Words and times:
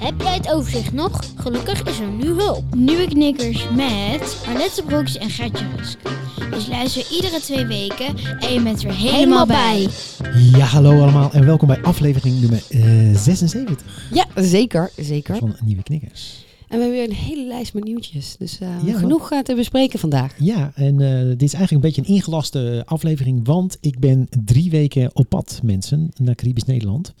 Heb 0.00 0.20
jij 0.20 0.34
het 0.34 0.52
overzicht 0.52 0.92
nog? 0.92 1.20
Gelukkig 1.36 1.82
is 1.82 1.98
er 1.98 2.10
nu 2.10 2.24
hulp. 2.24 2.74
Nieuwe 2.74 3.08
knikkers 3.08 3.68
met 3.70 4.42
Arlette 4.46 4.82
Broeks 4.82 5.18
en 5.18 5.30
Gertje 5.30 5.66
Rusk. 5.76 5.98
Dus 6.50 6.68
luister 6.68 7.06
iedere 7.10 7.40
twee 7.40 7.66
weken 7.66 8.06
en 8.38 8.52
je 8.52 8.60
bent 8.62 8.82
er 8.82 8.94
helemaal 8.94 9.46
bij. 9.46 9.88
Ja, 10.52 10.64
hallo 10.64 11.00
allemaal 11.00 11.32
en 11.32 11.44
welkom 11.44 11.68
bij 11.68 11.82
aflevering 11.82 12.40
nummer 12.40 12.62
eh, 12.68 13.16
76 13.16 13.76
Ja, 14.12 14.26
zeker, 14.34 14.90
zeker. 14.96 15.36
van 15.36 15.56
Nieuwe 15.64 15.82
Knikkers. 15.82 16.44
En 16.68 16.78
we 16.78 16.84
hebben 16.84 16.90
weer 17.00 17.08
een 17.08 17.24
hele 17.24 17.46
lijst 17.46 17.74
met 17.74 17.84
nieuwtjes. 17.84 18.36
Dus 18.38 18.58
eh, 18.58 18.68
Ja, 18.84 18.98
genoeg 18.98 19.30
eh, 19.30 19.38
te 19.38 19.54
bespreken 19.54 19.98
vandaag. 19.98 20.34
Ja, 20.38 20.72
en 20.74 21.00
eh, 21.00 21.28
dit 21.28 21.42
is 21.42 21.54
eigenlijk 21.54 21.72
een 21.72 21.90
beetje 21.90 22.02
een 22.02 22.16
ingelaste 22.16 22.82
aflevering, 22.86 23.46
want 23.46 23.78
ik 23.80 23.98
ben 23.98 24.28
drie 24.44 24.70
weken 24.70 25.10
op 25.12 25.28
pad, 25.28 25.60
mensen, 25.62 26.10
naar 26.16 26.34
Caribisch 26.34 26.64
Nederland. 26.64 27.14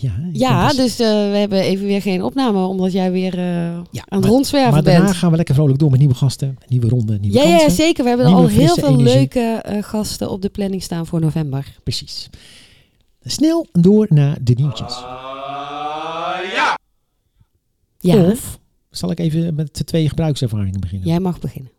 Ja, 0.00 0.12
Ja, 0.32 0.72
dus 0.72 0.98
eh, 1.00 1.06
we 1.08 1.36
hebben 1.36 1.60
even 1.60 1.86
weer 1.86 2.02
geen 2.02 2.22
opname, 2.22 2.64
omdat 2.66 2.92
jij 2.92 3.12
weer 3.12 3.32
eh, 3.38 3.44
Ja, 3.44 3.80
aan 3.82 3.82
het 3.92 4.20
maar- 4.20 4.28
rondzwerven 4.30 4.72
Maar 4.72 4.82
daarna 4.82 5.04
bent. 5.04 5.16
gaan 5.16 5.30
we 5.30 5.36
lekker 5.36 5.54
vrolijk 5.54 5.78
door 5.78 5.90
met 5.90 5.98
nieuwe 5.98 6.14
gasten, 6.14 6.56
nieuwe 6.68 6.88
ronde, 6.88 7.18
nieuwe 7.18 7.36
Ja, 7.38 7.42
ja, 7.44 7.50
kansen. 7.50 7.70
zeker. 7.70 8.02
We 8.02 8.08
hebben 8.08 8.26
al 8.26 8.46
heel 8.46 8.74
veel 8.74 8.88
energie. 8.88 9.14
leuke 9.14 9.40
eh, 9.64 9.82
gasten 9.82 10.30
op 10.30 10.42
de 10.42 10.48
planning 10.48 10.82
staan 10.82 11.06
voor 11.06 11.20
november. 11.20 11.76
Precies. 11.82 12.28
Snel 13.22 13.66
door 13.72 14.06
naar 14.10 14.36
de 14.42 14.52
nieuwtjes. 14.52 14.94
Ja, 18.00 18.24
Of 18.30 18.58
zal 18.90 19.10
ik 19.10 19.18
even 19.18 19.54
met 19.54 19.76
de 19.76 19.84
twee 19.84 20.08
gebruikservaringen 20.08 20.80
beginnen? 20.80 21.08
jij 21.08 21.20
mag 21.20 21.38
beginnen. 21.40 21.70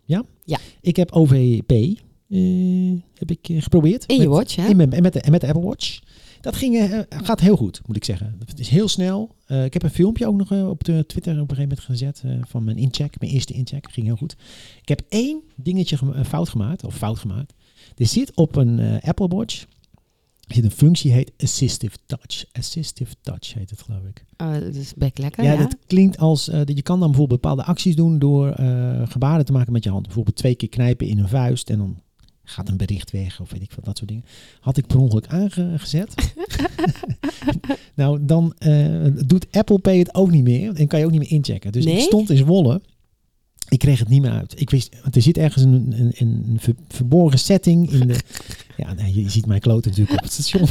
Ik 0.82 0.96
heb 0.96 1.12
OVP 1.12 1.72
eh, 1.72 2.92
heb 3.16 3.32
ik 3.32 3.40
geprobeerd. 3.64 4.06
In 4.06 4.16
je 4.16 4.22
Met- 4.22 4.30
watch, 4.32 4.56
hè? 4.56 4.68
In 4.68 4.76
mijn, 4.78 4.92
en 4.92 5.02
met, 5.02 5.14
de, 5.14 5.22
en 5.22 5.32
met 5.32 5.42
de 5.42 5.48
Apple 5.48 5.64
Watch. 5.64 6.00
Dat 6.42 6.56
ging, 6.56 6.78
eh, 6.78 7.00
gaat 7.10 7.40
heel 7.40 7.56
goed, 7.56 7.82
moet 7.86 7.96
ik 7.96 8.04
zeggen. 8.04 8.36
Het 8.46 8.60
is 8.60 8.70
heel 8.70 8.88
snel. 8.88 9.36
Eh, 9.46 9.64
ik 9.64 9.74
heb 9.74 9.84
een 9.84 9.90
filmpje 9.90 10.28
ook 10.28 10.36
nog 10.36 10.52
eh, 10.52 10.70
op 10.70 10.84
de 10.84 11.06
Twitter 11.08 11.34
op 11.34 11.50
een 11.50 11.56
gegeven 11.56 11.78
moment 11.78 11.80
gezet 11.80 12.24
van 12.48 12.64
mijn 12.64 12.78
incheck. 12.78 13.20
Mijn 13.20 13.32
eerste 13.32 13.54
incheck. 13.54 13.92
Ging 13.92 14.06
heel 14.06 14.16
goed. 14.16 14.36
Ik 14.82 14.88
heb 14.88 15.02
één 15.10 15.42
dingetje 15.56 15.98
fout 16.26 16.50
gemaakt. 16.50 16.84
Of 16.84 16.96
fout 16.96 17.20
gemaakt. 17.20 17.54
Er 17.98 18.06
zit 18.06 18.36
op 18.36 18.56
een 18.56 19.02
Apple 19.02 19.28
Watch 19.28 19.66
er 20.48 20.56
zit 20.56 20.64
een 20.64 20.72
functie 20.72 21.12
heet 21.12 21.32
Assistive 21.38 21.98
Touch. 22.06 22.46
Assistive 22.52 23.16
Touch 23.22 23.54
heet 23.54 23.70
het 23.70 23.82
geloof 23.82 24.04
ik. 24.04 24.26
Oh, 24.38 24.54
dat 24.54 24.76
is 24.76 24.94
bek 24.94 25.18
lekker, 25.18 25.44
Ja, 25.44 25.52
ja. 25.52 25.58
dat 25.58 25.76
klinkt 25.88 26.18
als... 26.18 26.46
dat 26.46 26.76
je 26.76 26.82
kan 26.82 27.00
dan 27.00 27.10
bijvoorbeeld 27.10 27.42
bepaalde 27.42 27.64
acties 27.64 27.96
doen 27.96 28.20
door 28.20 28.54
gebaren 29.04 29.46
te 29.46 29.52
maken 29.52 29.72
met 29.74 29.84
je 29.84 29.90
hand. 29.90 30.06
Bijvoorbeeld 30.06 30.36
twee 30.36 30.56
keer 30.56 30.70
knijpen 30.70 31.08
in 31.08 31.20
een 31.20 31.28
vuist 31.28 31.70
en 31.70 31.78
dan 31.78 32.02
gaat 32.50 32.70
een 32.70 32.78
bericht 32.78 33.12
weg 33.12 33.40
of 33.42 33.52
weet 33.52 33.62
ik 33.62 33.72
wat, 33.76 33.86
dat 33.86 33.98
soort 33.98 34.10
dingen. 34.10 34.26
Had 34.60 34.78
ik 34.78 34.88
per 34.88 34.98
ongeluk 35.00 35.28
aangezet. 35.28 36.14
nou, 37.96 38.26
dan 38.26 38.54
eh, 38.58 39.06
doet 39.26 39.48
Apple 39.52 39.80
Pay 39.80 39.98
het 39.98 40.16
ook 40.16 40.32
niet 40.32 40.44
meer 40.44 40.74
en 40.74 40.88
kan 40.88 41.00
je 41.00 41.06
ook 41.06 41.12
niet 41.12 41.20
meer 41.20 41.32
inchecken. 41.32 41.72
Dus 41.72 41.86
Nee? 41.86 41.96
ik 41.96 42.02
stond 42.02 42.30
in 42.30 42.38
Zwolle. 42.38 42.82
Ik 43.70 43.80
kreeg 43.80 44.00
het 44.00 44.08
niet 44.10 44.22
meer 44.22 44.32
uit. 44.32 44.62
Ik 44.62 44.70
wist, 44.70 44.96
want 45.02 45.16
er 45.16 45.22
zit 45.22 45.38
ergens 45.38 45.64
een, 45.64 45.94
een, 45.98 46.14
een 46.18 46.58
ver- 46.60 46.76
verborgen 46.88 47.40
setting 47.40 47.92
in 47.92 48.08
de. 48.08 48.16
Ja, 48.78 48.94
nee, 48.94 49.24
je 49.24 49.30
ziet 49.30 49.46
mijn 49.46 49.60
kloot 49.60 49.86
natuurlijk 49.86 50.18
op 50.18 50.24
het 50.24 50.32
station. 50.32 50.66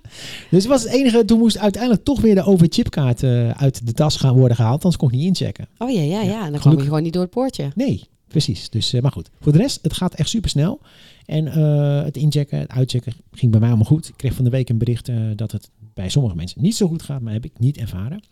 dus 0.50 0.62
het 0.62 0.66
was 0.66 0.82
het 0.82 0.92
enige. 0.92 1.24
Toen 1.24 1.38
moest 1.38 1.58
uiteindelijk 1.58 2.04
toch 2.04 2.20
weer 2.20 2.34
de 2.34 2.42
overchipkaart 2.44 3.22
eh 3.22 3.50
uit 3.50 3.86
de 3.86 3.92
tas 3.92 4.16
gaan 4.16 4.34
worden 4.34 4.56
gehaald. 4.56 4.74
Anders 4.82 4.96
kon 4.96 5.08
ik 5.08 5.14
niet 5.14 5.26
inchecken. 5.26 5.68
Oh 5.78 5.90
ja, 5.90 6.00
ja, 6.00 6.20
ja. 6.20 6.20
En 6.20 6.28
dan 6.30 6.38
Gelukkig- 6.40 6.60
kwam 6.60 6.76
je 6.78 6.82
gewoon 6.84 7.02
niet 7.02 7.12
door 7.12 7.22
het 7.22 7.30
poortje. 7.30 7.70
Nee, 7.74 8.04
precies. 8.28 8.70
Dus, 8.70 8.92
eh, 8.92 9.02
maar 9.02 9.12
goed. 9.12 9.30
Voor 9.40 9.52
de 9.52 9.58
rest, 9.58 9.78
het 9.82 9.92
gaat 9.92 10.14
echt 10.14 10.28
super 10.28 10.50
snel. 10.50 10.80
En 11.26 11.46
eh, 11.46 12.02
het 12.04 12.16
inchecken, 12.16 12.58
het 12.58 12.70
uitchecken 12.70 13.12
ging 13.32 13.50
bij 13.50 13.60
mij 13.60 13.68
allemaal 13.68 13.86
goed. 13.88 14.08
Ik 14.08 14.14
kreeg 14.16 14.34
van 14.34 14.44
de 14.44 14.50
week 14.50 14.68
een 14.68 14.78
bericht 14.78 15.08
eh, 15.08 15.16
dat 15.36 15.52
het 15.52 15.70
bij 15.94 16.08
sommige 16.08 16.34
mensen 16.36 16.62
niet 16.62 16.76
zo 16.76 16.88
goed 16.88 17.02
gaat, 17.02 17.20
maar 17.20 17.32
heb 17.32 17.44
ik 17.44 17.58
niet 17.58 17.76
ervaren. 17.76 18.22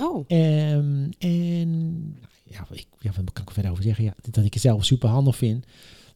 Oh, 0.00 0.24
Ehm, 0.28 1.10
en 1.18 2.14
ja, 2.44 2.66
ik, 2.72 2.86
ja, 2.98 3.10
wat 3.16 3.32
kan 3.32 3.42
ik 3.42 3.48
er 3.48 3.54
verder 3.54 3.70
over 3.70 3.82
zeggen? 3.84 4.04
Ja, 4.04 4.14
dat 4.30 4.44
ik 4.44 4.52
het 4.52 4.62
zelf 4.62 4.84
super 4.84 5.08
handig 5.08 5.36
vind. 5.36 5.64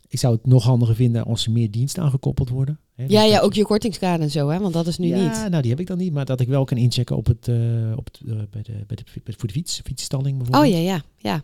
Ik 0.09 0.19
zou 0.19 0.35
het 0.35 0.47
nog 0.47 0.65
handiger 0.65 0.95
vinden 0.95 1.25
als 1.25 1.47
er 1.47 1.53
meer 1.53 1.71
diensten 1.71 2.03
aangekoppeld 2.03 2.49
worden. 2.49 2.79
Hè, 2.95 3.03
ja, 3.03 3.09
dus 3.09 3.29
ja, 3.29 3.35
dat- 3.35 3.43
ook 3.45 3.55
je 3.55 3.65
kortingskaart 3.65 4.21
en 4.21 4.31
zo, 4.31 4.49
hè? 4.49 4.59
Want 4.59 4.73
dat 4.75 4.87
is 4.87 4.99
nu 4.99 5.07
ja, 5.07 5.23
niet. 5.23 5.51
nou 5.51 5.63
die 5.63 5.71
heb 5.71 5.81
ik 5.81 5.87
dan 5.87 5.99
niet, 5.99 6.13
maar 6.13 6.25
dat 6.25 6.41
ik 6.41 6.49
wel 6.49 6.65
kan 6.65 6.77
inchecken 6.77 7.17
op 7.17 7.27
het, 7.27 7.49
op 7.97 8.05
het, 8.13 8.51
bij 8.51 8.63
de, 8.63 8.73
bij 8.87 8.97
de, 8.97 9.05
bij- 9.25 9.35
voor 9.37 9.47
de 9.49 9.55
fiets, 9.55 9.81
fietsstalling 9.85 10.41
Oh 10.41 10.47
bijvoorbeeld. 10.47 10.85
ja, 10.85 11.03
ja, 11.19 11.43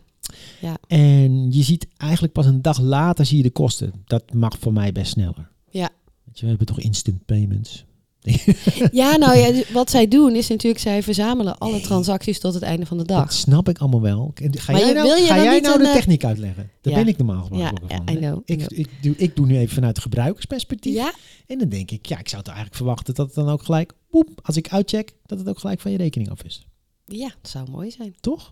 ja. 0.61 0.77
En 0.87 1.51
je 1.51 1.63
ziet 1.63 1.87
eigenlijk 1.97 2.33
pas 2.33 2.45
een 2.45 2.61
dag 2.61 2.79
later 2.79 3.25
zie 3.25 3.37
je 3.37 3.43
de 3.43 3.49
kosten. 3.49 3.93
Dat 4.05 4.33
mag 4.33 4.57
voor 4.59 4.73
mij 4.73 4.91
best 4.91 5.11
sneller. 5.11 5.51
Ja. 5.69 5.89
Weet 6.23 6.39
je, 6.39 6.41
we 6.41 6.47
hebben 6.47 6.67
toch 6.67 6.79
instant 6.79 7.25
payments. 7.25 7.85
Ja, 8.91 9.15
nou 9.17 9.37
ja, 9.37 9.63
wat 9.73 9.89
zij 9.89 10.07
doen 10.07 10.35
is 10.35 10.47
natuurlijk, 10.47 10.81
zij 10.81 11.03
verzamelen 11.03 11.57
alle 11.57 11.81
transacties 11.81 12.39
tot 12.39 12.53
het 12.53 12.63
einde 12.63 12.85
van 12.85 12.97
de 12.97 13.03
dag. 13.03 13.23
Dat 13.23 13.33
snap 13.33 13.69
ik 13.69 13.77
allemaal 13.77 14.01
wel. 14.01 14.31
Ga 14.35 14.71
Maar 14.71 14.81
jij 14.81 14.93
nou, 14.93 15.07
wil 15.07 15.15
je 15.15 15.25
ga 15.25 15.43
jij 15.43 15.59
nou 15.59 15.77
de 15.77 15.87
eh, 15.87 15.93
techniek 15.93 16.25
uitleggen? 16.25 16.71
Daar 16.81 16.93
ja. 16.93 16.99
ben 16.99 17.07
ik 17.07 17.17
normaal 17.17 17.41
gesproken 17.41 17.87
ja, 17.87 17.95
van. 17.95 18.09
I 18.09 18.19
hè. 18.19 18.19
know. 18.19 18.41
Ik, 18.45 18.61
ik, 18.71 18.89
doe, 19.01 19.15
ik 19.17 19.35
doe 19.35 19.45
nu 19.45 19.57
even 19.57 19.73
vanuit 19.73 19.95
het 19.95 20.03
gebruikersperspectief. 20.03 20.93
Ja? 20.93 21.13
En 21.47 21.57
dan 21.57 21.69
denk 21.69 21.91
ik, 21.91 22.05
ja, 22.05 22.19
ik 22.19 22.27
zou 22.27 22.37
het 22.37 22.47
eigenlijk 22.47 22.77
verwachten 22.77 23.13
dat 23.13 23.25
het 23.25 23.35
dan 23.35 23.49
ook 23.49 23.63
gelijk, 23.63 23.93
poep, 24.09 24.39
als 24.43 24.57
ik 24.57 24.69
uitcheck, 24.69 25.13
dat 25.25 25.39
het 25.39 25.49
ook 25.49 25.59
gelijk 25.59 25.79
van 25.79 25.91
je 25.91 25.97
rekening 25.97 26.29
af 26.29 26.43
is. 26.43 26.65
Ja, 27.05 27.31
dat 27.41 27.51
zou 27.51 27.69
mooi 27.69 27.91
zijn. 27.91 28.15
Toch? 28.19 28.51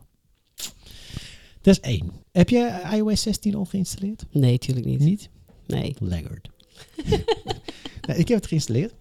Dat 1.61 1.73
is 1.73 1.79
één. 1.79 2.11
Heb 2.31 2.49
je 2.49 2.81
iOS 2.93 3.21
16 3.21 3.55
al 3.55 3.65
geïnstalleerd? 3.65 4.25
Nee, 4.31 4.57
tuurlijk 4.57 4.85
niet. 4.85 4.99
Niet? 4.99 5.29
Nee. 5.67 5.95
Laggard. 5.99 6.49
nou, 8.07 8.19
ik 8.19 8.27
heb 8.27 8.37
het 8.37 8.47
geïnstalleerd. 8.47 8.93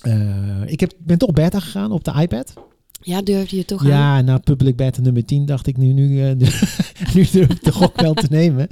Eh, 0.00 0.62
ik 0.66 0.80
heb, 0.80 0.92
ben 0.98 1.18
toch 1.18 1.32
beta 1.32 1.60
gegaan 1.60 1.92
op 1.92 2.04
de 2.04 2.12
iPad. 2.20 2.52
Ja, 3.00 3.22
durfde 3.22 3.56
je 3.56 3.64
toch 3.64 3.80
aan? 3.82 3.88
Ja, 3.88 4.20
na 4.20 4.38
public 4.38 4.76
beta 4.76 5.00
nummer 5.00 5.24
10 5.24 5.46
dacht 5.46 5.66
ik 5.66 5.76
nu, 5.76 5.92
nu, 5.92 6.22
eh, 6.22 6.36
nu 7.14 7.26
durf 7.32 7.50
ik 7.50 7.64
de 7.64 7.72
gok 7.72 8.00
wel 8.00 8.14
te 8.14 8.26
nemen. 8.30 8.68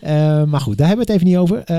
Eh, 0.00 0.44
maar 0.44 0.60
goed, 0.60 0.78
daar 0.78 0.86
hebben 0.86 1.06
we 1.06 1.12
het 1.12 1.22
even 1.22 1.32
niet 1.32 1.42
over. 1.42 1.70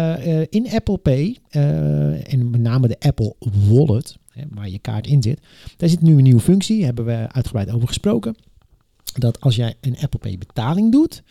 In 0.50 0.69
Apple 0.69 0.97
Pay, 0.97 1.38
en 1.50 2.50
met 2.50 2.62
name 2.62 2.88
de 2.88 3.00
Apple 3.00 3.35
Wallet, 3.69 4.17
hè, 4.31 4.44
waar 4.50 4.69
je 4.69 4.79
kaart 4.79 5.07
in 5.07 5.22
zit, 5.22 5.40
daar 5.78 5.90
zit 5.90 6.02
nu 6.02 6.17
een 6.17 6.23
nieuwe 6.23 6.40
functie, 6.40 6.78
daar 6.78 6.85
hebben 6.85 7.06
we 7.06 7.28
uitgebreid 7.31 7.72
over 7.72 7.88
gesproken. 7.88 8.35
Dat 9.20 9.42
als 9.42 9.56
jij 9.56 9.76
een 9.81 9.98
Apple 10.02 10.20
Pay 10.20 10.38
betaling 10.38 10.92
doet 10.92 11.24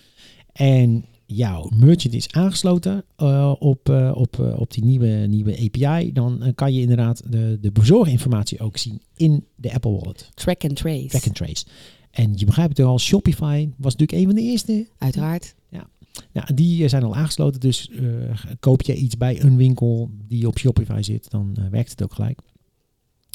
en 0.53 1.05
jouw 1.27 1.71
merchant 1.77 2.15
is 2.15 2.33
aangesloten 2.33 3.05
eh, 3.17 3.55
op, 3.59 3.89
eh, 3.89 4.12
op, 4.15 4.41
eh, 4.41 4.61
op 4.61 4.72
die 4.72 4.84
nieuwe, 4.84 5.06
nieuwe 5.06 5.59
API, 5.59 6.12
dan 6.12 6.53
kan 6.55 6.75
je 6.75 6.81
inderdaad 6.81 7.22
de, 7.33 7.59
de 7.61 7.72
bezorginformatie 7.72 8.61
ook 8.61 8.77
zien 8.77 9.03
in 9.17 9.45
de 9.57 9.72
Apple 9.72 9.91
Wallet. 9.91 10.31
Track 10.34 10.65
and 10.65 10.77
trace. 10.77 11.07
Track 11.07 11.27
and 11.27 11.34
trace. 11.34 11.65
En 12.10 12.33
je 12.34 12.45
begrijpt 12.45 12.77
het 12.77 12.86
al, 12.86 12.98
Shopify 12.98 13.69
was 13.77 13.97
natuurlijk 13.97 14.19
een 14.19 14.27
van 14.27 14.34
de 14.34 14.51
eerste. 14.51 14.86
Uiteraard. 14.98 15.54
Nou, 16.33 16.54
die 16.54 16.89
zijn 16.89 17.03
al 17.03 17.15
aangesloten, 17.15 17.60
dus 17.60 17.91
koop 18.60 18.83
je 18.83 18.95
iets 18.95 19.16
bij 19.16 19.42
een 19.42 19.57
winkel 19.57 20.10
die 20.28 20.47
op 20.47 20.59
Shopify 20.59 21.03
zit, 21.03 21.31
dan 21.31 21.57
werkt 21.71 21.91
het 21.91 22.03
ook 22.03 22.13
gelijk. 22.13 22.39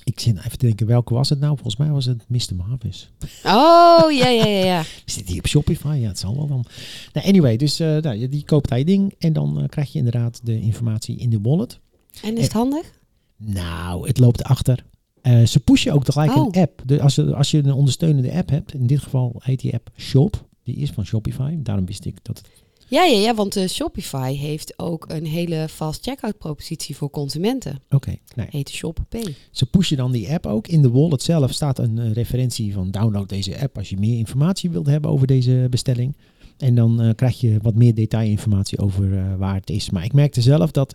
Ik 0.10 0.20
zit 0.20 0.38
even 0.38 0.58
te 0.58 0.66
denken, 0.66 0.88
welke 0.88 1.14
was 1.14 1.30
het 1.30 1.40
nou? 1.40 1.54
Volgens 1.54 1.76
mij 1.78 1.90
was 1.90 2.06
het 2.06 2.26
Mr. 2.28 2.56
Marvis. 2.56 3.12
Oh, 3.44 4.12
ja, 4.12 4.28
ja, 4.28 4.46
ja, 4.46 4.64
ja. 4.66 4.84
Zit 5.06 5.28
die 5.28 5.38
op 5.40 5.48
Shopify? 5.48 5.98
Ja, 6.02 6.08
het 6.08 6.20
zal 6.20 6.36
wel 6.36 6.48
dan. 6.48 6.66
Nou, 7.14 7.28
anyway, 7.28 7.58
dus 7.58 7.80
eh, 7.80 7.98
nou, 7.98 8.30
die 8.30 8.44
koopt 8.44 8.70
hij 8.70 8.84
ding 8.84 9.14
en 9.20 9.34
dan 9.34 9.60
eh, 9.62 9.68
krijg 9.68 9.92
je 9.92 9.98
inderdaad 9.98 10.40
de 10.44 10.62
informatie 10.62 11.18
in 11.18 11.30
de 11.30 11.40
wallet. 11.42 11.80
En 12.24 12.38
is 12.38 12.44
het 12.44 12.54
handig? 12.54 13.00
Nou, 13.38 14.08
het 14.08 14.20
loopt 14.20 14.44
achter. 14.44 14.86
Eh, 15.22 15.46
ze 15.46 15.60
pushen 15.60 15.94
ook 15.94 16.04
tegelijk 16.04 16.36
Oh. 16.36 16.48
een 16.52 16.62
app. 16.62 16.82
De, 16.86 17.02
als, 17.02 17.16
je, 17.16 17.36
als 17.36 17.52
je 17.52 17.58
een 17.58 17.72
ondersteunende 17.74 18.32
app 18.32 18.50
hebt, 18.50 18.74
in 18.74 18.88
dit 18.88 19.00
geval 19.00 19.36
heet 19.44 19.60
die 19.60 19.74
app 19.74 19.90
Shop. 19.98 20.48
Die 20.64 20.76
is 20.76 20.90
van 20.90 21.06
Shopify. 21.06 21.56
Daarom 21.58 21.86
wist 21.86 22.06
ik 22.06 22.18
dat 22.22 22.38
het 22.38 22.50
Ja, 22.90 23.04
ja, 23.04 23.20
ja, 23.20 23.36
want 23.36 23.56
eh, 23.56 23.68
Shopify 23.68 24.34
heeft 24.34 24.74
ook 24.80 25.06
een 25.10 25.26
hele 25.26 25.68
fast 25.70 26.04
checkout 26.04 26.38
propositie 26.38 26.96
voor 26.96 27.10
consumenten. 27.10 27.80
Oké, 27.90 28.16
nee. 28.36 28.48
Heet 28.50 28.70
Shop 28.70 29.00
Pay. 29.10 29.36
Ze 29.52 29.66
pushen 29.66 29.98
dan 29.98 30.12
die 30.12 30.30
app 30.32 30.46
ook. 30.46 30.68
In 30.68 30.82
de 30.82 30.90
wallet 30.90 31.22
zelf 31.22 31.52
staat 31.52 31.80
een 31.80 32.00
eh, 32.00 32.12
referentie 32.12 32.74
van 32.74 32.92
download 32.92 33.30
deze 33.30 33.60
app 33.62 33.78
als 33.78 33.90
je 33.90 33.98
meer 33.98 34.18
informatie 34.18 34.70
wilt 34.70 34.86
hebben 34.86 35.12
over 35.12 35.28
deze 35.28 35.68
bestelling. 35.70 36.16
En 36.58 36.76
dan 36.76 37.02
eh, 37.02 37.16
krijg 37.16 37.40
je 37.40 37.60
wat 37.62 37.76
meer 37.76 37.94
detailinformatie 37.94 38.80
over 38.80 39.38
waar 39.38 39.56
het 39.56 39.70
is. 39.70 39.90
Maar 39.90 40.04
ik 40.04 40.14
merkte 40.14 40.42
zelf 40.42 40.72
dat, 40.72 40.94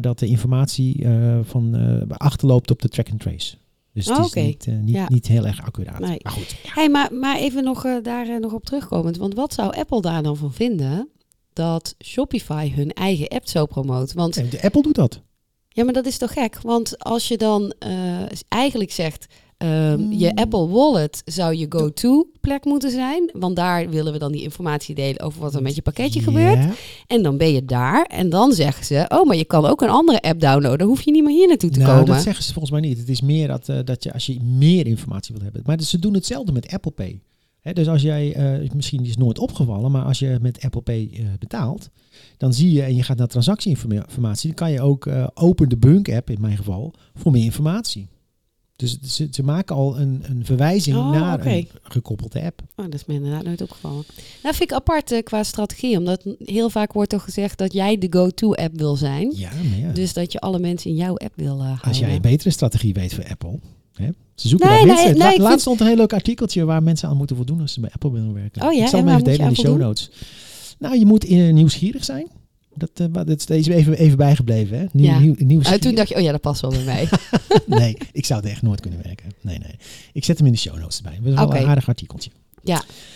dat 0.00 0.18
de 0.18 0.26
informatie 0.26 1.06
van, 1.42 1.76
achterloopt 2.08 2.70
op 2.70 2.82
de 2.82 2.88
track 2.88 3.10
and 3.10 3.20
trace. 3.20 3.56
Dus 3.92 4.06
het 4.06 4.16
Oh, 4.18 4.24
is 4.24 4.28
oké. 4.30 4.40
niet, 4.40 4.66
eh, 4.66 4.74
niet, 4.74 4.94
Ja. 4.94 5.06
niet 5.08 5.26
heel 5.26 5.46
erg 5.46 5.62
accuraat. 5.64 5.98
Nee. 5.98 6.18
Maar 6.22 6.32
goed, 6.32 6.50
ja. 6.62 6.70
Hey, 6.72 6.88
maar, 6.88 7.14
maar 7.14 7.36
even 7.36 7.64
nog, 7.64 7.84
eh, 7.84 7.96
daar 8.02 8.28
eh, 8.28 8.36
nog 8.36 8.52
op 8.52 8.64
terugkomend. 8.64 9.16
Want 9.16 9.34
wat 9.34 9.54
zou 9.54 9.76
Apple 9.76 10.00
daar 10.00 10.22
dan 10.22 10.36
van 10.36 10.52
vinden 10.52 11.08
dat 11.52 11.94
Shopify 12.04 12.70
hun 12.74 12.92
eigen 12.92 13.28
app 13.28 13.48
zo 13.48 13.66
promoot? 13.66 14.12
Want 14.12 14.50
de 14.50 14.62
Apple 14.62 14.82
doet 14.82 14.94
dat. 14.94 15.20
ja, 15.68 15.84
maar 15.84 15.92
dat 15.92 16.06
is 16.06 16.18
toch 16.18 16.32
gek? 16.32 16.60
Want 16.62 16.98
als 16.98 17.28
je 17.28 17.36
dan 17.36 17.74
eigenlijk 18.48 18.92
zegt, 18.92 19.26
ehm, 19.60 20.12
je 20.12 20.28
Hmm. 20.28 20.38
Apple 20.38 20.68
Wallet 20.68 21.22
zou 21.24 21.54
je 21.54 21.66
go-to 21.68 22.26
plek 22.40 22.64
moeten 22.64 22.90
zijn. 22.90 23.30
Want 23.32 23.56
daar 23.56 23.88
willen 23.90 24.12
we 24.12 24.18
dan 24.18 24.32
die 24.32 24.42
informatie 24.42 24.94
delen 24.94 25.20
over 25.20 25.40
wat 25.40 25.54
er 25.54 25.62
met 25.62 25.74
je 25.74 25.82
pakketje 25.82 26.20
gebeurt. 26.22 26.58
En 27.06 27.22
dan 27.22 27.36
ben 27.36 27.52
je 27.52 27.64
daar. 27.64 28.04
En 28.04 28.30
dan 28.30 28.52
zeggen 28.52 28.84
ze, 28.84 29.04
oh, 29.08 29.26
maar 29.26 29.36
je 29.36 29.44
kan 29.44 29.66
ook 29.66 29.82
een 29.82 29.88
andere 29.88 30.20
app 30.20 30.40
downloaden. 30.40 30.86
hoef 30.86 31.02
je 31.02 31.10
niet 31.10 31.24
meer 31.24 31.36
hier 31.36 31.48
naartoe 31.48 31.70
te 31.70 31.78
nou, 31.78 31.90
komen. 31.90 32.14
dat 32.14 32.22
zeggen 32.22 32.44
ze 32.44 32.52
volgens 32.52 32.72
mij 32.72 32.80
niet. 32.80 32.98
Het 32.98 33.08
is 33.08 33.20
meer 33.20 33.48
dat, 33.48 33.68
eh, 33.68 33.78
dat 33.84 34.02
je 34.02 34.12
als 34.12 34.26
je 34.26 34.40
meer 34.40 34.86
informatie 34.86 35.34
wil 35.34 35.44
hebben. 35.44 35.62
Maar 35.64 35.82
ze 35.82 35.98
doen 35.98 36.14
hetzelfde 36.14 36.52
met 36.52 36.72
Apple 36.72 36.90
Pay. 36.90 37.20
Dus 37.72 37.88
als 37.88 38.02
jij, 38.02 38.34
eh, 38.34 38.70
misschien 38.74 39.02
is 39.02 39.08
het 39.08 39.18
nooit 39.18 39.38
opgevallen, 39.38 39.90
maar 39.90 40.04
als 40.04 40.18
je 40.18 40.38
met 40.40 40.62
Apple 40.64 40.80
Pay 40.80 41.10
eh, 41.12 41.24
betaalt, 41.38 41.88
dan 42.36 42.52
zie 42.52 42.72
je 42.72 42.82
en 42.82 42.96
je 42.96 43.02
gaat 43.02 43.16
naar 43.16 43.26
transactieinformatie, 43.26 44.46
dan 44.46 44.56
kan 44.56 44.70
je 44.70 44.80
ook 44.80 45.08
open 45.34 45.68
de 45.68 45.76
Bunk 45.76 46.12
app 46.12 46.30
in 46.30 46.40
mijn 46.40 46.56
geval 46.56 46.94
voor 47.14 47.32
meer 47.32 47.44
informatie. 47.44 48.08
Dus 48.80 48.98
ze, 49.00 49.28
ze 49.30 49.42
maken 49.42 49.76
al 49.76 49.98
een, 50.00 50.22
een 50.28 50.44
verwijzing 50.44 50.96
Oh, 50.96 51.10
naar 51.10 51.46
een 51.46 51.68
gekoppelde 51.82 52.42
app. 52.42 52.62
Oh, 52.76 52.84
dat 52.84 52.94
is 52.94 53.04
me 53.04 53.14
inderdaad 53.14 53.44
nooit 53.44 53.62
opgevallen. 53.62 54.04
Nou, 54.42 54.54
vind 54.54 54.70
ik 54.70 54.76
apart 54.76 55.12
eh, 55.12 55.22
qua 55.22 55.42
strategie. 55.42 55.98
Omdat 55.98 56.24
heel 56.38 56.70
vaak 56.70 56.92
wordt 56.92 57.10
toch 57.10 57.24
gezegd 57.24 57.58
dat 57.58 57.72
jij 57.72 57.98
de 57.98 58.06
go-to-app 58.10 58.76
wil 58.78 58.96
zijn. 58.96 59.32
Ja, 59.36 59.50
maar 59.70 59.78
ja. 59.78 59.92
Dus 59.92 60.12
dat 60.12 60.32
je 60.32 60.40
alle 60.40 60.58
mensen 60.58 60.90
in 60.90 60.96
jouw 60.96 61.16
app 61.16 61.32
wil 61.36 61.54
eh 61.58 61.64
houden. 61.64 61.84
als 61.84 61.98
jij 61.98 62.14
een 62.14 62.20
betere 62.22 62.50
strategie 62.50 62.94
weet 62.94 63.14
voor 63.14 63.24
Apple. 63.28 63.58
Hè? 63.94 64.08
Ze 64.34 64.48
zoeken 64.48 64.68
Nee, 64.68 64.76
daar 64.76 64.86
nee, 64.86 64.94
mensen. 64.94 65.12
nee, 65.12 65.18
La- 65.22 65.30
ik 65.32 65.36
laatst 65.38 65.48
vind- 65.50 65.60
stond 65.60 65.80
een 65.80 65.86
heel 65.86 65.96
leuk 65.96 66.12
artikeltje 66.12 66.64
waar 66.64 66.82
mensen 66.82 67.08
aan 67.08 67.16
moeten 67.16 67.36
voldoen 67.36 67.60
als 67.60 67.72
ze 67.72 67.80
bij 67.80 67.90
Apple 67.92 68.12
willen 68.12 68.34
werken. 68.34 68.62
Oh 68.62 68.72
ja, 68.72 68.82
ik 68.82 68.88
zal 68.88 68.98
hem 68.98 69.08
even 69.08 69.24
delen 69.24 69.40
in 69.40 69.48
de 69.48 69.60
show 69.60 69.78
notes. 69.78 70.10
Nou, 70.78 70.98
je 70.98 71.06
moet 71.06 71.24
eh, 71.24 71.52
nieuwsgierig 71.52 72.04
zijn. 72.04 72.26
Dat, 72.74 72.90
eh, 72.94 73.06
dat 73.12 73.28
is 73.28 73.46
deze 73.46 73.74
even, 73.74 73.94
even 73.98 74.16
bijgebleven. 74.16 74.78
Hè? 74.78 74.86
Nieuw, 74.92 75.04
Ja. 75.04 75.18
nieuw, 75.38 75.60
Uh, 75.60 75.72
toen 75.72 75.94
dacht 75.94 76.08
je, 76.08 76.14
oh 76.14 76.20
ja, 76.20 76.30
dat 76.32 76.40
past 76.40 76.60
wel 76.60 76.70
bij 76.70 76.84
mij. 76.84 77.08
nee, 77.80 77.96
ik 78.12 78.24
zou 78.26 78.40
het 78.40 78.50
echt 78.50 78.62
nooit 78.62 78.80
kunnen 78.80 79.02
werken. 79.02 79.30
Nee, 79.40 79.58
nee. 79.58 79.74
Ik 80.12 80.24
zet 80.24 80.36
hem 80.38 80.46
in 80.46 80.52
de 80.52 80.58
show 80.58 80.78
notes 80.78 80.96
erbij. 80.96 81.12
Dat 81.22 81.26
is 81.28 81.34
wel 81.34 81.54
een 81.62 81.68
aardig 81.68 81.88
artikeltje. 81.88 82.30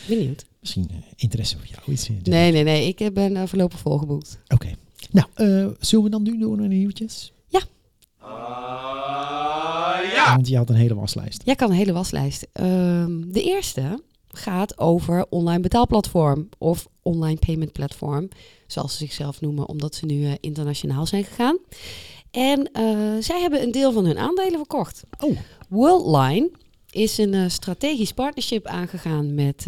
Benieuwd. 0.09 0.45
Misschien 0.61 0.89
eh, 0.91 0.97
interesse 1.17 1.57
voor 1.59 1.67
jou. 1.67 1.93
Iets, 1.93 2.09
eh, 2.09 2.15
Nee, 2.23 2.53
nee, 2.53 2.63
nee. 2.63 2.89
Ik 2.89 3.15
ben 3.15 3.49
voorlopig 3.49 3.79
volgeboekt. 3.79 4.39
Oké. 4.49 4.71
Nou, 5.11 5.27
eh, 5.35 5.67
zullen 5.81 6.05
we 6.05 6.11
dan 6.11 6.23
nu 6.23 6.39
door 6.39 6.57
naar 6.57 6.69
de 6.69 6.75
nieuwtjes? 6.75 7.33
Ja. 7.49 7.61
Want 10.35 10.49
je 10.49 10.57
had 10.57 10.69
een 10.71 10.77
hele 10.77 10.95
waslijst. 10.95 11.43
Jij 11.45 11.55
kan 11.55 11.71
een 11.71 11.77
hele 11.77 11.93
waslijst. 11.93 12.47
Ehm, 12.53 13.21
de 13.33 13.43
eerste 13.43 14.03
gaat 14.35 14.79
over 14.79 15.27
online 15.29 15.61
betaalplatform 15.61 16.49
of 16.59 16.89
online 17.03 17.39
payment 17.39 17.73
platform. 17.73 18.29
Zoals 18.67 18.93
ze 18.93 18.99
zichzelf 18.99 19.41
noemen, 19.41 19.69
omdat 19.69 19.95
ze 19.95 20.07
nu 20.07 20.25
eh, 20.25 20.33
internationaal 20.41 21.07
zijn 21.07 21.25
gegaan. 21.25 21.59
En 22.31 22.73
eh, 22.73 22.85
zij 23.21 23.41
hebben 23.41 23.63
een 23.63 23.73
deel 23.73 23.93
van 23.93 24.05
hun 24.05 24.19
aandelen 24.19 24.59
verkocht. 24.59 25.03
Oh. 25.19 25.39
Worldline 25.69 26.51
is 26.91 27.19
een 27.19 27.35
eh, 27.35 27.49
strategisch 27.49 28.13
partnership 28.13 28.67
aangegaan 28.67 29.35
met 29.35 29.67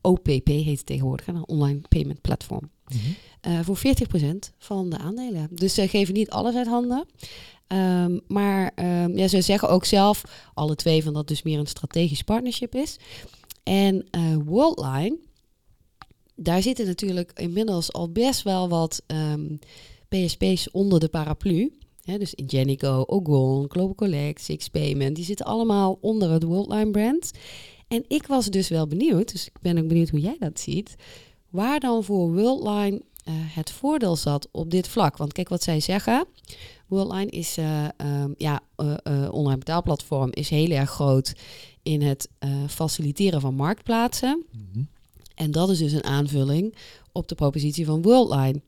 OPP, 0.00 0.46
heet 0.46 0.66
het 0.66 0.86
tegenwoordig, 0.86 1.26
een 1.26 1.48
online 1.48 1.80
payment 1.88 2.20
platform. 2.20 2.70
Mhm. 2.88 3.62
Voor 3.62 3.76
40% 3.76 4.52
van 4.58 4.90
de 4.90 4.98
aandelen. 4.98 5.48
Dus 5.50 5.74
ze 5.74 5.88
geven 5.88 6.14
niet 6.14 6.30
alles 6.30 6.54
uit 6.54 6.66
handen. 6.66 7.06
Ehm, 7.66 8.18
maar 8.26 8.70
ehm, 8.74 9.16
ja, 9.16 9.28
ze 9.28 9.40
zeggen 9.40 9.68
ook 9.68 9.84
zelf, 9.84 10.22
alle 10.54 10.74
twee, 10.74 11.02
van 11.02 11.12
dat 11.12 11.20
het 11.20 11.28
dus 11.28 11.42
meer 11.42 11.58
een 11.58 11.66
strategisch 11.66 12.22
partnership 12.22 12.74
is. 12.74 12.96
En 13.66 14.06
eh, 14.10 14.36
Worldline, 14.44 15.18
daar 16.34 16.62
zitten 16.62 16.86
natuurlijk 16.86 17.32
inmiddels 17.34 17.92
al 17.92 18.12
best 18.12 18.42
wel 18.42 18.68
wat 18.68 19.02
ehm, 19.06 19.56
PSP's 20.08 20.68
onder 20.72 21.00
de 21.00 21.08
paraplu. 21.08 21.72
Dus 22.02 22.34
Ingenico, 22.34 23.04
Ogon, 23.06 23.70
Global 23.70 23.94
Collect, 23.94 24.40
Six 24.40 24.68
Payment, 24.68 25.16
die 25.16 25.24
zitten 25.24 25.46
allemaal 25.46 25.98
onder 26.00 26.30
het 26.30 26.42
Worldline 26.42 26.90
brand. 26.90 27.30
En 27.88 28.04
ik 28.08 28.26
was 28.26 28.46
dus 28.46 28.68
wel 28.68 28.86
benieuwd, 28.86 29.32
dus 29.32 29.46
ik 29.46 29.60
ben 29.60 29.78
ook 29.78 29.88
benieuwd 29.88 30.08
hoe 30.08 30.20
jij 30.20 30.36
dat 30.38 30.60
ziet, 30.60 30.94
waar 31.50 31.80
dan 31.80 32.04
voor 32.04 32.34
Worldline 32.34 33.02
eh, 33.24 33.34
het 33.36 33.70
voordeel 33.70 34.16
zat 34.16 34.48
op 34.50 34.70
dit 34.70 34.88
vlak. 34.88 35.16
Want 35.16 35.32
kijk 35.32 35.48
wat 35.48 35.62
zij 35.62 35.80
zeggen. 35.80 36.26
Worldline 36.86 37.30
is 37.30 37.56
ehm, 37.56 38.32
ja, 38.36 38.60
online 39.30 39.58
betaalplatform 39.58 40.30
is 40.32 40.48
heel 40.48 40.70
erg 40.70 40.90
groot 40.90 41.34
in 41.86 42.02
het 42.02 42.28
eh, 42.38 42.50
faciliteren 42.68 43.40
van 43.40 43.54
marktplaatsen. 43.54 44.44
Mhm. 44.50 44.84
En 45.34 45.50
dat 45.50 45.70
is 45.70 45.78
dus 45.78 45.92
een 45.92 46.04
aanvulling 46.04 46.74
op 47.12 47.28
de 47.28 47.34
propositie 47.34 47.84
van 47.84 48.02
Worldline. 48.02 48.60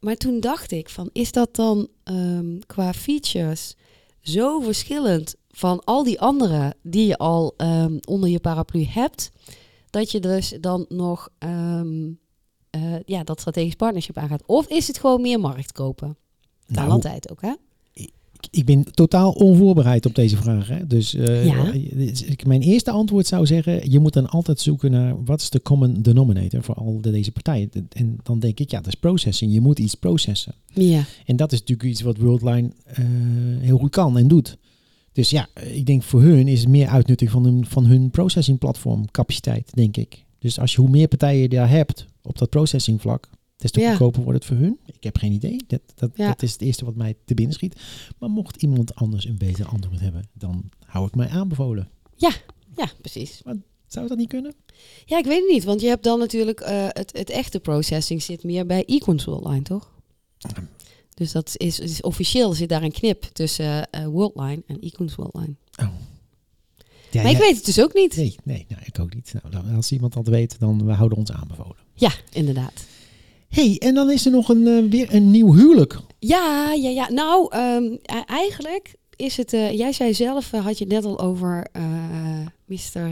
Maar 0.00 0.16
toen 0.16 0.40
dacht 0.40 0.70
ik 0.70 0.88
van, 0.88 1.10
is 1.12 1.32
dat 1.32 1.54
dan 1.54 1.88
ehm, 2.04 2.58
qua 2.66 2.92
features 2.92 3.76
zo 4.20 4.60
verschillend 4.60 5.34
van 5.50 5.84
al 5.84 6.02
die 6.02 6.20
andere 6.20 6.74
die 6.82 7.06
je 7.06 7.18
al 7.18 7.54
ehm, 7.56 7.98
onder 8.04 8.28
je 8.28 8.40
paraplu 8.40 8.84
hebt, 8.84 9.30
dat 9.90 10.10
je 10.10 10.20
dus 10.20 10.56
dan 10.60 10.86
nog 10.88 11.28
ehm, 11.38 12.10
eh, 12.70 13.00
ja, 13.04 13.24
dat 13.24 13.40
strategisch 13.40 13.74
partnership 13.74 14.16
aangaat? 14.16 14.46
Of 14.46 14.66
is 14.66 14.86
het 14.86 14.98
gewoon 14.98 15.20
meer 15.20 15.40
markt 15.40 15.72
kopen? 15.72 16.16
Nou, 16.66 16.90
altijd 16.90 17.30
ook, 17.30 17.40
hè? 17.40 17.52
Ik 18.50 18.64
ben 18.64 18.84
totaal 18.92 19.30
onvoorbereid 19.32 20.06
op 20.06 20.14
deze 20.14 20.36
vraag. 20.36 20.68
Hè? 20.68 20.86
Dus 20.86 21.14
eh, 21.14 21.46
Ja. 21.46 21.72
ik- 21.72 22.46
mijn 22.46 22.60
eerste 22.62 22.90
antwoord 22.90 23.26
zou 23.26 23.46
zeggen: 23.46 23.90
je 23.90 23.98
moet 23.98 24.12
dan 24.12 24.28
altijd 24.28 24.60
zoeken 24.60 24.90
naar 24.90 25.24
wat 25.24 25.40
is 25.40 25.50
de 25.50 25.62
common 25.62 26.02
denominator 26.02 26.62
voor 26.62 26.74
al 26.74 26.98
de, 27.00 27.10
deze 27.10 27.32
partijen. 27.32 27.70
En 27.88 28.16
dan 28.22 28.38
denk 28.38 28.60
ik, 28.60 28.70
ja, 28.70 28.76
dat 28.78 28.86
is 28.92 28.94
processing. 29.00 29.52
Je 29.52 29.60
moet 29.60 29.78
iets 29.78 29.94
processen. 29.94 30.54
Ja. 30.74 31.04
En 31.26 31.36
dat 31.36 31.52
is 31.52 31.58
natuurlijk 31.60 31.88
iets 31.88 32.00
wat 32.02 32.16
Worldline 32.16 32.70
eh, 32.84 33.04
heel 33.60 33.78
goed 33.78 33.90
kan 33.90 34.18
en 34.18 34.28
doet. 34.28 34.56
Dus 35.12 35.30
ja, 35.30 35.48
eh, 35.54 35.76
ik 35.76 35.86
denk 35.86 36.02
voor 36.02 36.22
hun 36.22 36.48
is 36.48 36.60
het 36.60 36.68
meer 36.68 36.86
uitnutting 36.88 37.30
van 37.30 37.44
hun, 37.44 37.66
van 37.66 37.84
hun 37.86 38.10
processing 38.10 38.58
platform 38.58 39.10
capaciteit, 39.10 39.70
denk 39.74 39.96
ik. 39.96 40.24
Dus 40.38 40.58
als 40.58 40.72
je 40.74 40.80
hoe 40.80 40.90
meer 40.90 41.08
partijen 41.08 41.40
je 41.42 41.48
daar 41.48 41.70
hebt 41.70 42.06
op 42.22 42.38
dat 42.38 42.50
processing 42.50 43.00
vlak, 43.00 43.28
des 43.62 43.70
te 43.70 43.80
Ja. 43.80 43.88
goedkoper 43.90 44.22
wordt 44.22 44.38
het 44.38 44.48
voor 44.48 44.56
hun. 44.56 44.78
Ik 44.86 45.02
heb 45.04 45.16
geen 45.18 45.32
idee. 45.32 45.56
Dat, 45.66 45.80
dat, 45.94 46.10
Ja. 46.14 46.26
dat 46.28 46.42
is 46.42 46.52
het 46.52 46.60
eerste 46.60 46.84
wat 46.84 46.94
mij 46.94 47.14
te 47.24 47.34
binnen 47.34 47.54
schiet. 47.54 47.80
Maar 48.18 48.28
mocht 48.28 48.62
iemand 48.62 48.94
anders 48.94 49.24
een 49.26 49.38
beter 49.38 49.66
antwoord 49.66 50.00
hebben, 50.00 50.28
dan 50.32 50.68
hou 50.86 51.06
ik 51.06 51.14
mij 51.14 51.28
aanbevolen. 51.28 51.88
ja, 52.16 52.32
precies. 53.00 53.42
Zou 53.86 54.08
dat 54.08 54.18
niet 54.18 54.28
kunnen? 54.28 54.54
Ja, 55.04 55.18
ik 55.18 55.24
weet 55.24 55.40
het 55.40 55.50
niet, 55.50 55.64
want 55.64 55.80
je 55.80 55.86
hebt 55.86 56.04
dan 56.04 56.18
natuurlijk 56.18 56.60
eh, 56.60 56.86
het, 56.88 57.12
het 57.18 57.30
echte 57.30 57.60
processing 57.60 58.22
zit 58.22 58.44
meer 58.44 58.66
bij 58.66 58.82
e-cons 58.86 59.24
Worldline, 59.24 59.62
toch? 59.62 59.90
Dus 61.14 61.32
dat 61.32 61.52
is, 61.56 61.78
is 61.78 62.00
officieel 62.00 62.52
zit 62.52 62.68
daar 62.68 62.82
een 62.82 62.92
knip 62.92 63.22
tussen 63.22 63.90
eh 63.90 64.06
Worldline 64.06 64.62
en 64.66 64.76
e-cons 64.80 65.14
Worldline. 65.14 65.54
Ja, 65.70 65.90
maar 67.22 67.30
ik 67.30 67.36
ja- 67.38 67.38
weet 67.44 67.56
het 67.56 67.64
dus 67.64 67.80
ook 67.80 67.94
niet. 67.94 68.16
Nee, 68.16 68.36
nee 68.44 68.66
nou, 68.68 68.82
ik 68.84 68.98
ook 68.98 69.14
niet. 69.14 69.34
Nou, 69.50 69.74
als 69.74 69.92
iemand 69.92 70.12
dat 70.12 70.26
weet, 70.28 70.58
dan 70.58 70.86
we 70.86 70.92
houden 70.92 71.18
ons 71.18 71.32
aanbevolen. 71.32 71.76
Ja, 71.94 72.12
inderdaad. 72.32 72.84
Hey, 73.52 73.76
en 73.78 73.94
dan 73.94 74.10
is 74.10 74.24
er 74.26 74.32
nog 74.32 74.48
een, 74.48 74.66
eh, 74.66 74.90
weer 74.90 75.14
een 75.14 75.30
nieuw 75.30 75.54
huwelijk. 75.54 75.98
Ja, 76.18 76.72
ja, 76.72 76.88
ja. 76.88 77.10
Nou, 77.10 77.46
ehm, 77.50 77.84
e- 77.84 78.24
eigenlijk 78.26 78.94
is 79.16 79.36
het... 79.36 79.52
eh, 79.52 79.76
jij 79.78 79.92
zei 79.92 80.14
zelf, 80.14 80.52
eh, 80.52 80.64
had 80.64 80.78
je 80.78 80.86
net 80.86 81.04
al 81.04 81.20
over 81.20 81.66
Mr. 82.66 83.10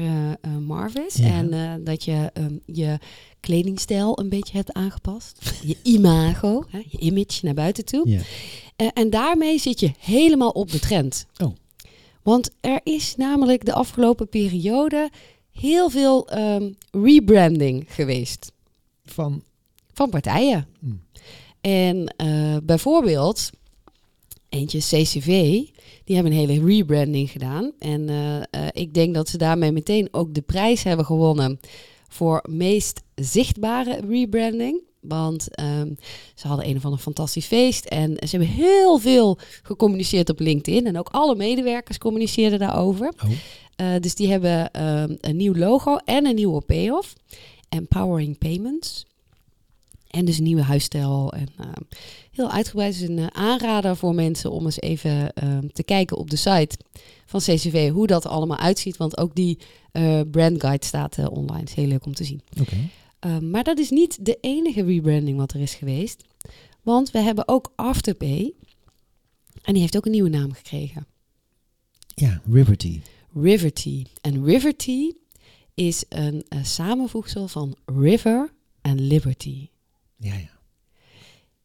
Marvis. 0.60 1.14
Ja. 1.14 1.26
En 1.26 1.84
dat 1.84 2.04
je 2.04 2.30
ehm, 2.32 2.54
je 2.66 2.98
kledingstijl 3.40 4.18
een 4.18 4.28
beetje 4.28 4.56
hebt 4.56 4.72
aangepast. 4.72 5.52
je 5.64 5.76
imago, 5.82 6.64
hè, 6.68 6.78
je 6.88 6.98
image 6.98 7.38
naar 7.42 7.54
buiten 7.54 7.84
toe. 7.84 8.08
Ja. 8.08 8.20
En 8.92 9.10
daarmee 9.10 9.58
zit 9.58 9.80
je 9.80 9.90
helemaal 9.98 10.50
op 10.50 10.70
de 10.70 10.78
trend. 10.78 11.26
Oh. 11.42 11.54
Want 12.22 12.50
er 12.60 12.80
is 12.82 13.16
namelijk 13.16 13.64
de 13.64 13.72
afgelopen 13.72 14.28
periode 14.28 15.10
heel 15.52 15.90
veel 15.90 16.28
ehm, 16.28 16.72
rebranding 16.90 17.84
geweest 17.88 18.52
Van, 19.04 19.42
van 19.92 20.10
partijen. 20.10 20.66
Hmm. 20.80 21.00
En 21.60 22.14
eh, 22.16 22.56
bijvoorbeeld, 22.62 23.50
eentje 24.48 24.78
CCV, 24.78 25.26
die 26.04 26.14
hebben 26.14 26.32
een 26.32 26.48
hele 26.48 26.64
rebranding 26.64 27.30
gedaan. 27.30 27.72
En 27.78 28.08
eh, 28.08 28.36
eh, 28.36 28.68
ik 28.72 28.94
denk 28.94 29.14
dat 29.14 29.28
ze 29.28 29.38
daarmee 29.38 29.72
meteen 29.72 30.08
ook 30.10 30.34
de 30.34 30.40
prijs 30.40 30.82
hebben 30.82 31.04
gewonnen 31.06 31.60
voor 32.08 32.44
meest 32.48 33.02
zichtbare 33.14 34.00
rebranding. 34.08 34.82
Want 35.00 35.54
ehm, 35.54 35.92
ze 36.34 36.48
hadden 36.48 36.68
een 36.68 36.76
of 36.76 36.84
ander 36.84 37.00
fantastisch 37.00 37.46
feest. 37.46 37.84
En 37.84 38.16
ze 38.28 38.36
hebben 38.36 38.48
heel 38.48 38.98
veel 38.98 39.38
gecommuniceerd 39.62 40.30
op 40.30 40.40
LinkedIn. 40.40 40.86
En 40.86 40.98
ook 40.98 41.08
alle 41.08 41.36
medewerkers 41.36 41.98
communiceerden 41.98 42.58
daarover. 42.58 43.12
Oh. 43.24 43.30
Uh, 43.80 44.00
dus 44.00 44.14
die 44.14 44.30
hebben 44.30 44.70
ehm, 44.70 45.16
een 45.20 45.36
nieuw 45.36 45.54
logo 45.54 45.96
en 45.96 46.26
een 46.26 46.34
nieuwe 46.34 46.60
payoff. 46.60 47.14
Empowering 47.68 48.38
Payments. 48.38 49.04
En 50.10 50.24
dus 50.24 50.38
een 50.38 50.44
nieuwe 50.44 50.62
huisstijl. 50.62 51.32
En 51.32 51.48
uh, 51.60 51.66
heel 52.30 52.50
uitgebreid 52.50 52.94
is 52.94 53.00
een 53.00 53.18
uh, 53.18 53.26
aanrader 53.26 53.96
voor 53.96 54.14
mensen 54.14 54.50
om 54.50 54.64
eens 54.64 54.80
even 54.80 55.32
ehm, 55.32 55.68
te 55.72 55.82
kijken 55.82 56.16
op 56.16 56.30
de 56.30 56.36
site 56.36 56.78
van 57.26 57.40
CCV 57.40 57.90
hoe 57.90 58.06
dat 58.06 58.26
allemaal 58.26 58.58
uitziet. 58.58 58.96
Want 58.96 59.18
ook 59.18 59.34
die 59.34 59.58
uh, 59.92 60.20
brand 60.30 60.60
guide 60.60 60.86
staat 60.86 61.28
online. 61.28 61.62
is 61.62 61.74
heel 61.74 61.86
leuk 61.86 62.06
om 62.06 62.14
te 62.14 62.24
zien. 62.24 62.40
Okay. 62.60 62.88
Ehm, 63.18 63.50
maar 63.50 63.64
dat 63.64 63.78
is 63.78 63.90
niet 63.90 64.24
de 64.24 64.38
enige 64.40 64.84
rebranding 64.84 65.38
wat 65.38 65.52
er 65.52 65.60
is 65.60 65.74
geweest. 65.74 66.22
Want 66.82 67.10
we 67.10 67.18
hebben 67.18 67.48
ook 67.48 67.72
Afterpay. 67.76 68.52
En 69.62 69.72
die 69.72 69.82
heeft 69.82 69.96
ook 69.96 70.04
een 70.04 70.12
nieuwe 70.12 70.28
naam 70.28 70.52
gekregen. 70.52 71.06
Ja, 72.14 72.40
Riverty. 72.50 73.00
Riverty. 73.34 74.04
En 74.20 74.44
Riverty 74.44 75.12
is 75.74 76.04
een 76.08 76.44
samenvoegsel 76.62 77.48
van 77.48 77.76
River 77.84 78.52
en 78.80 79.00
Liberty. 79.00 79.68
Ja, 80.20 80.34
ja. 80.34 80.58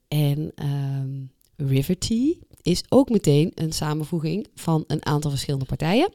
En 0.08 0.52
um, 0.66 1.32
Riverty 1.56 2.38
is 2.62 2.84
ook 2.90 3.10
meteen 3.10 3.52
een 3.56 3.72
samenvoeging 3.72 4.48
van 4.56 4.84
een 4.88 5.06
aantal 5.06 5.30
verschillende 5.30 5.66
partijen. 5.66 6.14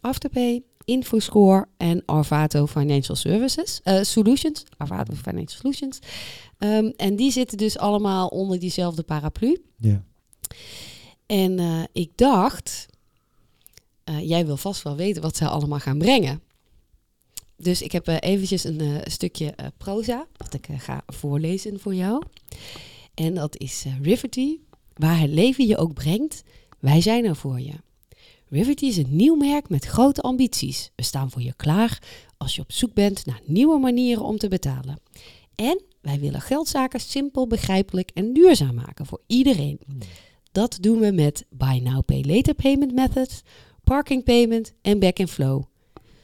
Afterpay, 0.00 0.62
Infoscore 0.84 1.66
en 1.76 2.02
Arvato 2.04 2.66
Financial 2.66 3.16
Services 3.16 3.80
uh, 3.84 4.02
Solutions. 4.02 4.64
Arvato 4.76 5.14
Financial 5.14 5.60
Solutions. 5.60 5.98
Um, 6.58 6.92
en 6.96 7.16
die 7.16 7.30
zitten 7.30 7.58
dus 7.58 7.78
allemaal 7.78 8.28
onder 8.28 8.58
diezelfde 8.58 9.02
paraplu. 9.02 9.62
Ja. 9.76 10.04
En 11.26 11.60
uh, 11.60 11.82
ik 11.92 12.10
dacht, 12.14 12.86
uh, 14.04 14.28
jij 14.28 14.46
wil 14.46 14.56
vast 14.56 14.82
wel 14.82 14.96
weten 14.96 15.22
wat 15.22 15.36
ze 15.36 15.48
allemaal 15.48 15.78
gaan 15.78 15.98
brengen. 15.98 16.40
Dus 17.56 17.82
ik 17.82 17.92
heb 17.92 18.08
uh, 18.08 18.16
eventjes 18.20 18.64
een 18.64 18.82
uh, 18.82 18.96
stukje 19.04 19.54
uh, 19.60 19.66
proza 19.76 20.26
dat 20.36 20.54
ik 20.54 20.68
ga 20.76 21.02
voorlezen 21.06 21.80
voor 21.80 21.94
jou. 21.94 22.22
En 23.14 23.34
dat 23.34 23.58
is 23.58 23.84
Riverty. 24.02 24.58
Waar 24.94 25.20
het 25.20 25.30
leven 25.30 25.66
je 25.66 25.76
ook 25.76 25.94
brengt, 25.94 26.42
wij 26.78 27.00
zijn 27.00 27.24
er 27.24 27.36
voor 27.36 27.60
je. 27.60 27.72
Riverty 28.48 28.84
is 28.84 28.96
een 28.96 29.16
nieuw 29.16 29.34
merk 29.34 29.68
met 29.68 29.84
grote 29.84 30.20
ambities. 30.20 30.90
We 30.94 31.02
staan 31.02 31.30
voor 31.30 31.42
je 31.42 31.54
klaar 31.56 32.02
als 32.36 32.54
je 32.54 32.62
op 32.62 32.72
zoek 32.72 32.94
bent 32.94 33.26
naar 33.26 33.40
nieuwe 33.44 33.78
manieren 33.78 34.24
om 34.24 34.38
te 34.38 34.48
betalen. 34.48 35.00
En 35.54 35.82
wij 36.00 36.20
willen 36.20 36.40
geldzaken 36.40 37.00
simpel, 37.00 37.46
begrijpelijk 37.46 38.10
en 38.14 38.32
duurzaam 38.32 38.74
maken 38.74 39.06
voor 39.06 39.20
iedereen. 39.26 39.78
Dat 40.52 40.78
doen 40.80 40.98
we 40.98 41.12
met 41.12 41.44
Buy 41.50 41.78
Now 41.78 42.04
Pay 42.04 42.22
Later 42.22 42.54
Payment 42.54 42.92
Methods, 42.92 43.42
Parking 43.84 44.24
Payment 44.24 44.72
en 44.82 44.98
Back 44.98 45.20
and 45.20 45.30
Flow. 45.30 45.62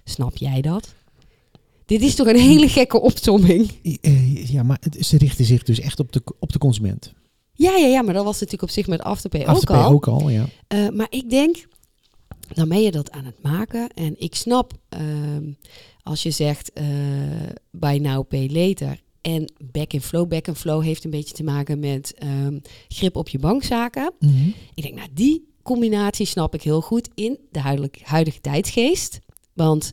Snap 0.05 0.37
jij 0.37 0.61
dat? 0.61 0.95
Dit 1.87 2.03
is 2.03 2.15
toch 2.15 2.27
een 2.27 2.37
hele 2.37 2.69
gekke 2.69 3.01
opzomming? 3.01 3.71
Ja, 4.35 4.63
maar 4.63 4.79
ze 5.01 5.19
richten 5.19 5.45
zich 5.45 5.63
dus 5.63 5.81
echt 5.81 6.01
op 6.01 6.13
de, 6.13 6.23
op 6.39 6.53
de 6.53 6.59
consument. 6.59 7.13
Ja, 7.53 7.77
ja, 7.77 7.87
ja, 7.87 8.03
maar 8.03 8.15
dat 8.15 8.25
was 8.25 8.35
natuurlijk 8.35 8.63
op 8.63 8.71
zich 8.71 8.87
met 8.87 9.03
Afterpay, 9.03 9.45
Afterpay 9.45 9.77
ook 9.77 9.85
al. 9.85 9.93
ook 9.93 10.21
al, 10.21 10.29
ja. 10.29 10.47
Uh, 10.75 10.89
maar 10.89 11.07
ik 11.11 11.31
denk, 11.31 11.67
dan 12.49 12.69
ben 12.69 12.83
je 12.83 12.91
dat 12.91 13.11
aan 13.11 13.25
het 13.25 13.43
maken. 13.43 13.89
En 13.95 14.15
ik 14.19 14.35
snap 14.35 14.73
uh, 14.99 15.01
als 16.03 16.23
je 16.23 16.31
zegt 16.31 16.71
uh, 16.75 16.87
buy 17.71 17.99
now, 17.99 18.29
pay 18.29 18.49
later. 18.51 19.01
En 19.21 19.53
back 19.73 19.95
and 19.95 20.03
flow. 20.03 20.29
Back 20.29 20.49
and 20.49 20.59
flow 20.59 20.83
heeft 20.83 21.05
een 21.05 21.11
beetje 21.11 21.35
te 21.35 21.43
maken 21.43 21.79
met 21.79 22.15
um, 22.23 22.61
grip 22.89 23.17
op 23.17 23.29
je 23.29 23.39
bankzaken. 23.39 24.13
Mm 24.19 24.29
-hmm. 24.29 24.55
Ik 24.75 24.83
denk, 24.83 24.95
nou, 24.95 25.09
die 25.13 25.49
combinatie 25.63 26.27
snap 26.27 26.55
ik 26.55 26.63
heel 26.63 26.81
goed 26.81 27.09
in 27.15 27.39
de 27.51 27.61
huidige, 27.61 27.99
huidige 28.03 28.41
tijdsgeest. 28.41 29.19
Want 29.53 29.93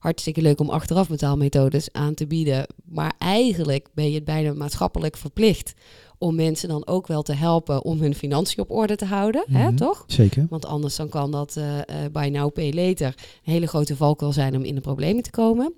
hartstikke 0.00 0.42
leuk 0.42 0.60
om 0.60 0.70
achteraf 0.70 1.08
betaalmethodes 1.08 1.92
aan 1.92 2.14
te 2.14 2.26
bieden. 2.26 2.66
Maar 2.84 3.12
eigenlijk 3.18 3.88
ben 3.94 4.08
je 4.08 4.14
het 4.14 4.24
bijna 4.24 4.52
maatschappelijk 4.52 5.16
verplicht 5.16 5.72
om 6.18 6.34
mensen 6.34 6.68
dan 6.68 6.86
ook 6.86 7.06
wel 7.06 7.22
te 7.22 7.32
helpen 7.32 7.84
om 7.84 8.00
hun 8.00 8.14
financiën 8.14 8.62
op 8.62 8.70
orde 8.70 8.96
te 8.96 9.04
houden, 9.04 9.44
Mhm. 9.46 9.58
hè, 9.60 9.74
toch? 9.76 10.04
Zeker. 10.06 10.46
Want 10.50 10.66
anders 10.66 10.96
dan 10.96 11.08
kan 11.08 11.30
dat 11.30 11.56
uh, 11.58 11.76
uh, 11.76 11.82
bij 12.12 12.30
now 12.30 12.52
pay 12.52 12.72
later 12.72 13.06
een 13.44 13.52
hele 13.52 13.66
grote 13.66 13.96
valkuil 13.96 14.32
zijn 14.32 14.56
om 14.56 14.62
in 14.62 14.74
de 14.74 14.80
problemen 14.80 15.22
te 15.22 15.30
komen. 15.30 15.74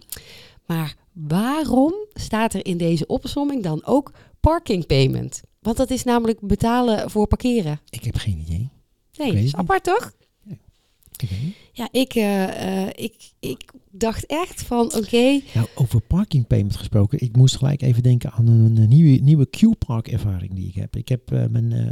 Maar 0.67 0.95
waarom 1.13 1.95
staat 2.13 2.55
er 2.55 2.67
in 2.67 2.77
deze 2.77 3.07
opsomming 3.07 3.63
dan 3.63 3.83
ook 3.87 4.13
parking 4.41 4.87
payment? 4.87 5.43
Want 5.61 5.77
dat 5.77 5.91
is 5.91 6.05
namelijk 6.05 6.41
betalen 6.41 7.11
voor 7.11 7.27
parkeren. 7.27 7.81
Ik 7.91 8.05
heb 8.05 8.17
geen 8.17 8.39
idee. 8.39 8.69
Nee, 9.17 9.45
is 9.45 9.55
apart 9.55 9.85
toch? 9.85 10.13
Ja, 11.73 11.89
ik, 11.91 12.15
uh, 12.15 12.87
ik, 12.87 13.15
ik 13.41 13.71
dacht 13.91 14.27
echt 14.27 14.63
van 14.63 14.87
oké. 14.87 14.97
Okay. 14.97 15.43
Nou, 15.55 15.67
over 15.75 16.01
parking 16.01 16.47
payment 16.47 16.77
gesproken. 16.77 17.21
Ik 17.21 17.37
moest 17.37 17.57
gelijk 17.57 17.83
even 17.83 18.03
denken 18.03 18.33
aan 18.33 18.47
een, 18.47 18.77
een 18.77 18.89
nieuwe, 18.89 19.23
nieuwe 19.23 19.47
Q-Park 19.51 20.09
ervaring 20.09 20.55
die 20.55 20.69
ik 20.69 20.75
heb. 20.75 20.97
Ik 20.97 21.09
heb 21.09 21.33
uh, 21.33 21.45
mijn 21.51 21.71
uh, 21.71 21.91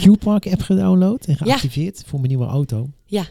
Q-Park 0.14 0.46
app 0.46 0.60
gedownload 0.60 1.24
en 1.24 1.36
geactiveerd 1.36 1.98
ja. 1.98 2.04
voor 2.06 2.18
mijn 2.18 2.30
nieuwe 2.30 2.46
auto. 2.46 2.90
Ja. 3.06 3.26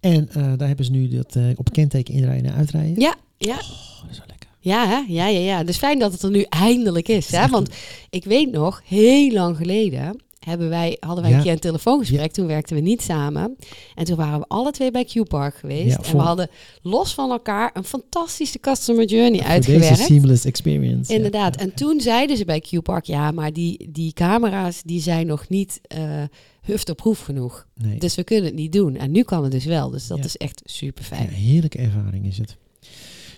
En 0.00 0.28
daar 0.32 0.68
hebben 0.68 0.84
ze 0.84 0.90
nu 0.90 1.08
dat 1.08 1.38
op 1.54 1.72
kenteken 1.72 2.14
inrijden 2.14 2.50
en 2.50 2.56
uitrijden. 2.56 3.00
Ja, 3.00 3.14
ja. 3.38 3.54
Oh, 3.54 4.02
dat 4.02 4.10
is 4.10 4.18
wel 4.18 4.26
lekker. 4.26 4.48
Ja, 4.60 4.86
hè? 4.88 5.04
ja, 5.08 5.26
ja, 5.26 5.38
ja. 5.38 5.64
Dus 5.64 5.76
fijn 5.76 5.98
dat 5.98 6.12
het 6.12 6.22
er 6.22 6.30
nu 6.30 6.42
eindelijk 6.42 7.08
is. 7.08 7.30
Hè? 7.30 7.48
Want 7.48 7.70
ik 8.10 8.24
weet 8.24 8.50
nog, 8.50 8.82
heel 8.84 9.32
lang 9.32 9.56
geleden 9.56 10.20
hebben 10.46 10.68
wij, 10.68 10.96
hadden 11.00 11.22
wij 11.22 11.30
Ja. 11.32 11.36
een 11.36 11.42
keer 11.42 11.52
een 11.52 11.58
telefoongesprek. 11.58 12.20
Ja. 12.20 12.26
Toen 12.28 12.46
werkten 12.46 12.76
we 12.76 12.82
niet 12.82 13.02
samen. 13.02 13.56
En 13.94 14.04
toen 14.04 14.16
waren 14.16 14.38
we 14.38 14.44
alle 14.48 14.70
twee 14.70 14.90
bij 14.90 15.04
Q-Park 15.04 15.56
geweest. 15.56 15.96
Ja, 15.96 16.02
en 16.04 16.16
we 16.16 16.22
hadden 16.22 16.48
los 16.82 17.14
van 17.14 17.30
elkaar 17.30 17.70
een 17.74 17.84
fantastische 17.84 18.58
customer 18.58 19.04
journey 19.04 19.40
uitgewerkt. 19.42 19.88
deze 19.88 20.02
seamless 20.02 20.44
experience. 20.44 21.14
Inderdaad. 21.14 21.56
En 21.56 21.74
toen 21.74 22.00
zeiden 22.00 22.36
ze 22.36 22.44
bij 22.44 22.60
Q-Park, 22.60 23.04
ja, 23.04 23.30
maar 23.30 23.52
die, 23.52 23.88
die 23.92 24.12
camera's 24.12 24.82
die 24.82 25.00
zijn 25.00 25.26
nog 25.26 25.48
niet 25.48 25.80
eh 25.82 26.22
hufterproef 26.62 27.20
genoeg. 27.20 27.66
Nee. 27.74 27.98
Dus 27.98 28.14
we 28.14 28.24
kunnen 28.24 28.44
het 28.44 28.54
niet 28.54 28.72
doen. 28.72 28.96
En 28.96 29.10
nu 29.10 29.22
kan 29.22 29.42
het 29.42 29.52
dus 29.52 29.64
wel. 29.64 29.90
Dus 29.90 30.06
dat 30.06 30.24
is 30.24 30.36
echt 30.36 30.62
super 30.64 31.04
fijn. 31.04 31.28
heerlijke 31.28 31.78
ervaring 31.78 32.26
is 32.26 32.38
het. 32.38 32.56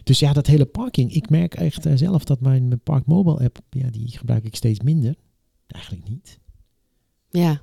Dus 0.04 0.18
ja, 0.18 0.32
dat 0.32 0.46
hele 0.46 0.64
parking. 0.64 1.14
Ik 1.14 1.30
merk 1.30 1.54
echt 1.54 1.86
eh, 1.86 1.92
zelf 1.96 2.24
dat 2.24 2.40
mijn, 2.40 2.68
mijn 2.68 2.80
Park 2.80 3.06
Mobile 3.06 3.44
app, 3.44 3.58
ja, 3.70 3.90
die 3.90 4.08
gebruik 4.18 4.44
ik 4.44 4.54
steeds 4.56 4.80
minder. 4.80 5.14
Eigenlijk 5.66 6.08
niet. 6.08 6.38
Ja. 7.30 7.60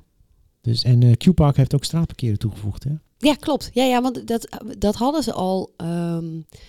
Dus, 0.61 0.83
en 0.83 1.03
eh 1.03 1.11
Q-Park 1.11 1.57
heeft 1.57 1.75
ook 1.75 1.83
straatparkeren 1.83 2.39
toegevoegd, 2.39 2.83
hè? 2.83 2.91
Ja, 3.17 3.33
klopt. 3.33 3.69
Ja, 3.73 3.83
ja 3.83 4.01
want 4.01 4.27
dat, 4.27 4.47
dat 4.77 4.95
hadden 4.95 5.23
ze 5.23 5.33
al. 5.33 5.73
ehm, 5.77 6.25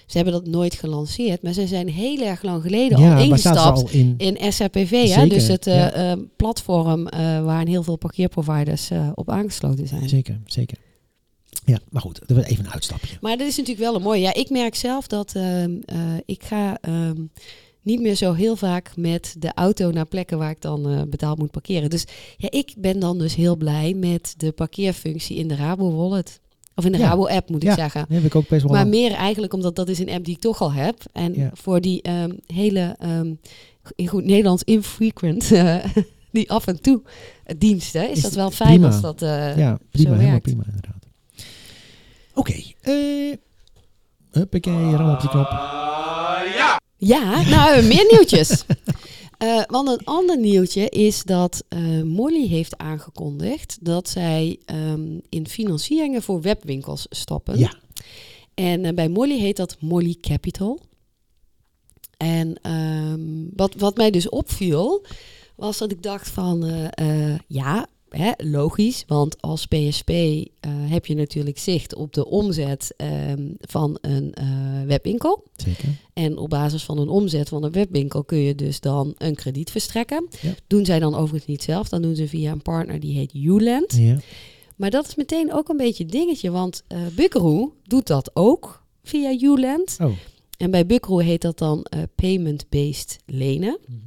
ze 0.06 0.16
hebben 0.16 0.32
dat 0.32 0.46
nooit 0.46 0.74
gelanceerd, 0.74 1.42
maar 1.42 1.52
ze 1.52 1.66
zijn 1.66 1.88
heel 1.88 2.20
erg 2.20 2.42
lang 2.42 2.62
geleden 2.62 2.98
al 2.98 3.18
ingestapt 3.22 3.78
al 3.78 3.88
in. 3.90 4.14
in 4.16 4.52
SRPV. 4.52 5.08
Hè? 5.08 5.26
Dus 5.26 5.46
het 5.46 5.66
eh, 5.66 5.76
ja. 5.76 5.92
eh, 5.92 6.18
platform 6.36 7.06
eh, 7.08 7.44
waar 7.44 7.66
heel 7.66 7.82
veel 7.82 7.96
parkeerproviders 7.96 8.90
op 9.14 9.30
aangesloten 9.30 9.88
zijn. 9.88 10.08
Zeker, 10.08 10.40
zeker. 10.46 10.78
Ja, 11.64 11.78
maar 11.90 12.02
goed, 12.02 12.20
dat 12.26 12.36
was 12.36 12.46
even 12.46 12.64
een 12.64 12.70
uitstapje. 12.70 13.16
Maar 13.20 13.36
dat 13.36 13.46
is 13.46 13.56
natuurlijk 13.56 13.86
wel 13.86 13.94
een 13.94 14.02
mooie. 14.02 14.20
Ja, 14.20 14.34
ik 14.34 14.50
merk 14.50 14.74
zelf 14.74 15.06
dat 15.06 15.34
ehm, 15.34 15.76
eh, 15.84 15.98
ik 16.24 16.42
ga 16.42 16.78
ehm, 16.80 17.24
niet 17.86 18.00
meer 18.00 18.14
zo 18.14 18.32
heel 18.32 18.56
vaak 18.56 18.92
met 18.96 19.34
de 19.38 19.52
auto 19.54 19.90
naar 19.90 20.06
plekken 20.06 20.38
waar 20.38 20.50
ik 20.50 20.60
dan 20.60 20.88
eh, 20.90 21.02
betaald 21.08 21.38
moet 21.38 21.50
parkeren. 21.50 21.90
Dus 21.90 22.04
ja, 22.36 22.50
ik 22.50 22.74
ben 22.78 22.98
dan 23.00 23.18
dus 23.18 23.34
heel 23.34 23.56
blij 23.56 23.94
met 23.94 24.34
de 24.36 24.52
parkeerfunctie 24.52 25.36
in 25.36 25.48
de 25.48 25.54
Rabo 25.56 25.96
Wallet. 25.96 26.40
Of 26.74 26.84
in 26.84 26.92
de 26.92 26.98
Ja. 26.98 27.08
Rabo 27.08 27.26
app 27.26 27.48
moet 27.48 27.62
ik 27.62 27.68
Ja. 27.68 27.74
zeggen. 27.74 28.00
Dat 28.00 28.16
heb 28.16 28.24
ik 28.24 28.34
ook 28.34 28.48
best 28.48 28.62
wel 28.62 28.72
Maar 28.72 28.80
lang. 28.80 28.94
meer 28.94 29.12
eigenlijk 29.12 29.52
omdat 29.52 29.76
dat 29.76 29.88
is 29.88 29.98
een 29.98 30.10
app 30.10 30.24
die 30.24 30.34
ik 30.34 30.40
toch 30.40 30.60
al 30.60 30.72
heb. 30.72 30.96
En 31.12 31.34
Ja. 31.34 31.50
voor 31.54 31.80
die 31.80 32.02
ehm, 32.02 32.30
hele, 32.46 32.94
ehm, 32.98 33.34
in 33.94 34.06
goed 34.08 34.24
Nederlands, 34.24 34.62
infrequent, 34.62 35.52
eh, 35.52 35.84
die 36.32 36.50
af 36.50 36.66
en 36.66 36.80
toe 36.80 37.02
diensten, 37.58 38.10
is, 38.10 38.16
Is 38.16 38.22
dat 38.22 38.32
wel 38.34 38.50
fijn 38.50 38.70
prima. 38.70 38.86
als 38.86 39.00
dat 39.00 39.22
eh, 39.22 39.56
ja, 39.56 39.78
prima, 39.90 40.08
zo 40.08 40.14
helemaal 40.14 40.26
werkt. 40.30 40.42
prima 40.42 40.62
inderdaad. 40.66 41.06
Oké, 42.34 42.54
eh 42.80 43.36
huppakee, 44.30 44.96
ram 44.96 45.10
op 45.10 45.18
knop. 45.18 45.48
Ja, 46.56 46.80
nou, 47.48 47.82
meer 47.82 48.06
nieuwtjes. 48.10 48.64
Eh, 49.36 49.62
want 49.66 49.88
een 49.88 50.04
ander 50.04 50.38
nieuwtje 50.38 50.88
is 50.88 51.22
dat 51.22 51.64
eh, 51.68 52.02
Molly 52.02 52.46
heeft 52.46 52.78
aangekondigd 52.78 53.78
dat 53.80 54.08
zij 54.08 54.58
ehm, 54.64 55.18
in 55.28 55.48
financieringen 55.48 56.22
voor 56.22 56.40
webwinkels 56.40 57.06
stappen. 57.10 57.58
Ja. 57.58 57.74
En 58.54 58.84
eh, 58.84 58.94
bij 58.94 59.08
Molly 59.08 59.38
heet 59.38 59.56
dat 59.56 59.76
Molly 59.80 60.16
Capital. 60.20 60.80
En 62.16 62.58
ehm, 62.62 63.20
wat, 63.56 63.74
wat 63.74 63.96
mij 63.96 64.10
dus 64.10 64.28
opviel, 64.28 65.06
was 65.56 65.78
dat 65.78 65.90
ik 65.90 66.02
dacht 66.02 66.28
van, 66.28 66.90
ja, 67.46 67.86
logisch, 68.36 69.04
want 69.06 69.42
als 69.42 69.66
PSP 69.66 70.10
eh, 70.10 70.46
heb 70.70 71.06
je 71.06 71.14
natuurlijk 71.14 71.58
zicht 71.58 71.94
op 71.94 72.12
de 72.12 72.26
omzet 72.26 72.94
ehm, 72.96 73.48
van 73.60 73.98
een 74.00 74.34
eh, 74.34 74.46
webwinkel. 74.86 75.44
Zeker. 75.56 75.88
En 76.12 76.38
op 76.38 76.50
basis 76.50 76.84
van 76.84 76.98
een 76.98 77.08
omzet 77.08 77.48
van 77.48 77.64
een 77.64 77.72
webwinkel 77.72 78.24
kun 78.24 78.38
je 78.38 78.54
dus 78.54 78.80
dan 78.80 79.14
een 79.18 79.34
krediet 79.34 79.70
verstrekken. 79.70 80.26
Ja. 80.40 80.54
Doen 80.66 80.84
zij 80.84 80.98
dan 80.98 81.14
overigens 81.14 81.46
niet 81.46 81.62
zelf, 81.62 81.88
dan 81.88 82.02
doen 82.02 82.16
ze 82.16 82.28
via 82.28 82.52
een 82.52 82.62
partner 82.62 83.00
die 83.00 83.14
heet 83.14 83.34
Uland. 83.34 83.96
Ja. 83.96 84.18
Maar 84.76 84.90
dat 84.90 85.06
is 85.06 85.14
meteen 85.14 85.52
ook 85.52 85.68
een 85.68 85.76
beetje 85.76 86.06
dingetje, 86.06 86.50
want 86.50 86.82
Buckaroo 87.14 87.72
doet 87.84 88.06
dat 88.06 88.30
ook 88.34 88.82
via 89.02 89.36
Uland. 89.40 89.96
Oh. 90.00 90.12
En 90.56 90.70
bij 90.70 90.86
Buckaroo 90.86 91.18
heet 91.18 91.42
dat 91.42 91.58
dan 91.58 91.86
payment-based 92.14 93.18
lenen. 93.26 93.78
Mhm. 93.86 93.98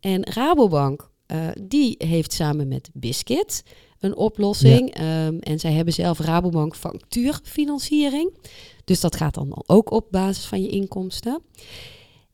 En 0.00 0.24
Rabobank, 0.30 1.10
eh, 1.26 1.48
die 1.62 1.94
heeft 1.98 2.32
samen 2.32 2.68
met 2.68 2.90
Biscuit 2.92 3.62
een 4.00 4.16
oplossing. 4.16 4.94
Ehm, 4.94 5.38
en 5.38 5.58
zij 5.58 5.72
hebben 5.72 5.94
zelf 5.94 6.18
Rabobank 6.18 6.76
factuurfinanciering. 6.76 8.36
Dus 8.84 9.00
dat 9.00 9.16
gaat 9.16 9.34
dan 9.34 9.62
ook 9.66 9.90
op 9.90 10.06
basis 10.10 10.44
van 10.44 10.62
je 10.62 10.68
inkomsten. 10.68 11.42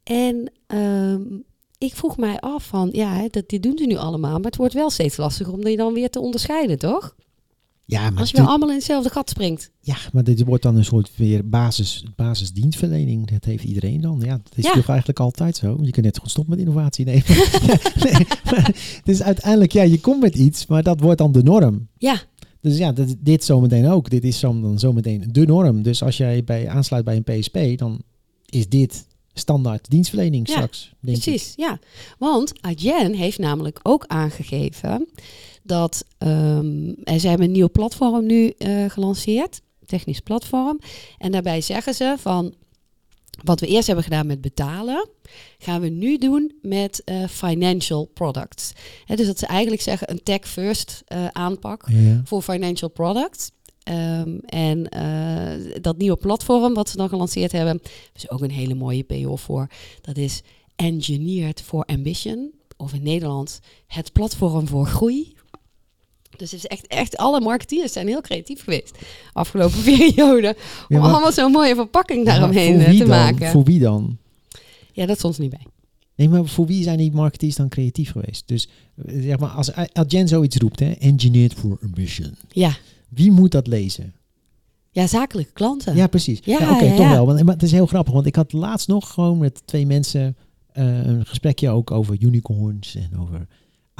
En 0.03 0.53
ehm, 0.67 1.23
ik 1.79 1.95
vroeg 1.95 2.17
mij 2.17 2.39
af 2.39 2.67
van, 2.67 2.89
ja, 2.93 3.29
dat, 3.29 3.49
dit 3.49 3.63
doen 3.63 3.79
ze 3.79 3.87
nu 3.87 3.97
allemaal. 3.97 4.37
Maar 4.37 4.51
het 4.51 4.57
wordt 4.57 4.75
wel 4.75 4.91
steeds 4.91 5.17
lastiger 5.17 5.53
om 5.53 5.65
die 5.65 5.77
dan 5.77 5.93
weer 5.93 6.11
te 6.11 6.21
onderscheiden, 6.21 6.79
toch? 6.79 7.17
Ja, 7.91 8.11
maar, 8.11 8.21
Als 8.21 8.31
je 8.31 8.37
wel 8.37 8.47
allemaal 8.47 8.69
in 8.69 8.75
hetzelfde 8.75 9.11
gat 9.11 9.31
springt. 9.31 9.71
ja, 9.81 9.97
maar 10.13 10.25
dit 10.25 10.45
wordt 10.45 10.63
dan 10.63 10.77
een 10.77 10.85
soort 10.85 11.11
weer 11.17 11.49
basis, 11.49 12.05
basisdienstverlening. 12.17 13.31
Dat 13.31 13.45
heeft 13.45 13.65
iedereen 13.65 14.01
dan. 14.01 14.21
Ja, 14.25 14.41
dat 14.43 14.53
is 14.57 14.65
Ja. 14.65 14.73
toch 14.73 14.89
eigenlijk 14.89 15.21
altijd 15.21 15.57
zo. 15.57 15.79
Je 15.83 15.91
kunt 15.91 16.05
net 16.05 16.15
gewoon 16.15 16.31
stoppen 16.31 16.57
met 16.57 16.67
innovatie 16.67 17.05
nemen. 17.05 17.25
nee, 18.05 18.27
is 19.05 19.23
uiteindelijk, 19.23 19.73
ja, 19.73 19.83
je 19.83 20.01
komt 20.01 20.21
met 20.21 20.35
iets, 20.35 20.67
maar 20.67 20.83
dat 20.83 21.01
wordt 21.01 21.19
dan 21.19 21.33
de 21.33 21.43
norm. 21.43 21.89
Ja, 21.99 22.23
Dus 22.61 22.77
ja, 22.79 22.93
dat, 22.93 23.15
dit 23.19 23.45
zometeen 23.45 23.87
ook. 23.89 24.11
Dit 24.11 24.25
is 24.25 24.39
zo, 24.39 24.61
dan 24.61 24.79
zometeen 24.79 25.25
de 25.31 25.47
norm. 25.47 25.83
Dus 25.83 26.03
als 26.03 26.17
jij 26.17 26.45
bij, 26.45 26.69
aansluit 26.69 27.05
bij 27.05 27.17
een 27.25 27.39
PSP, 27.41 27.59
dan 27.79 28.03
is 28.47 28.69
dit 28.69 29.07
standaard 29.35 29.91
dienstverlening 29.91 30.47
Ja, 30.49 30.53
straks. 30.55 30.93
Denk 31.01 31.17
ik. 31.17 31.23
Precies, 31.23 31.53
ja. 31.57 31.79
Want 32.19 32.53
Adyen 32.61 33.15
heeft 33.15 33.39
namelijk 33.39 33.81
ook 33.83 34.05
aangegeven 34.07 35.09
dat 35.63 36.05
ehm 36.19 36.93
en 37.05 37.21
ze 37.21 37.29
hebben 37.29 37.47
een 37.47 37.53
nieuw 37.53 37.71
platform 37.71 38.27
nu 38.27 38.49
eh, 38.49 38.85
gelanceerd, 38.89 39.61
technisch 39.87 40.21
platform. 40.21 40.79
En 41.19 41.33
daarbij 41.33 41.61
zeggen 41.61 41.95
ze 41.95 42.15
van 42.19 42.55
wat 43.45 43.61
we 43.61 43.67
eerst 43.67 43.87
hebben 43.87 44.05
gedaan 44.05 44.27
met 44.27 44.41
betalen, 44.41 45.09
gaan 45.59 45.81
we 45.81 45.89
nu 45.89 46.19
doen 46.19 46.53
met 46.63 47.03
eh, 47.05 47.25
financial 47.29 48.05
products. 48.05 48.73
Hè, 49.05 49.17
dus 49.17 49.27
dat 49.27 49.39
ze 49.39 49.47
eigenlijk 49.47 49.83
zeggen 49.83 50.11
een 50.11 50.23
tech 50.23 50.49
first 50.49 51.03
eh, 51.07 51.27
aanpak 51.27 51.85
Ja. 51.89 52.21
voor 52.25 52.43
financial 52.43 52.91
products. 52.91 53.51
Ehm, 53.83 54.39
en 54.47 54.89
dat 55.81 55.99
nieuwe 55.99 56.17
platform 56.17 56.75
wat 56.75 56.89
ze 56.89 56.97
dan 56.97 57.09
gelanceerd 57.09 57.53
hebben, 57.53 57.81
is 58.15 58.31
ook 58.31 58.41
een 58.41 58.51
hele 58.51 58.75
mooie 58.75 59.03
payoff 59.05 59.43
voor. 59.43 59.67
Dat 60.01 60.17
is 60.17 60.43
Engineered 60.77 61.63
for 61.63 61.85
Ambition. 61.85 62.53
Of 62.77 62.93
in 62.93 63.03
Nederland 63.03 63.61
het 63.87 64.13
platform 64.13 64.69
voor 64.69 64.87
groei. 64.87 65.35
Dus 66.41 66.51
het 66.51 66.61
is 66.61 66.67
echt, 66.67 66.87
echt 66.87 67.17
alle 67.17 67.41
marketeers 67.41 67.93
zijn 67.93 68.07
heel 68.07 68.21
creatief 68.21 68.63
geweest 68.65 68.99
afgelopen 69.33 69.83
periode. 69.97 70.49
Om 70.49 70.97
Ja, 70.97 70.99
maar- 71.01 71.11
allemaal 71.11 71.33
zo'n 71.33 71.53
mooie 71.53 71.75
verpakking 71.75 72.27
daaromheen 72.27 72.81
eh, 72.81 72.91
te 72.91 72.99
dan? 72.99 73.09
maken. 73.09 73.51
Voor 73.51 73.65
wie 73.65 73.79
dan? 73.81 74.17
Ja, 74.93 75.07
dat 75.07 75.19
stond 75.19 75.35
er 75.37 75.41
niet 75.43 75.51
bij. 75.51 75.67
Nee, 76.15 76.29
maar 76.29 76.47
voor 76.47 76.67
wie 76.67 76.83
zijn 76.83 76.99
die 76.99 77.13
marketeers 77.13 77.55
dan 77.57 77.69
creatief 77.69 78.11
geweest? 78.11 78.43
Dus 78.49 78.69
eh, 79.07 79.23
zeg 79.23 79.39
maar, 79.39 79.49
als 79.51 79.73
Adyen 79.93 80.29
zoiets 80.29 80.57
roept, 80.57 80.81
hè, 80.81 80.91
engineered 80.91 81.55
for 81.55 81.79
ambition. 81.83 82.35
Ja, 82.49 82.73
Wie 83.09 83.31
moet 83.33 83.51
dat 83.53 83.67
lezen? 83.67 84.15
ja 84.93 85.07
zakelijke 85.07 85.53
klanten. 85.53 85.97
Ja, 85.97 86.07
precies. 86.07 86.41
Ja, 86.45 86.59
Ja, 86.61 86.75
Oké, 86.75 86.85
ja, 86.85 86.91
toch 86.97 87.07
ja. 87.07 87.11
wel. 87.11 87.27
Want, 87.27 87.43
maar 87.43 87.55
het 87.55 87.63
is 87.63 87.73
heel 87.73 87.87
grappig, 87.87 88.13
want 88.13 88.27
ik 88.27 88.35
had 88.35 88.53
laatst 88.53 88.89
nog 88.89 89.11
gewoon 89.13 89.39
met 89.39 89.63
twee 89.65 89.87
mensen 89.87 90.37
eh, 90.73 91.05
een 91.07 91.27
gesprekje 91.27 91.69
ook 91.71 91.91
over 91.91 92.17
unicorns 92.21 92.95
en 92.95 93.19
over 93.21 93.47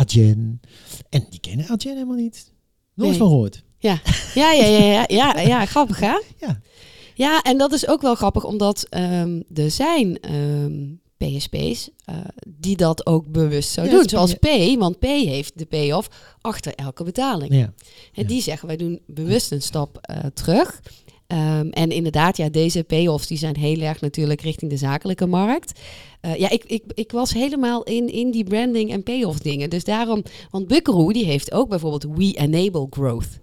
Adyen. 0.01 0.61
En 1.09 1.27
die 1.31 1.41
kennen 1.41 1.69
Adyen 1.69 1.95
helemaal 1.95 2.17
niet. 2.17 2.53
Nooit 2.95 3.11
Nee. 3.11 3.19
van 3.19 3.29
gehoord. 3.29 3.63
Ja, 3.79 4.01
ja, 4.35 4.53
ja, 4.53 4.65
ja, 4.67 4.85
ja, 4.93 5.05
ja, 5.09 5.41
ja, 5.41 5.67
grappig 5.67 6.01
hè? 6.01 6.19
Ja. 6.39 6.61
Ja, 7.15 7.43
en 7.43 7.59
dat 7.59 7.73
is 7.73 7.89
ook 7.89 8.01
wel 8.03 8.15
grappig, 8.15 8.45
omdat 8.45 8.87
ehm, 8.89 9.41
er 9.55 9.71
zijn 9.71 10.21
ehm, 10.21 10.87
PSP's 11.17 11.91
eh, 12.05 12.15
die 12.49 12.77
dat 12.77 13.07
ook 13.07 13.27
bewust 13.33 13.71
zo 13.71 13.83
Ja, 13.83 13.91
doen. 13.91 14.09
Zoals 14.09 14.35
P, 14.35 14.47
want 14.79 14.99
P 14.99 15.05
heeft 15.05 15.59
de 15.59 15.67
payoff 15.67 16.09
achter 16.41 16.75
elke 16.75 17.05
betaling. 17.05 17.53
Ja. 17.55 17.61
En 17.61 17.73
ja. 18.13 18.25
die 18.25 18.43
zeggen, 18.43 18.69
wij 18.69 18.77
doen 18.77 19.01
bewust 19.07 19.53
een 19.53 19.63
stap 19.63 19.99
eh, 20.01 20.17
terug. 20.35 20.81
Ehm, 21.31 21.69
en 21.69 21.91
inderdaad, 21.91 22.37
ja, 22.37 22.49
deze 22.49 22.85
payoffs 22.85 23.27
die 23.27 23.39
zijn 23.39 23.57
heel 23.57 23.81
erg 23.81 24.01
natuurlijk 24.01 24.41
richting 24.41 24.71
de 24.71 24.77
zakelijke 24.77 25.27
markt. 25.27 25.81
Eh, 26.21 26.37
ja, 26.37 26.51
ik, 26.51 26.65
ik, 26.65 26.83
ik 26.95 27.13
was 27.13 27.33
helemaal 27.33 27.83
in, 27.83 28.13
in 28.13 28.31
die 28.31 28.45
branding 28.45 28.93
en 28.93 29.03
payoff 29.03 29.39
dingen. 29.39 29.71
Dus 29.71 29.85
daarom, 29.85 30.23
want 30.51 30.67
Buckaroo 30.67 31.13
die 31.13 31.25
heeft 31.25 31.53
ook 31.53 31.69
bijvoorbeeld 31.69 32.07
We 32.17 32.33
Enable 32.33 32.87
Growth. 32.91 33.39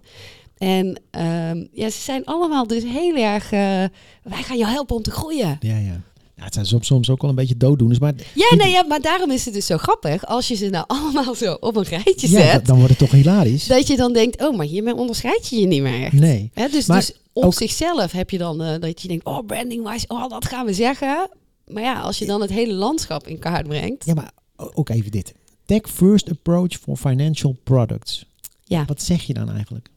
En 0.58 1.00
ehm, 1.10 1.64
ja, 1.72 1.90
ze 1.90 2.00
zijn 2.00 2.24
allemaal 2.24 2.66
dus 2.66 2.82
heel 2.82 3.16
erg, 3.16 3.44
eh, 3.44 3.84
wij 4.22 4.42
gaan 4.42 4.58
jou 4.58 4.72
helpen 4.72 4.96
om 4.96 5.02
te 5.02 5.10
groeien. 5.10 5.56
Ja, 5.60 5.76
ja. 5.76 6.00
Ja, 6.38 6.44
het 6.44 6.54
zijn 6.54 6.66
soms, 6.66 6.86
soms 6.86 7.10
ook 7.10 7.20
wel 7.20 7.30
een 7.30 7.36
beetje 7.36 7.56
dooddoeners, 7.56 7.98
maar 7.98 8.14
Ja, 8.34 8.54
nee, 8.56 8.70
ja, 8.70 8.84
maar 8.84 9.00
daarom 9.00 9.30
is 9.30 9.44
het 9.44 9.54
dus 9.54 9.66
zo 9.66 9.76
grappig 9.76 10.26
als 10.26 10.48
je 10.48 10.54
ze 10.54 10.68
nou 10.68 10.84
allemaal 10.96 11.34
zo 11.34 11.52
op 11.60 11.76
een 11.76 11.82
rijtje 11.82 12.26
zet. 12.28 12.52
dan- 12.52 12.62
dan 12.64 12.76
wordt 12.76 12.90
het 12.90 12.98
toch 12.98 13.10
hilarisch. 13.10 13.66
Dat 13.66 13.86
je 13.86 13.96
dan 13.96 14.12
denkt, 14.12 14.42
oh, 14.42 14.56
maar 14.56 14.66
hiermee 14.66 14.94
onderscheid 14.94 15.48
je 15.48 15.60
je 15.60 15.66
niet 15.66 15.82
meer. 15.82 16.14
Nee. 16.14 16.50
Hè, 16.54 16.68
dus, 16.68 16.86
Maar 16.86 16.98
dus 17.00 17.12
op 17.32 17.44
ook- 17.44 17.54
zichzelf 17.54 18.12
heb 18.12 18.30
je 18.30 18.38
dan 18.38 18.62
eh, 18.62 18.80
dat 18.80 19.02
je 19.02 19.08
denkt, 19.08 19.24
oh, 19.24 19.46
branding 19.46 19.90
wise, 19.90 20.04
oh, 20.08 20.28
dat 20.28 20.44
gaan 20.46 20.66
we 20.66 20.72
zeggen. 20.72 21.28
Maar 21.66 21.82
ja, 21.82 22.00
als 22.00 22.18
je 22.18 22.26
dan 22.26 22.40
het 22.40 22.50
hele 22.50 22.72
landschap 22.74 23.26
in 23.26 23.38
kaart 23.38 23.66
brengt. 23.68 24.04
Ja, 24.06 24.14
maar 24.14 24.30
ook 24.56 24.88
even 24.88 25.10
dit. 25.10 25.34
Tech 25.66 25.80
first 25.94 26.30
approach 26.30 26.72
for 26.80 26.96
financial 26.96 27.56
products. 27.64 28.24
Ja. 28.64 28.84
Wat 28.84 29.02
zeg 29.02 29.22
je 29.22 29.34
dan 29.34 29.50
eigenlijk? 29.52 29.88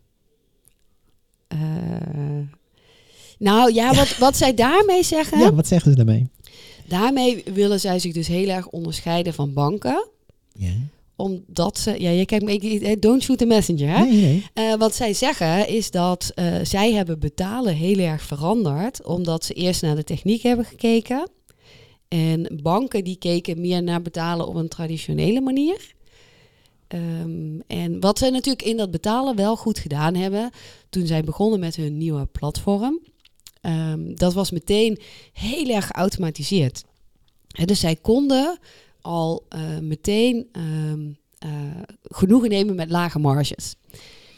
Nou 3.42 3.74
ja, 3.74 3.94
Wat, 3.94 4.18
wat 4.18 4.38
zij 4.38 4.54
daarmee 4.54 5.04
zeggen, 5.04 5.40
Ja, 5.40 5.54
wat 5.54 5.68
zeggen 5.68 5.92
ze 5.92 5.98
daarmee? 5.98 6.28
daarmee 6.88 7.44
willen 7.54 7.80
zij 7.80 8.00
zich 8.00 8.14
dus 8.14 8.28
heel 8.28 8.48
erg 8.50 8.68
onderscheiden 8.68 9.34
van 9.34 9.54
banken. 9.54 10.10
Ja. 10.54 10.72
Omdat 11.16 11.78
ze, 11.80 12.02
ja, 12.02 12.10
je 12.10 12.26
kijkt, 12.26 12.44
me, 12.46 12.54
ik- 12.58 13.02
don't 13.02 13.24
shoot 13.24 13.38
the 13.38 13.46
messenger, 13.46 13.90
hè? 13.98 14.04
Nee, 14.06 14.22
nee. 14.22 14.46
Eh, 14.54 14.74
wat 14.76 14.96
zij 14.96 15.14
zeggen 15.14 15.68
is 15.68 15.92
dat 15.92 16.32
eh, 16.36 16.46
zij 16.64 16.94
hebben 16.94 17.20
betalen 17.20 17.76
heel 17.76 17.98
erg 17.98 18.22
veranderd, 18.22 19.06
omdat 19.06 19.46
ze 19.46 19.54
eerst 19.54 19.82
naar 19.82 19.96
de 19.96 20.04
techniek 20.04 20.42
hebben 20.42 20.66
gekeken. 20.66 21.30
En 22.08 22.60
banken 22.64 23.04
die 23.04 23.16
keken 23.18 23.62
meer 23.62 23.84
naar 23.84 24.02
betalen 24.02 24.48
op 24.48 24.56
een 24.56 24.68
traditionele 24.68 25.42
manier. 25.42 25.94
Ehm, 26.88 27.60
en 27.68 28.00
wat 28.00 28.18
zij 28.18 28.30
natuurlijk 28.30 28.66
in 28.66 28.78
dat 28.78 28.92
betalen 28.92 29.36
wel 29.36 29.56
goed 29.58 29.80
gedaan 29.80 30.16
hebben, 30.16 30.50
toen 30.90 31.08
zij 31.08 31.24
begonnen 31.24 31.60
met 31.60 31.76
hun 31.76 31.98
nieuwe 31.98 32.26
platform, 32.26 33.00
ehm, 33.62 34.16
dat 34.16 34.34
was 34.34 34.52
meteen 34.52 35.00
heel 35.34 35.76
erg 35.76 35.88
geautomatiseerd. 35.88 36.84
Dus 37.66 37.80
zij 37.80 37.96
konden 37.96 38.60
al 39.02 39.46
eh, 39.50 39.78
meteen 39.80 40.48
eh, 40.52 41.50
genoegen 42.04 42.50
nemen 42.50 42.76
met 42.76 42.90
lage 42.90 43.20
marges. 43.20 43.76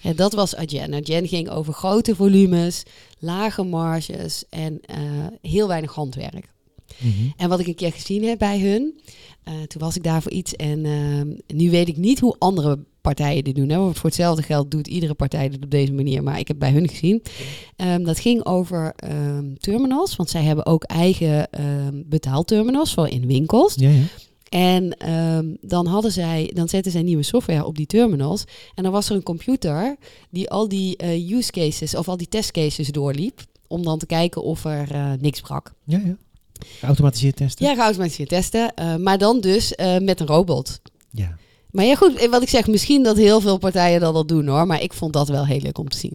Ja, 0.02 0.14
dat 0.14 0.34
was 0.34 0.56
Adyen. 0.56 0.94
Adyen 0.94 1.28
ging 1.28 1.50
over 1.50 1.74
grote 1.74 2.16
volumes, 2.16 2.84
lage 3.20 3.64
marges 3.64 4.44
en 4.50 4.80
eh, 4.86 4.98
heel 5.42 5.68
weinig 5.68 5.94
handwerk. 5.94 6.52
Mhm. 6.98 7.30
En 7.38 7.50
wat 7.50 7.60
ik 7.60 7.68
een 7.68 7.76
keer 7.76 7.92
gezien 7.92 8.24
heb 8.24 8.38
bij 8.40 8.60
hun, 8.60 9.02
toen 9.44 9.82
was 9.82 9.96
ik 9.96 10.04
daar 10.04 10.22
voor 10.22 10.32
iets 10.32 10.56
en 10.56 10.86
ehm, 10.86 11.58
nu 11.58 11.70
weet 11.70 11.88
ik 11.88 11.98
niet 11.98 12.20
hoe 12.20 12.36
andere 12.40 12.80
partijen 13.04 13.44
dit 13.44 13.56
doen. 13.56 13.70
Hè? 13.70 13.78
Want 13.78 13.96
voor 13.98 14.06
hetzelfde 14.10 14.44
geld 14.44 14.72
doet 14.72 14.88
iedere 14.88 15.14
partij 15.14 15.50
dit 15.50 15.64
op 15.64 15.72
deze 15.72 15.94
manier, 15.94 16.24
maar 16.24 16.40
ik 16.40 16.48
heb 16.48 16.60
bij 16.60 16.72
hun 16.72 16.90
gezien. 16.90 17.22
Ehm, 17.76 18.04
dat 18.04 18.20
ging 18.20 18.46
over 18.46 18.94
ehm, 18.96 19.54
terminals, 19.54 20.16
want 20.16 20.30
zij 20.30 20.44
hebben 20.44 20.66
ook 20.66 20.84
eigen 20.84 21.50
ehm, 21.52 22.02
betaalterminals 22.06 22.94
voor 22.94 23.08
in 23.08 23.28
winkels. 23.28 23.74
Ja, 23.76 23.90
ja. 23.90 24.04
En 24.50 24.96
dan 25.62 25.86
hadden 25.88 26.12
zij, 26.12 26.52
dan 26.54 26.70
zetten 26.70 26.92
zij 26.92 27.02
nieuwe 27.02 27.24
software 27.24 27.66
op 27.66 27.76
die 27.78 27.86
terminals. 27.86 28.44
En 28.76 28.84
dan 28.84 28.92
was 28.92 29.10
er 29.10 29.16
een 29.16 29.24
computer 29.24 29.96
die 30.30 30.50
al 30.50 30.68
die 30.68 30.98
eh, 30.98 31.32
use 31.32 31.52
cases 31.52 31.96
of 31.96 32.08
al 32.08 32.18
die 32.18 32.28
test 32.28 32.52
cases 32.52 32.88
doorliep. 32.88 33.42
Om 33.68 33.84
dan 33.84 33.98
te 34.00 34.06
kijken 34.06 34.44
of 34.44 34.66
er 34.66 34.92
eh, 34.92 35.12
niks 35.20 35.42
brak. 35.42 35.74
ja, 35.84 36.02
ja. 36.06 36.16
Geautomatiseerd 36.80 37.36
testen. 37.36 37.66
Ja, 37.66 37.76
geautomatiseerd 37.76 38.30
testen. 38.30 38.74
eh, 38.74 38.96
maar 38.96 39.18
dan 39.18 39.42
dus 39.42 39.74
met 40.02 40.20
een 40.20 40.28
robot. 40.28 40.82
Ja. 41.12 41.38
Maar 41.74 41.86
ja, 41.86 41.96
goed, 41.96 42.16
eh, 42.16 42.30
wat 42.30 42.42
ik 42.42 42.50
zeg, 42.50 42.68
misschien 42.68 43.04
dat 43.04 43.18
heel 43.18 43.42
veel 43.42 43.58
partijen 43.58 44.00
dat 44.00 44.16
al 44.16 44.26
doen 44.26 44.48
hoor. 44.48 44.68
Maar 44.68 44.82
ik 44.82 44.94
vond 44.94 45.14
dat 45.14 45.28
wel 45.28 45.46
heel 45.46 45.60
leuk 45.60 45.78
om 45.78 45.90
te 45.90 45.98
zien. 45.98 46.14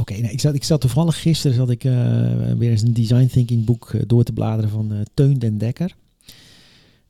Oké, 0.00 0.12
nou, 0.20 0.32
ik, 0.32 0.40
zat, 0.40 0.54
ik 0.54 0.64
zat 0.64 0.80
toevallig 0.80 1.20
gisteren 1.20 1.56
zat 1.56 1.70
ik, 1.70 1.84
eh, 1.84 1.92
weer 2.58 2.70
eens 2.70 2.82
een 2.82 2.92
design 2.94 3.26
thinking 3.26 3.64
boek 3.64 3.90
eh, 3.92 4.00
door 4.06 4.24
te 4.24 4.32
bladeren 4.32 4.70
van 4.70 4.92
eh, 4.92 4.98
Teun 5.14 5.38
den 5.38 5.58
Dekker. 5.58 5.94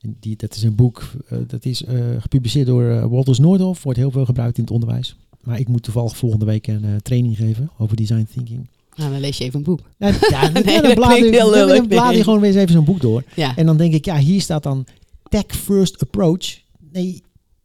En 0.00 0.16
Die, 0.20 0.36
dat 0.36 0.54
is 0.54 0.62
een 0.62 0.74
boek, 0.74 1.02
dat 1.46 1.64
is 1.64 1.82
gepubliceerd 2.18 2.66
door 2.66 3.08
Walters 3.08 3.38
Noordhoff, 3.38 3.82
wordt 3.82 3.98
heel 3.98 4.10
veel 4.10 4.24
gebruikt 4.24 4.56
in 4.56 4.62
het 4.64 4.72
onderwijs. 4.72 5.16
maar 5.40 5.58
ik 5.58 5.68
moet 5.68 5.82
toevallig 5.82 6.16
volgende 6.16 6.44
week 6.44 6.66
een 6.66 7.00
training 7.02 7.36
geven 7.36 7.70
over 7.78 7.96
design 7.96 8.26
thinking. 8.32 8.68
Nou, 8.94 9.10
dan 9.10 9.20
lees 9.20 9.38
je 9.38 9.44
even 9.44 9.58
een 9.58 9.64
boek. 9.64 9.80
Ja, 9.98 10.12
ja, 10.30 10.48
Nee, 10.52 10.62
dan 10.64 10.82
dan- 10.82 10.94
blader 10.94 12.10
je 12.10 12.12
nee. 12.12 12.22
gewoon 12.22 12.40
weer 12.40 12.48
eens 12.50 12.58
even 12.58 12.72
zo'n 12.72 12.84
boek 12.84 13.00
door. 13.00 13.24
Ja. 13.36 13.56
En 13.56 13.66
dan 13.66 13.76
denk 13.76 13.94
ik, 13.94 14.04
ja, 14.04 14.18
hier 14.18 14.40
staat 14.40 14.62
dan 14.62 14.86
tech 15.28 15.46
first 15.46 16.02
approach. 16.02 16.58
Nee, 16.92 17.22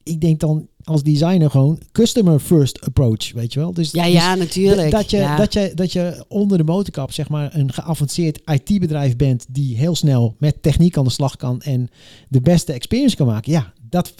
ik 0.09 0.21
denk 0.21 0.39
dan 0.39 0.67
als 0.83 1.03
designer 1.03 1.49
gewoon 1.49 1.79
customer 1.91 2.39
first 2.39 2.81
approach, 2.81 3.31
weet 3.33 3.53
je 3.53 3.59
wel. 3.59 3.73
Dus, 3.73 3.91
Ja, 3.91 4.03
dus 4.03 4.13
ja, 4.13 4.35
natuurlijk. 4.35 4.91
dat 4.91 5.09
je, 5.09 5.17
ja. 5.17 5.35
dat, 5.37 5.53
je, 5.53 5.71
dat 5.75 5.91
je 5.91 6.25
onder 6.27 6.57
de 6.57 6.63
motorkap 6.63 7.11
zeg 7.13 7.29
maar 7.29 7.55
een 7.55 7.73
geavanceerd 7.73 8.39
IT-bedrijf 8.45 9.15
bent 9.15 9.45
die 9.49 9.77
heel 9.77 9.95
snel 9.95 10.35
met 10.39 10.61
techniek 10.61 10.97
aan 10.97 11.03
de 11.03 11.09
slag 11.09 11.35
kan 11.35 11.61
en 11.61 11.89
de 12.29 12.41
beste 12.41 12.73
experience 12.73 13.15
kan 13.15 13.27
maken. 13.27 13.51
Ja, 13.51 13.73
dat, 13.89 14.13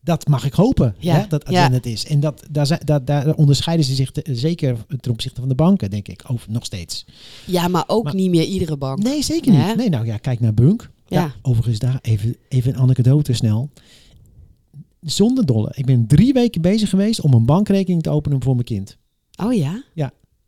dat 0.00 0.26
mag 0.28 0.44
ik 0.44 0.52
hopen 0.52 0.94
Ja, 0.98 1.14
hè, 1.20 1.26
dat 1.28 1.44
ja. 1.48 1.62
dat 1.64 1.72
het 1.72 1.86
is. 1.86 2.06
En 2.06 2.20
dat, 2.20 2.42
daar, 2.50 2.66
zijn- 2.66 2.80
daar, 2.84 3.04
daar 3.04 3.34
onderscheiden 3.34 3.86
ze 3.86 3.94
zich 3.94 4.10
te- 4.10 4.24
zeker 4.32 4.76
ten 5.00 5.10
opzichte 5.12 5.40
van 5.40 5.48
de 5.48 5.54
banken, 5.54 5.90
denk 5.90 6.08
ik, 6.08 6.22
over, 6.26 6.50
nog 6.50 6.64
steeds. 6.64 7.04
ja, 7.46 7.68
maar 7.68 7.84
ook 7.86 8.04
Maar- 8.04 8.14
niet 8.14 8.30
meer 8.30 8.44
iedere 8.44 8.76
bank. 8.76 9.02
Nee, 9.02 9.22
zeker 9.22 9.52
niet. 9.52 9.76
Nee, 9.76 9.88
nou 9.88 10.06
ja, 10.06 10.16
kijk 10.16 10.40
naar 10.40 10.54
Bunk. 10.54 10.90
Ja. 11.06 11.20
Ja. 11.20 11.34
overigens 11.42 11.78
daar 11.78 11.98
even, 12.02 12.36
even 12.48 12.72
een 12.74 12.80
anekdote 12.80 13.32
snel. 13.32 13.68
Zonder 15.14 15.46
dolle. 15.46 15.72
Ik 15.74 15.84
ben 15.84 16.06
drie 16.06 16.32
weken 16.32 16.60
bezig 16.60 16.88
geweest 16.88 17.20
om 17.20 17.32
een 17.32 17.46
bankrekening 17.46 18.02
te 18.02 18.10
openen 18.10 18.42
voor 18.42 18.54
mijn 18.54 18.66
kind. 18.66 18.96
Oh 19.44 19.52
ja? 19.52 19.82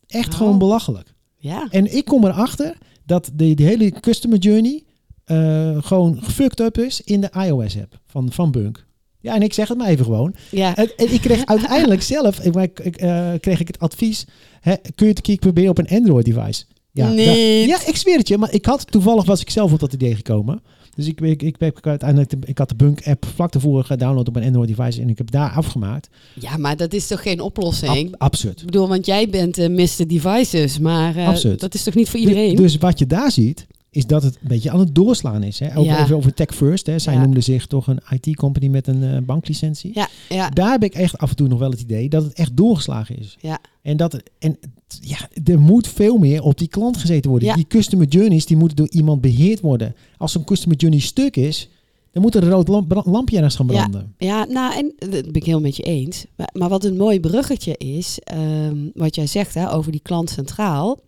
Echt 0.07 0.29
Oh. 0.29 0.35
gewoon 0.35 0.59
belachelijk. 0.59 1.14
Ja. 1.37 1.66
En 1.70 1.96
ik 1.96 2.05
kom 2.05 2.24
erachter 2.24 2.79
dat 3.07 3.31
de, 3.35 3.55
de 3.55 3.62
hele 3.62 3.90
customer 4.00 4.38
journey 4.38 4.83
eh, 5.24 5.83
gewoon 5.83 6.22
gefucked 6.22 6.61
up 6.61 6.79
is 6.79 7.00
in 7.00 7.20
de 7.20 7.31
iOS-app 7.46 8.00
van, 8.07 8.33
van 8.33 8.50
Bunk. 8.50 8.87
Ja, 9.20 9.35
en 9.35 9.42
ik 9.42 9.53
zeg 9.53 9.68
het 9.68 9.79
maar 9.79 9.88
even 9.88 10.05
gewoon. 10.05 10.35
Ja. 10.50 10.77
En, 10.77 10.96
en 10.96 11.12
ik 11.12 11.20
kreeg 11.20 11.46
uiteindelijk 11.55 12.03
zelf, 12.03 12.40
ik, 12.40 12.81
ik, 12.81 12.96
eh, 12.96 13.33
kreeg 13.40 13.61
ik 13.61 13.66
het 13.66 13.79
advies, 13.79 14.27
hè, 14.61 14.74
kun 14.94 15.07
je 15.07 15.12
het 15.12 15.20
keer 15.20 15.38
proberen 15.38 15.70
op 15.70 15.79
een 15.79 15.88
Android-device? 15.88 16.64
Ja, 16.92 17.09
ja, 17.11 17.87
ik 17.87 17.96
zweer 17.96 18.18
het 18.18 18.29
je, 18.29 18.38
maar 18.38 18.53
ik 18.53 18.66
had 18.66 18.90
toevallig 18.90 19.24
was 19.24 19.40
ik 19.40 19.50
zelf 19.50 19.72
op 19.72 19.79
dat 19.81 19.92
idee 19.92 20.14
gekomen. 20.14 20.62
Dus 20.96 21.07
ik, 21.07 21.20
ik, 21.20 21.42
ik, 21.42 21.57
heb 21.59 21.87
uiteindelijk, 21.87 22.30
de- 22.30 22.37
ik 22.46 22.59
had 22.59 22.68
de 22.68 22.74
Bunk-app 22.74 23.24
vlak 23.35 23.52
daarvoor 23.52 23.85
gedownload 23.85 24.28
op 24.28 24.37
een 24.37 24.44
Android-device 24.44 25.00
en 25.00 25.09
ik 25.09 25.18
heb 25.18 25.30
daar 25.30 25.50
afgemaakt. 25.50 26.09
ja, 26.40 26.57
maar 26.57 26.76
dat 26.76 26.92
is 26.92 27.07
toch 27.07 27.22
geen 27.22 27.40
oplossing? 27.40 28.12
Ab- 28.12 28.22
absurd. 28.22 28.61
Ik 28.61 28.66
bedoel, 28.66 28.88
want 28.88 29.07
jij 29.07 29.28
bent 29.28 29.59
eh 29.59 29.68
Mr. 29.68 30.07
Devices, 30.07 30.78
maar 30.78 31.18
Absurd. 31.18 31.61
dat 31.61 31.74
is 31.74 31.83
toch 31.83 31.94
niet 31.94 32.09
voor 32.09 32.20
iedereen? 32.20 32.57
Dus 32.57 32.76
wat 32.76 32.98
je 32.98 33.07
daar 33.07 33.30
ziet, 33.33 33.66
is 33.90 34.07
dat 34.07 34.22
het 34.22 34.35
een 34.42 34.48
beetje 34.48 34.70
aan 34.70 34.78
het 34.78 34.94
doorslaan 34.94 35.42
is. 35.42 35.59
Hè? 35.59 35.66
Over, 35.76 35.83
Ja. 35.92 36.02
Even 36.02 36.16
over 36.16 36.35
Tech 36.35 36.54
First. 36.54 36.87
Hè? 36.87 36.98
Zij 36.98 37.14
Ja. 37.14 37.20
noemden 37.22 37.42
zich 37.42 37.66
toch 37.66 37.87
een 37.87 38.00
IT-company 38.11 38.66
met 38.68 38.87
een 38.87 39.02
eh, 39.02 39.18
banklicentie. 39.22 39.90
ja, 39.94 40.09
ja, 40.28 40.48
Daar 40.50 40.70
heb 40.70 40.83
ik 40.85 40.94
echt 40.94 41.18
af 41.18 41.30
en 41.30 41.37
toe 41.37 41.48
nog 41.48 41.59
wel 41.59 41.70
het 41.70 41.80
idee 41.80 42.09
dat 42.09 42.22
het 42.24 42.33
echt 42.33 42.57
doorgeslagen 42.57 43.18
is. 43.18 43.37
ja. 43.40 43.59
En, 43.83 43.96
dat, 43.96 44.22
en 44.38 44.59
ja, 45.02 45.28
er 45.44 45.61
moet 45.61 45.88
veel 45.88 46.16
meer 46.16 46.42
op 46.42 46.59
die 46.59 46.68
klant 46.68 46.96
gezeten 46.96 47.30
worden. 47.30 47.48
Ja. 47.48 47.54
Die 47.54 47.66
customer 47.66 48.07
journeys 48.07 48.46
die 48.46 48.57
moeten 48.57 48.76
door 48.76 48.88
iemand 48.90 49.20
beheerd 49.20 49.61
worden. 49.61 49.94
Als 50.18 50.33
zo'n 50.33 50.44
customer 50.44 50.76
journey 50.76 51.00
stuk 51.00 51.37
is, 51.37 51.68
dan 52.12 52.22
moet 52.22 52.35
er 52.35 52.42
een 52.42 52.50
rood 52.50 52.68
lamp, 52.68 53.02
lampje 53.04 53.37
ergens 53.37 53.54
gaan 53.57 53.66
Ja. 53.66 53.72
branden. 53.72 54.14
Ja, 54.18 54.44
nou, 54.44 54.74
en 54.76 54.92
dat 54.98 55.11
ben 55.11 55.35
ik 55.35 55.44
heel 55.44 55.61
met 55.61 55.76
je 55.76 55.83
eens. 55.83 56.24
Maar, 56.37 56.50
maar 56.52 56.68
wat 56.68 56.85
een 56.85 56.96
mooi 56.96 57.20
bruggetje 57.20 57.76
is, 57.78 58.18
ehm, 58.24 58.76
wat 58.94 59.14
jij 59.14 59.26
zegt 59.26 59.54
hè, 59.54 59.72
over 59.72 59.92
die 59.92 60.00
klant 60.02 60.30
centraal. 60.30 60.98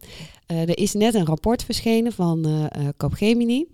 Eh, 0.46 0.61
er 0.61 0.79
is 0.79 0.92
net 0.92 1.14
een 1.14 1.27
rapport 1.27 1.64
verschenen 1.64 2.12
van 2.12 2.46
eh, 2.46 2.88
Capgemini. 2.96 3.64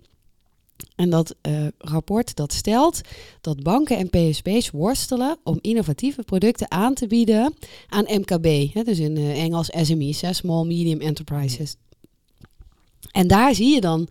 En 0.95 1.09
dat 1.09 1.35
eh, 1.41 1.67
rapport 1.77 2.35
dat 2.35 2.53
stelt 2.53 3.01
dat 3.41 3.63
banken 3.63 3.97
en 3.97 4.09
PSB's 4.09 4.69
worstelen 4.69 5.37
om 5.43 5.59
innovatieve 5.61 6.23
producten 6.23 6.71
aan 6.71 6.93
te 6.93 7.07
bieden 7.07 7.53
aan 7.89 8.05
MKB. 8.07 8.73
Hè, 8.73 8.83
dus 8.83 8.99
in 8.99 9.17
eh, 9.17 9.43
Engels 9.43 9.71
SME's, 9.81 10.21
hè, 10.21 10.33
Small 10.33 10.65
Medium 10.65 11.01
Enterprises. 11.01 11.75
En 13.11 13.27
daar 13.27 13.55
zie 13.55 13.73
je 13.73 13.81
dan, 13.81 14.07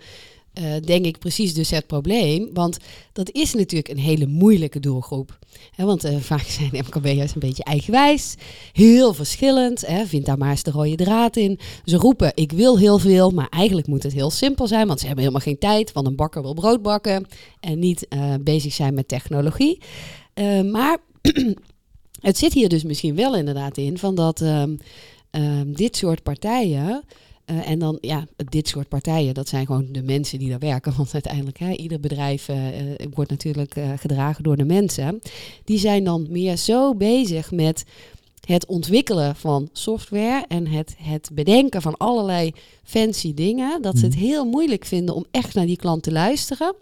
eh, 0.52 0.64
denk 0.84 1.04
ik, 1.04 1.18
precies 1.18 1.54
dus 1.54 1.70
het 1.70 1.86
probleem. 1.86 2.50
Want 2.52 2.76
dat 3.12 3.30
is 3.30 3.54
natuurlijk 3.54 3.88
een 3.88 3.98
hele 3.98 4.26
moeilijke 4.26 4.80
doelgroep. 4.80 5.38
Want 5.76 6.04
eh, 6.04 6.16
vaak 6.16 6.46
zijn 6.58 6.70
MKB'ers 6.72 7.34
een 7.34 7.40
beetje 7.40 7.64
eigenwijs, 7.64 8.34
heel 8.72 9.14
verschillend. 9.14 9.84
Vind 10.04 10.26
daar 10.26 10.38
maar 10.38 10.50
eens 10.50 10.62
de 10.62 10.70
rode 10.70 10.94
draad 10.94 11.36
in. 11.36 11.58
Ze 11.84 11.96
roepen, 11.96 12.32
ik 12.34 12.52
wil 12.52 12.78
heel 12.78 12.98
veel, 12.98 13.30
maar 13.30 13.48
eigenlijk 13.48 13.86
moet 13.86 14.02
het 14.02 14.12
heel 14.12 14.30
simpel 14.30 14.66
zijn. 14.66 14.86
Want 14.86 15.00
ze 15.00 15.06
hebben 15.06 15.24
helemaal 15.24 15.46
geen 15.46 15.58
tijd, 15.58 15.92
want 15.92 16.06
een 16.06 16.16
bakker 16.16 16.42
wil 16.42 16.54
brood 16.54 16.82
bakken. 16.82 17.26
En 17.60 17.78
niet 17.78 18.08
eh, 18.08 18.34
bezig 18.40 18.72
zijn 18.72 18.94
met 18.94 19.08
technologie. 19.08 19.78
Maar 20.70 20.98
het 22.20 22.38
zit 22.38 22.52
hier 22.52 22.68
dus 22.68 22.82
misschien 22.82 23.14
wel 23.14 23.36
inderdaad 23.36 23.76
in 23.76 23.98
van 23.98 24.14
dat 24.14 24.40
ehm, 24.40 24.76
ehm, 25.30 25.72
dit 25.72 25.96
soort 25.96 26.22
partijen... 26.22 27.04
eh, 27.44 27.68
en 27.70 27.78
dan, 27.78 27.98
ja, 28.00 28.26
dit 28.37 28.68
soort 28.68 28.88
partijen, 28.88 29.35
dat 29.35 29.48
zijn 29.48 29.66
gewoon 29.66 29.87
de 29.92 30.02
mensen 30.02 30.38
die 30.38 30.48
daar 30.50 30.59
werken. 30.59 30.92
Want 30.96 31.12
uiteindelijk, 31.12 31.59
hè, 31.59 31.72
ieder 31.72 32.00
bedrijf 32.00 32.48
eh, 32.48 32.90
eh, 32.90 32.96
wordt 33.14 33.31
natuurlijk 33.31 33.74
gedragen 33.96 34.42
door 34.44 34.57
de 34.57 34.64
mensen. 34.64 35.18
Die 35.64 35.78
zijn 35.78 36.05
dan 36.05 36.26
meer 36.31 36.57
zo 36.57 36.94
bezig 36.94 37.50
met 37.50 37.85
het 38.46 38.66
ontwikkelen 38.66 39.37
van 39.37 39.68
software 39.72 40.44
en 40.48 40.66
het, 40.66 40.94
het 40.98 41.31
bedenken 41.33 41.83
van 41.83 41.96
allerlei 41.96 42.52
fancy 42.85 43.35
dingen. 43.35 43.83
Dat 43.83 43.98
ze 43.98 44.05
het 44.05 44.14
Mhm. 44.14 44.24
heel 44.24 44.44
moeilijk 44.44 44.85
vinden 44.85 45.14
om 45.14 45.24
echt 45.31 45.55
naar 45.55 45.66
die 45.66 45.76
klant 45.76 46.02
te 46.02 46.12
luisteren. 46.12 46.74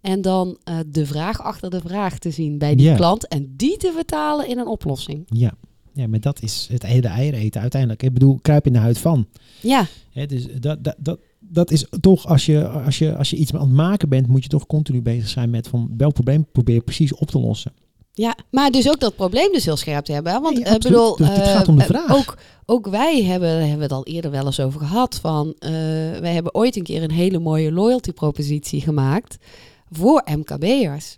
En 0.00 0.20
dan 0.22 0.58
de 0.86 1.06
vraag 1.06 1.40
achter 1.42 1.70
de 1.70 1.80
vraag 1.80 2.18
te 2.18 2.30
zien 2.30 2.58
bij 2.58 2.74
die 2.74 2.86
Ja. 2.86 2.96
klant. 2.96 3.28
En 3.28 3.54
die 3.56 3.76
te 3.76 3.92
vertalen 3.94 4.48
in 4.48 4.58
een 4.58 4.66
oplossing. 4.66 5.24
Ja. 5.28 5.52
ja, 5.94 6.06
maar 6.08 6.20
dat 6.20 6.42
is 6.42 6.68
het 6.72 6.82
hele 6.86 7.08
eieren 7.08 7.40
eten 7.40 7.60
uiteindelijk. 7.60 8.02
Ik 8.02 8.12
bedoel, 8.12 8.38
kruip 8.42 8.66
in 8.66 8.72
de 8.72 8.78
huid 8.78 8.98
van. 8.98 9.26
Ja, 9.60 9.86
Hè, 10.10 10.26
dus 10.26 10.46
dat, 10.58 10.84
dat, 10.84 10.94
dat, 10.98 11.20
dat 11.38 11.70
is 11.70 11.86
toch, 12.00 12.26
als 12.26 12.46
je, 12.46 12.68
als, 12.68 12.98
je, 12.98 13.16
als 13.16 13.30
je 13.30 13.36
iets 13.36 13.54
aan 13.54 13.60
het 13.60 13.70
maken 13.70 14.08
bent, 14.08 14.26
moet 14.26 14.42
je 14.42 14.48
toch 14.48 14.66
continu 14.66 15.02
bezig 15.02 15.28
zijn 15.28 15.50
met 15.50 15.68
van 15.68 15.94
welk 15.96 16.12
probleem 16.12 16.46
probeer 16.52 16.74
je 16.74 16.80
precies 16.80 17.14
op 17.14 17.30
te 17.30 17.38
lossen. 17.38 17.72
Ja, 18.12 18.36
maar 18.50 18.70
dus 18.70 18.88
ook 18.88 19.00
dat 19.00 19.16
probleem 19.16 19.52
dus 19.52 19.64
heel 19.64 19.76
scherp 19.76 20.04
te 20.04 20.12
hebben. 20.12 20.32
hè? 20.32 20.40
Want 20.40 20.54
Nee, 20.54 20.64
eh, 20.64 20.78
bedoel, 20.78 21.16
Dus 21.16 21.28
het 21.28 21.38
eh, 21.38 21.52
gaat 21.52 21.68
om 21.68 21.76
de 21.76 21.82
eh, 21.82 21.88
vraag. 21.88 22.14
Ook, 22.14 22.38
ook 22.66 22.88
wij 22.88 23.22
hebben, 23.24 23.58
hebben 23.58 23.80
het 23.80 23.92
al 23.92 24.04
eerder 24.04 24.30
wel 24.30 24.46
eens 24.46 24.60
over 24.60 24.80
gehad. 24.80 25.14
Van, 25.14 25.54
eh, 25.58 25.70
wij 26.20 26.32
hebben 26.32 26.54
ooit 26.54 26.76
een 26.76 26.82
keer 26.82 27.02
een 27.02 27.10
hele 27.10 27.38
mooie 27.38 27.72
loyalty 27.72 28.12
propositie 28.12 28.80
gemaakt 28.80 29.36
voor 29.90 30.22
MKB'ers. 30.36 31.16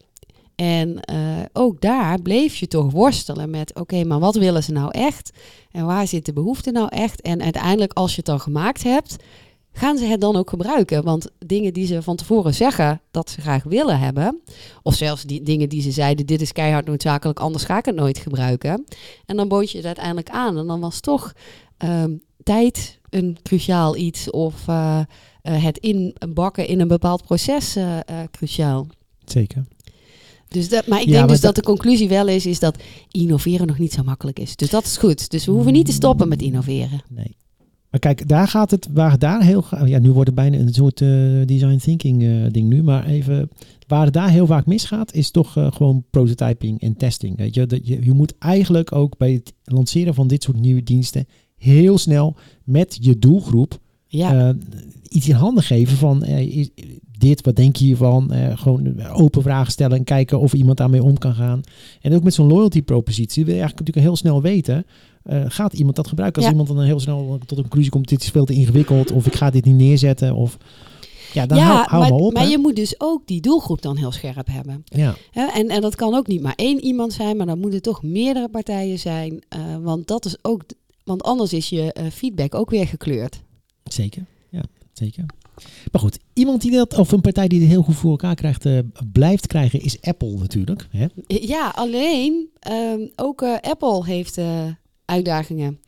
En 0.54 1.00
eh, 1.00 1.18
ook 1.52 1.80
daar 1.80 2.22
bleef 2.22 2.56
je 2.56 2.68
toch 2.68 2.90
worstelen 2.90 3.50
met, 3.50 3.74
oké, 3.74 4.04
maar 4.04 4.18
wat 4.18 4.34
willen 4.34 4.62
ze 4.62 4.72
nou 4.72 4.90
echt? 4.90 5.30
En 5.70 5.86
waar 5.86 6.06
zit 6.06 6.24
de 6.24 6.32
behoefte 6.32 6.70
nou 6.70 6.88
echt? 6.88 7.20
En 7.20 7.42
uiteindelijk, 7.42 7.92
als 7.92 8.10
je 8.10 8.16
het 8.16 8.26
dan 8.26 8.40
gemaakt 8.40 8.82
hebt, 8.82 9.16
gaan 9.72 9.98
ze 9.98 10.04
het 10.04 10.20
dan 10.20 10.36
ook 10.36 10.50
gebruiken? 10.50 11.04
Want 11.04 11.30
dingen 11.38 11.72
die 11.72 11.86
ze 11.86 12.02
van 12.02 12.16
tevoren 12.16 12.54
zeggen 12.54 13.00
dat 13.10 13.30
ze 13.30 13.40
graag 13.40 13.62
willen 13.62 13.98
hebben, 13.98 14.40
of 14.82 14.94
zelfs 14.94 15.22
die 15.22 15.42
dingen 15.42 15.68
die 15.68 15.82
ze 15.82 15.90
zeiden, 15.90 16.26
dit 16.26 16.40
is 16.40 16.52
keihard 16.52 16.86
noodzakelijk, 16.86 17.40
anders 17.40 17.64
ga 17.64 17.78
ik 17.78 17.84
het 17.84 17.94
nooit 17.94 18.18
gebruiken. 18.18 18.84
En 19.26 19.36
dan 19.36 19.48
bood 19.48 19.70
je 19.70 19.76
het 19.76 19.86
uiteindelijk 19.86 20.30
aan. 20.30 20.58
En 20.58 20.66
dan 20.66 20.80
was 20.80 21.00
toch 21.00 21.32
ehm, 21.76 22.16
tijd 22.42 22.98
een 23.10 23.38
cruciaal 23.42 23.96
iets, 23.96 24.30
of 24.30 24.68
eh, 24.68 25.00
eh, 25.42 25.64
het 25.64 25.78
inbakken 25.78 26.66
in 26.66 26.80
een 26.80 26.88
bepaald 26.88 27.22
proces 27.22 27.76
cruciaal. 28.30 28.86
Zeker. 29.24 29.64
Dus 30.52 30.68
dat, 30.68 30.86
maar 30.86 30.98
ik 31.00 31.04
Ja, 31.06 31.10
denk 31.10 31.24
maar 31.24 31.32
dus 31.32 31.40
dat- 31.40 31.54
dat 31.54 31.64
de 31.64 31.70
conclusie 31.70 32.08
wel 32.08 32.28
is, 32.28 32.46
is 32.46 32.58
dat 32.58 32.76
innoveren 33.10 33.66
nog 33.66 33.78
niet 33.78 33.92
zo 33.92 34.02
makkelijk 34.02 34.38
is. 34.38 34.56
Dus 34.56 34.70
dat 34.70 34.84
is 34.84 34.96
goed. 34.96 35.30
Dus 35.30 35.44
we 35.46 35.52
hoeven 35.52 35.72
niet 35.72 35.86
te 35.86 35.92
stoppen 35.92 36.28
met 36.28 36.42
innoveren. 36.42 37.02
Nee. 37.08 37.36
Maar 37.90 38.00
kijk, 38.00 38.28
daar 38.28 38.48
gaat 38.48 38.70
het, 38.70 38.88
waar 38.92 39.18
daar 39.18 39.42
heel 39.42 39.64
Ja, 39.84 39.98
nu 39.98 40.10
wordt 40.10 40.26
het 40.26 40.34
bijna 40.38 40.58
een 40.58 40.74
soort 40.74 41.00
eh, 41.00 41.08
design 41.46 41.76
thinking 41.76 42.22
eh, 42.22 42.28
ding 42.50 42.68
nu. 42.68 42.82
Maar 42.82 43.06
even, 43.06 43.50
waar 43.86 44.04
het 44.04 44.14
daar 44.14 44.30
heel 44.30 44.46
vaak 44.46 44.66
misgaat, 44.66 45.14
is 45.14 45.30
toch 45.30 45.56
eh, 45.56 45.72
gewoon 45.72 46.04
prototyping 46.10 46.80
en 46.80 46.96
testing. 46.96 47.36
Weet 47.36 47.54
je? 47.54 47.66
Dat 47.66 47.86
je, 47.86 48.04
je 48.04 48.12
moet 48.12 48.34
eigenlijk 48.38 48.94
ook 48.94 49.16
bij 49.16 49.32
het 49.32 49.52
lanceren 49.64 50.14
van 50.14 50.26
dit 50.28 50.42
soort 50.42 50.60
nieuwe 50.60 50.82
diensten 50.82 51.26
heel 51.56 51.98
snel 51.98 52.36
met 52.64 52.98
je 53.00 53.18
doelgroep 53.18 53.78
Ja, 54.16 54.48
eh, 54.48 54.54
iets 55.08 55.28
in 55.28 55.34
handen 55.34 55.62
geven 55.62 55.96
van 55.96 56.22
eh, 56.22 56.66
dit, 57.18 57.44
wat 57.44 57.56
denk 57.56 57.76
je 57.76 57.84
hiervan? 57.84 58.32
Eh, 58.32 58.58
gewoon 58.58 59.02
open 59.12 59.42
vragen 59.42 59.72
stellen 59.72 59.96
en 59.96 60.04
kijken 60.04 60.40
of 60.40 60.52
iemand 60.52 60.78
daarmee 60.78 61.02
om 61.02 61.18
kan 61.18 61.34
gaan. 61.34 61.60
En 62.00 62.14
ook 62.14 62.22
met 62.22 62.34
zo'n 62.34 62.46
loyalty 62.46 62.82
propositie 62.82 63.44
wil 63.44 63.54
je 63.54 63.60
eigenlijk 63.60 63.78
natuurlijk 63.78 64.06
heel 64.06 64.16
snel 64.16 64.42
weten, 64.42 64.86
gaat 65.48 65.72
iemand 65.72 65.96
dat 65.96 66.08
gebruiken? 66.08 66.42
Als 66.42 66.50
Ja. 66.50 66.58
iemand 66.58 66.76
dan 66.76 66.86
heel 66.86 67.00
snel 67.00 67.38
tot 67.46 67.56
een 67.58 67.62
conclusie 67.62 67.90
komt, 67.90 68.08
dit 68.08 68.22
is 68.22 68.28
veel 68.28 68.44
te 68.44 68.52
ingewikkeld 68.52 69.12
of 69.12 69.26
ik 69.26 69.34
ga 69.34 69.50
dit 69.50 69.64
niet 69.64 69.74
neerzetten 69.74 70.34
of 70.34 70.56
ja, 71.32 71.46
dan 71.46 71.58
hou, 71.58 71.84
hou 71.88 72.00
maar, 72.00 72.10
maar 72.10 72.20
op. 72.20 72.32
maar 72.32 72.42
hè. 72.42 72.48
je 72.48 72.58
moet 72.58 72.76
dus 72.76 72.94
ook 72.98 73.26
die 73.26 73.40
doelgroep 73.40 73.82
dan 73.82 73.96
heel 73.96 74.12
scherp 74.12 74.46
hebben. 74.50 74.84
ja, 74.84 75.14
En, 75.54 75.68
en 75.68 75.80
dat 75.80 75.94
kan 75.94 76.14
ook 76.14 76.26
niet 76.26 76.42
maar 76.42 76.56
één 76.56 76.84
iemand 76.84 77.12
zijn, 77.12 77.36
maar 77.36 77.46
dan 77.46 77.58
moeten 77.58 77.82
toch 77.82 78.02
meerdere 78.02 78.48
partijen 78.48 78.98
zijn. 78.98 79.42
want 79.82 80.06
dat 80.06 80.24
is 80.24 80.36
ook, 80.42 80.62
want 81.04 81.22
anders 81.22 81.52
is 81.52 81.68
je 81.68 82.10
feedback 82.12 82.54
ook 82.54 82.70
weer 82.70 82.86
gekleurd. 82.86 83.42
Zeker. 83.92 84.24
Ja, 84.50 84.62
zeker. 84.92 85.24
Maar 85.92 86.00
goed, 86.00 86.18
iemand 86.32 86.60
die 86.60 86.70
dat, 86.70 86.98
of 86.98 87.12
een 87.12 87.20
partij 87.20 87.48
die 87.48 87.60
het 87.60 87.68
heel 87.68 87.82
goed 87.82 87.96
voor 87.96 88.10
elkaar 88.10 88.34
krijgt, 88.34 88.66
eh, 88.66 88.78
blijft 89.12 89.46
krijgen, 89.46 89.80
is 89.80 90.00
Apple 90.00 90.36
natuurlijk. 90.38 90.86
Hè? 90.90 91.06
Ja, 91.26 91.72
alleen 91.74 92.48
ehm, 92.58 93.00
ook 93.16 93.42
eh, 93.42 93.54
Apple 93.60 94.04
heeft 94.04 94.38
eh, 94.38 94.64
uitdagingen. 95.04 95.80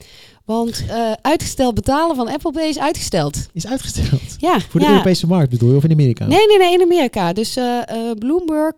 Want 0.45 0.85
uitgesteld 1.21 1.75
betalen 1.75 2.17
van 2.17 2.29
Apple 2.29 2.53
Pay 2.53 2.69
is 2.69 2.79
uitgesteld. 2.79 3.49
Is 3.53 3.67
uitgesteld. 3.67 4.37
Ja, 4.39 4.61
Voor 4.61 4.81
de 4.81 4.87
ja. 4.87 4.93
Europese 4.93 5.27
markt 5.27 5.51
bedoel 5.51 5.71
je, 5.71 5.77
of 5.77 5.85
in 5.85 5.91
Amerika? 5.91 6.27
Nee, 6.27 6.47
nee, 6.47 6.59
nee, 6.59 6.73
in 6.73 6.83
Amerika. 6.83 7.33
Dus 7.33 7.59
Bloomberg 8.19 8.75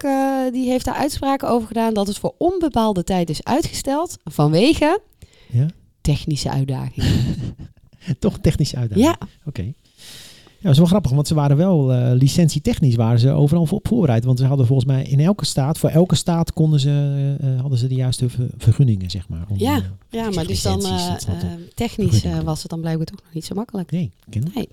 die 0.53 0.71
heeft 0.71 0.85
daar 0.85 0.95
uitspraken 0.95 1.49
over 1.49 1.67
gedaan 1.67 1.95
dat 1.95 2.07
het 2.07 2.19
voor 2.19 2.35
onbepaalde 2.39 3.05
tijd 3.05 3.31
is 3.31 3.45
uitgesteld 3.45 4.17
vanwege 4.25 5.01
Ja? 5.53 5.67
technische 6.01 6.51
uitdagingen. 6.51 7.13
Toch 8.19 8.39
technische 8.39 8.77
uitdaging. 8.77 9.07
ja, 9.07 9.19
Oké. 9.45 9.73
Ja, 10.59 10.63
dat 10.63 10.73
is 10.73 10.79
wel 10.79 10.87
grappig, 10.87 11.11
want 11.11 11.27
ze 11.29 11.35
waren 11.35 11.57
wel 11.57 11.93
eh 11.93 12.13
licentietechnisch 12.15 12.95
waren 12.95 13.19
ze 13.19 13.31
overal 13.31 13.67
op 13.71 13.87
voorbereid. 13.89 14.25
Want 14.25 14.39
ze 14.39 14.45
hadden 14.45 14.67
volgens 14.67 14.89
mij 14.89 15.03
in 15.05 15.21
elke 15.21 15.45
staat, 15.45 15.79
voor 15.79 15.89
elke 15.89 16.15
staat 16.15 16.53
konden 16.53 16.81
ze, 16.81 17.37
eh, 17.41 17.61
hadden 17.61 17.79
ze 17.79 17.87
de 17.89 17.95
juiste 17.95 18.29
ver- 18.29 18.49
vergunningen, 18.59 19.11
zeg 19.11 19.29
maar. 19.29 19.45
Om, 19.49 19.59
Ja. 19.59 19.77
eh, 19.77 19.83
ja 20.09 20.31
maar 20.31 20.47
dus 20.47 20.63
dan 20.63 20.85
eh, 20.85 21.07
eh, 21.29 21.35
technisch 21.75 22.25
eh, 22.25 22.39
was 22.41 22.61
het 22.63 22.71
dan 22.71 22.81
blijkbaar 22.81 23.07
toch 23.07 23.21
nog 23.25 23.35
niet 23.35 23.45
zo 23.45 23.55
makkelijk. 23.55 23.91
nee. 23.91 24.11
Nee. 24.55 24.69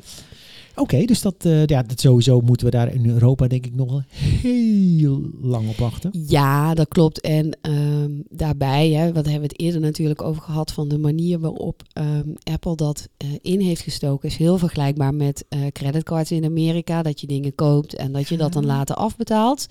Oké, 0.76 1.06
dus 1.06 1.22
dat, 1.22 1.36
eh, 1.40 1.66
ja, 1.66 1.84
dat 1.84 2.00
sowieso 2.00 2.42
moeten 2.42 2.66
we 2.66 2.72
daar 2.72 2.94
in 2.94 3.10
Europa 3.10 3.48
denk 3.48 3.66
ik 3.66 3.76
nog 3.76 4.04
heel 4.42 5.22
lang 5.42 5.70
op 5.70 5.78
wachten. 5.78 6.12
Ja, 6.28 6.74
dat 6.74 6.88
klopt. 6.88 7.22
En 7.22 7.58
ehm, 7.62 8.12
daarbij, 8.30 8.90
hè, 8.90 9.06
wat 9.06 9.26
hebben 9.26 9.42
we 9.42 9.48
het 9.48 9.60
eerder 9.60 9.82
natuurlijk 9.82 10.22
over 10.22 10.42
gehad, 10.42 10.72
van 10.72 10.88
de 10.88 10.98
manier 10.98 11.40
waarop 11.40 11.82
ehm, 11.94 12.28
Apple 12.44 12.76
dat 12.76 13.10
eh, 13.18 13.28
in 13.42 13.60
heeft 13.60 13.82
gestoken, 13.82 14.30
is 14.30 14.36
heel 14.36 14.58
vergelijkbaar 14.58 15.14
met 15.14 15.46
eh 15.50 15.60
creditcards 15.72 16.32
in 16.32 16.46
Amerika. 16.46 17.02
Dat 17.02 17.22
je 17.22 17.28
dingen 17.28 17.56
koopt 17.56 17.96
en 17.96 18.12
dat 18.12 18.28
je 18.28 18.38
dat 18.38 18.54
dan 18.54 18.66
later 18.66 18.96
afbetaalt. 18.96 19.66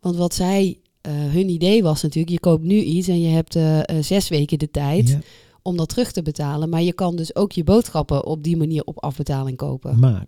Want 0.00 0.16
wat 0.16 0.34
zij, 0.34 0.78
hun 1.08 1.48
idee 1.48 1.82
was 1.82 2.02
natuurlijk, 2.02 2.32
je 2.32 2.40
koopt 2.40 2.64
nu 2.64 2.74
iets 2.80 3.08
en 3.08 3.20
je 3.20 3.28
hebt 3.28 3.58
zes 4.04 4.28
weken 4.28 4.58
de 4.58 4.70
tijd 4.70 5.08
Ja, 5.08 5.18
om 5.62 5.76
dat 5.76 5.88
terug 5.88 6.12
te 6.12 6.22
betalen. 6.22 6.68
Maar 6.68 6.82
je 6.82 6.92
kan 6.92 7.16
dus 7.16 7.36
ook 7.36 7.52
je 7.52 7.64
boodschappen 7.64 8.26
op 8.26 8.42
die 8.42 8.56
manier 8.56 8.84
op 8.84 9.02
afbetaling 9.02 9.56
kopen. 9.56 9.98
maar 9.98 10.24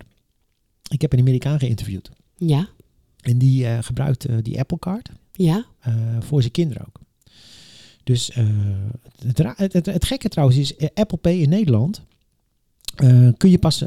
ik 0.87 1.01
heb 1.01 1.13
een 1.13 1.19
Amerikaan 1.19 1.59
geïnterviewd. 1.59 2.09
Ja, 2.37 2.67
En 3.21 3.37
die 3.37 3.65
eh, 3.67 3.77
gebruikt 3.81 4.25
eh, 4.25 4.35
die 4.41 4.59
Apple 4.59 4.79
Card 4.79 5.09
ja, 5.31 5.65
eh, 5.79 5.93
voor 6.19 6.41
zijn 6.41 6.53
kinderen 6.53 6.85
ook. 6.87 6.99
Dus 8.03 8.31
het, 9.25 9.37
het, 9.57 9.73
het, 9.73 9.85
het 9.85 10.05
gekke 10.05 10.29
trouwens 10.29 10.57
is, 10.59 10.73
Apple 10.93 11.17
Pay 11.17 11.33
in 11.37 11.49
Nederland 11.49 12.01
kun 13.37 13.49
je 13.49 13.57
pas 13.57 13.83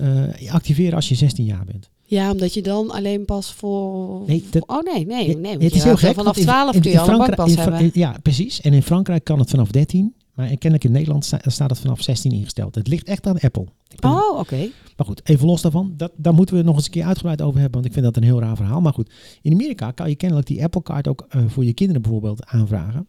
activeren 0.49 0.95
als 0.95 1.09
je 1.09 1.15
16 1.15 1.45
jaar 1.45 1.65
bent. 1.65 1.89
ja, 2.03 2.31
omdat 2.31 2.55
je 2.55 2.63
dan 2.63 2.91
alleen 2.91 3.25
pas 3.25 3.53
voor... 3.53 4.23
Nee, 4.27 4.45
dat- 4.51 4.67
oh 4.69 4.83
nee, 4.83 5.07
nee, 5.07 5.37
nee. 5.37 5.53
het 5.59 5.75
is 5.75 5.83
heel 5.85 5.97
gek. 5.97 6.15
Vanaf 6.15 6.25
want 6.25 6.37
in- 6.37 6.43
12 6.45 6.75
in- 6.75 6.81
kun 6.81 6.91
je 6.91 7.01
al 7.01 7.09
een 7.09 7.19
bankpas 7.19 7.55
hebben. 7.55 7.91
ja, 7.95 8.17
precies. 8.23 8.61
En 8.61 8.73
in 8.73 8.83
Frankrijk 8.83 9.25
kan 9.25 9.39
het 9.39 9.51
vanaf 9.51 9.71
13. 9.71 10.15
Maar 10.35 10.47
kennelijk 10.49 10.85
in 10.85 10.93
Nederland 10.93 11.25
sta- 11.25 11.41
staat 11.47 11.71
het 11.71 11.79
vanaf 11.79 12.03
16 12.03 12.33
ingesteld. 12.33 12.75
Het 12.75 12.89
ligt 12.89 13.07
echt 13.07 13.27
aan 13.27 13.39
Apple. 13.41 13.67
Oh, 14.01 14.39
oké. 14.39 14.69
Maar 15.01 15.09
goed, 15.09 15.29
even 15.29 15.47
los 15.47 15.63
daarvan. 15.63 15.95
Dat, 15.97 16.13
daar 16.17 16.35
moeten 16.35 16.55
we 16.55 16.61
het 16.61 16.69
nog 16.69 16.77
eens 16.77 16.87
een 16.87 16.93
keer 16.93 17.05
uitgebreid 17.05 17.43
over 17.43 17.61
hebben. 17.61 17.73
Want 17.73 17.87
ik 17.87 17.93
vind 17.93 18.05
dat 18.05 18.17
een 18.17 18.23
heel 18.23 18.41
raar 18.41 18.57
verhaal. 18.57 18.81
Maar 18.81 18.93
goed, 18.93 19.11
in 19.43 19.53
Amerika 19.53 19.91
kan 19.91 20.09
je 20.09 20.15
kennelijk 20.15 20.47
die 20.47 20.63
Apple 20.63 20.83
Card 20.83 21.09
ook 21.09 21.27
eh, 21.29 21.43
voor 21.47 21.65
je 21.65 21.73
kinderen 21.73 22.03
bijvoorbeeld 22.03 22.47
aanvragen. 22.47 23.07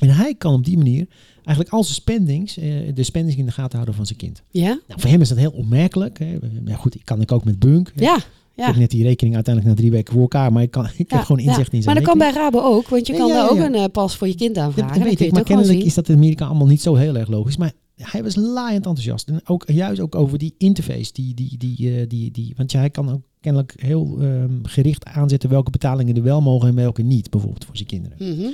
En 0.00 0.08
hij 0.08 0.34
kan 0.34 0.54
op 0.54 0.64
die 0.64 0.76
manier 0.76 1.06
eigenlijk 1.44 1.68
al 1.76 1.82
zijn 1.82 1.94
spendings, 1.94 2.58
eh, 2.58 2.94
de 2.94 3.02
spendings 3.02 3.38
in 3.38 3.46
de 3.46 3.52
gaten 3.52 3.72
houden 3.72 3.94
van 3.94 4.06
zijn 4.06 4.18
kind. 4.18 4.42
Ja? 4.50 4.80
Nou, 4.86 5.00
voor 5.00 5.10
hem 5.10 5.20
is 5.20 5.28
dat 5.28 5.38
heel 5.38 5.50
opmerkelijk. 5.50 6.18
Hè. 6.18 6.38
Ja, 6.64 6.76
goed, 6.76 6.94
ik 6.94 7.04
kan 7.04 7.20
ik 7.20 7.32
ook 7.32 7.44
met 7.44 7.58
Bunk. 7.58 7.92
hè. 7.94 8.04
Ja, 8.04 8.16
Ik 8.16 8.64
heb 8.64 8.76
net 8.76 8.90
die 8.90 9.02
rekening 9.02 9.34
uiteindelijk 9.34 9.74
na 9.74 9.80
drie 9.80 9.92
weken 9.96 10.12
voor 10.12 10.22
elkaar. 10.22 10.52
Maar 10.52 10.62
ik, 10.62 10.70
kan, 10.70 10.84
ik 10.96 11.10
ja, 11.10 11.16
heb 11.16 11.26
gewoon 11.26 11.42
ja. 11.42 11.48
inzicht 11.48 11.72
in 11.72 11.82
zijn 11.82 11.94
Maar 11.94 12.04
dat 12.04 12.12
kan 12.12 12.18
bij 12.18 12.32
Rabo 12.32 12.60
ook, 12.60 12.88
want 12.88 13.06
je 13.06 13.16
kan 13.16 13.28
daar 13.28 13.50
ook 13.50 13.58
een 13.58 13.74
eh, 13.74 13.84
pas 13.92 14.16
voor 14.16 14.26
je 14.28 14.34
kind 14.34 14.58
aanvragen. 14.58 14.98
dat 14.98 15.08
weet 15.08 15.20
ik, 15.20 15.32
maar 15.32 15.42
kennelijk 15.42 15.82
is 15.84 15.94
dat 15.94 16.08
in 16.08 16.16
Amerika 16.16 16.46
allemaal 16.46 16.66
niet 16.66 16.82
zo 16.82 16.94
heel 16.94 17.16
erg 17.16 17.28
logisch. 17.28 17.56
Maar 17.56 17.72
hij 17.98 18.22
was 18.22 18.34
laaiend 18.36 18.86
enthousiast. 18.86 19.28
En 19.28 19.40
ook, 19.44 19.64
juist 19.70 20.00
ook 20.00 20.14
over 20.14 20.38
die 20.38 20.54
interface. 20.58 21.12
Die, 21.12 21.34
die, 21.34 21.56
die, 21.58 22.00
eh, 22.00 22.08
die, 22.08 22.30
die, 22.30 22.52
want 22.56 22.72
ja, 22.72 22.78
hij 22.78 22.90
kan 22.90 23.10
ook 23.10 23.22
kennelijk 23.40 23.74
heel 23.76 24.18
ehm, 24.20 24.58
gericht 24.62 25.04
aanzetten 25.04 25.50
welke 25.50 25.70
betalingen 25.70 26.16
er 26.16 26.22
wel 26.22 26.40
mogen 26.40 26.68
en 26.68 26.74
welke 26.74 27.02
niet. 27.02 27.30
Bijvoorbeeld 27.30 27.64
voor 27.64 27.76
zijn 27.76 27.88
kinderen. 27.88 28.16
Mhm. 28.18 28.50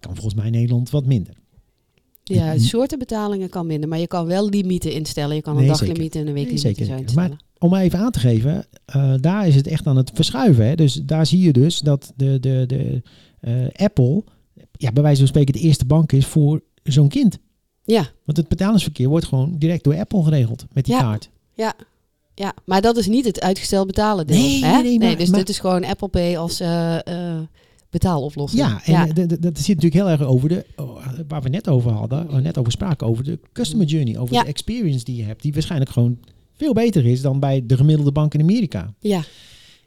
Kan 0.00 0.14
volgens 0.14 0.34
mij 0.34 0.46
in 0.46 0.52
Nederland 0.52 0.90
wat 0.90 1.06
minder. 1.06 1.34
Ja, 2.24 2.58
soorten 2.58 2.98
betalingen 2.98 3.48
kan 3.48 3.66
minder, 3.66 3.88
maar 3.88 3.98
je 3.98 4.06
kan 4.06 4.26
wel 4.26 4.48
limieten 4.48 4.92
instellen. 4.92 5.36
Je 5.36 5.42
kan 5.42 5.52
een 5.56 5.60
Nee, 5.60 5.68
daglimiet 5.70 6.14
en 6.14 6.20
een 6.20 6.24
Nee, 6.24 6.34
weeklimiet 6.34 6.60
zeker. 6.60 6.84
zo 6.84 6.90
Maar 6.90 7.00
instellen. 7.00 7.38
om 7.58 7.74
even 7.74 7.98
aan 7.98 8.10
te 8.10 8.18
geven, 8.18 8.66
eh, 8.84 9.14
daar 9.20 9.46
is 9.46 9.54
het 9.54 9.66
echt 9.66 9.86
aan 9.86 9.96
het 9.96 10.10
verschuiven. 10.14 10.66
Hè? 10.66 10.74
Dus 10.74 10.94
daar 10.94 11.26
zie 11.26 11.40
je 11.40 11.52
dus 11.52 11.78
dat 11.78 12.12
de, 12.16 12.40
de, 12.40 12.64
de, 12.66 13.02
eh, 13.40 13.84
Apple, 13.84 14.24
ja, 14.76 14.92
bij 14.92 15.02
wijze 15.02 15.18
van 15.18 15.28
spreken, 15.28 15.52
de 15.52 15.60
eerste 15.60 15.84
bank 15.84 16.12
is 16.12 16.26
voor 16.26 16.62
zo'n 16.82 17.08
kind. 17.08 17.38
Ja, 17.84 18.08
Want 18.24 18.36
het 18.38 18.48
betalingsverkeer 18.48 19.08
wordt 19.08 19.26
gewoon 19.26 19.58
direct 19.58 19.84
door 19.84 19.98
Apple 19.98 20.22
geregeld 20.22 20.64
met 20.72 20.84
die 20.84 20.94
Ja. 20.94 21.00
kaart. 21.00 21.30
ja, 22.34 22.54
maar 22.64 22.80
dat 22.80 22.96
is 22.96 23.06
niet 23.06 23.24
het 23.24 23.40
uitgesteld 23.40 23.86
betalen 23.86 24.26
deel. 24.26 24.36
Nee, 24.36 24.64
hè? 24.64 24.82
nee, 24.82 24.98
maar- 24.98 25.16
dus 25.16 25.28
maar- 25.28 25.38
dit 25.38 25.48
is 25.48 25.58
gewoon 25.58 25.84
Apple 25.84 26.08
Pay 26.08 26.36
als 26.36 26.60
eh, 26.60 26.98
betaaloplossing. 27.90 28.62
Ja, 28.62 28.84
en 28.84 29.14
dat 29.40 29.58
zit 29.58 29.76
natuurlijk 29.76 29.94
heel 29.94 30.08
erg 30.10 30.22
over 30.22 30.48
de, 30.48 30.66
oh, 30.76 31.06
waar 31.28 31.42
we 31.42 31.48
net 31.48 31.68
over 31.68 31.90
hadden, 31.90 32.42
net 32.42 32.58
over 32.58 32.72
spraken, 32.72 33.06
over 33.06 33.24
de 33.24 33.38
customer 33.52 33.86
journey, 33.86 34.18
over 34.18 34.34
Ja. 34.34 34.42
de 34.42 34.48
experience 34.48 35.04
die 35.04 35.16
je 35.16 35.22
hebt, 35.24 35.42
die 35.42 35.52
waarschijnlijk 35.52 35.90
gewoon 35.90 36.18
veel 36.52 36.72
beter 36.72 37.06
is 37.06 37.20
dan 37.20 37.40
bij 37.40 37.66
de 37.66 37.76
gemiddelde 37.76 38.12
bank 38.12 38.34
in 38.34 38.40
Amerika. 38.40 38.94
ja. 38.98 39.22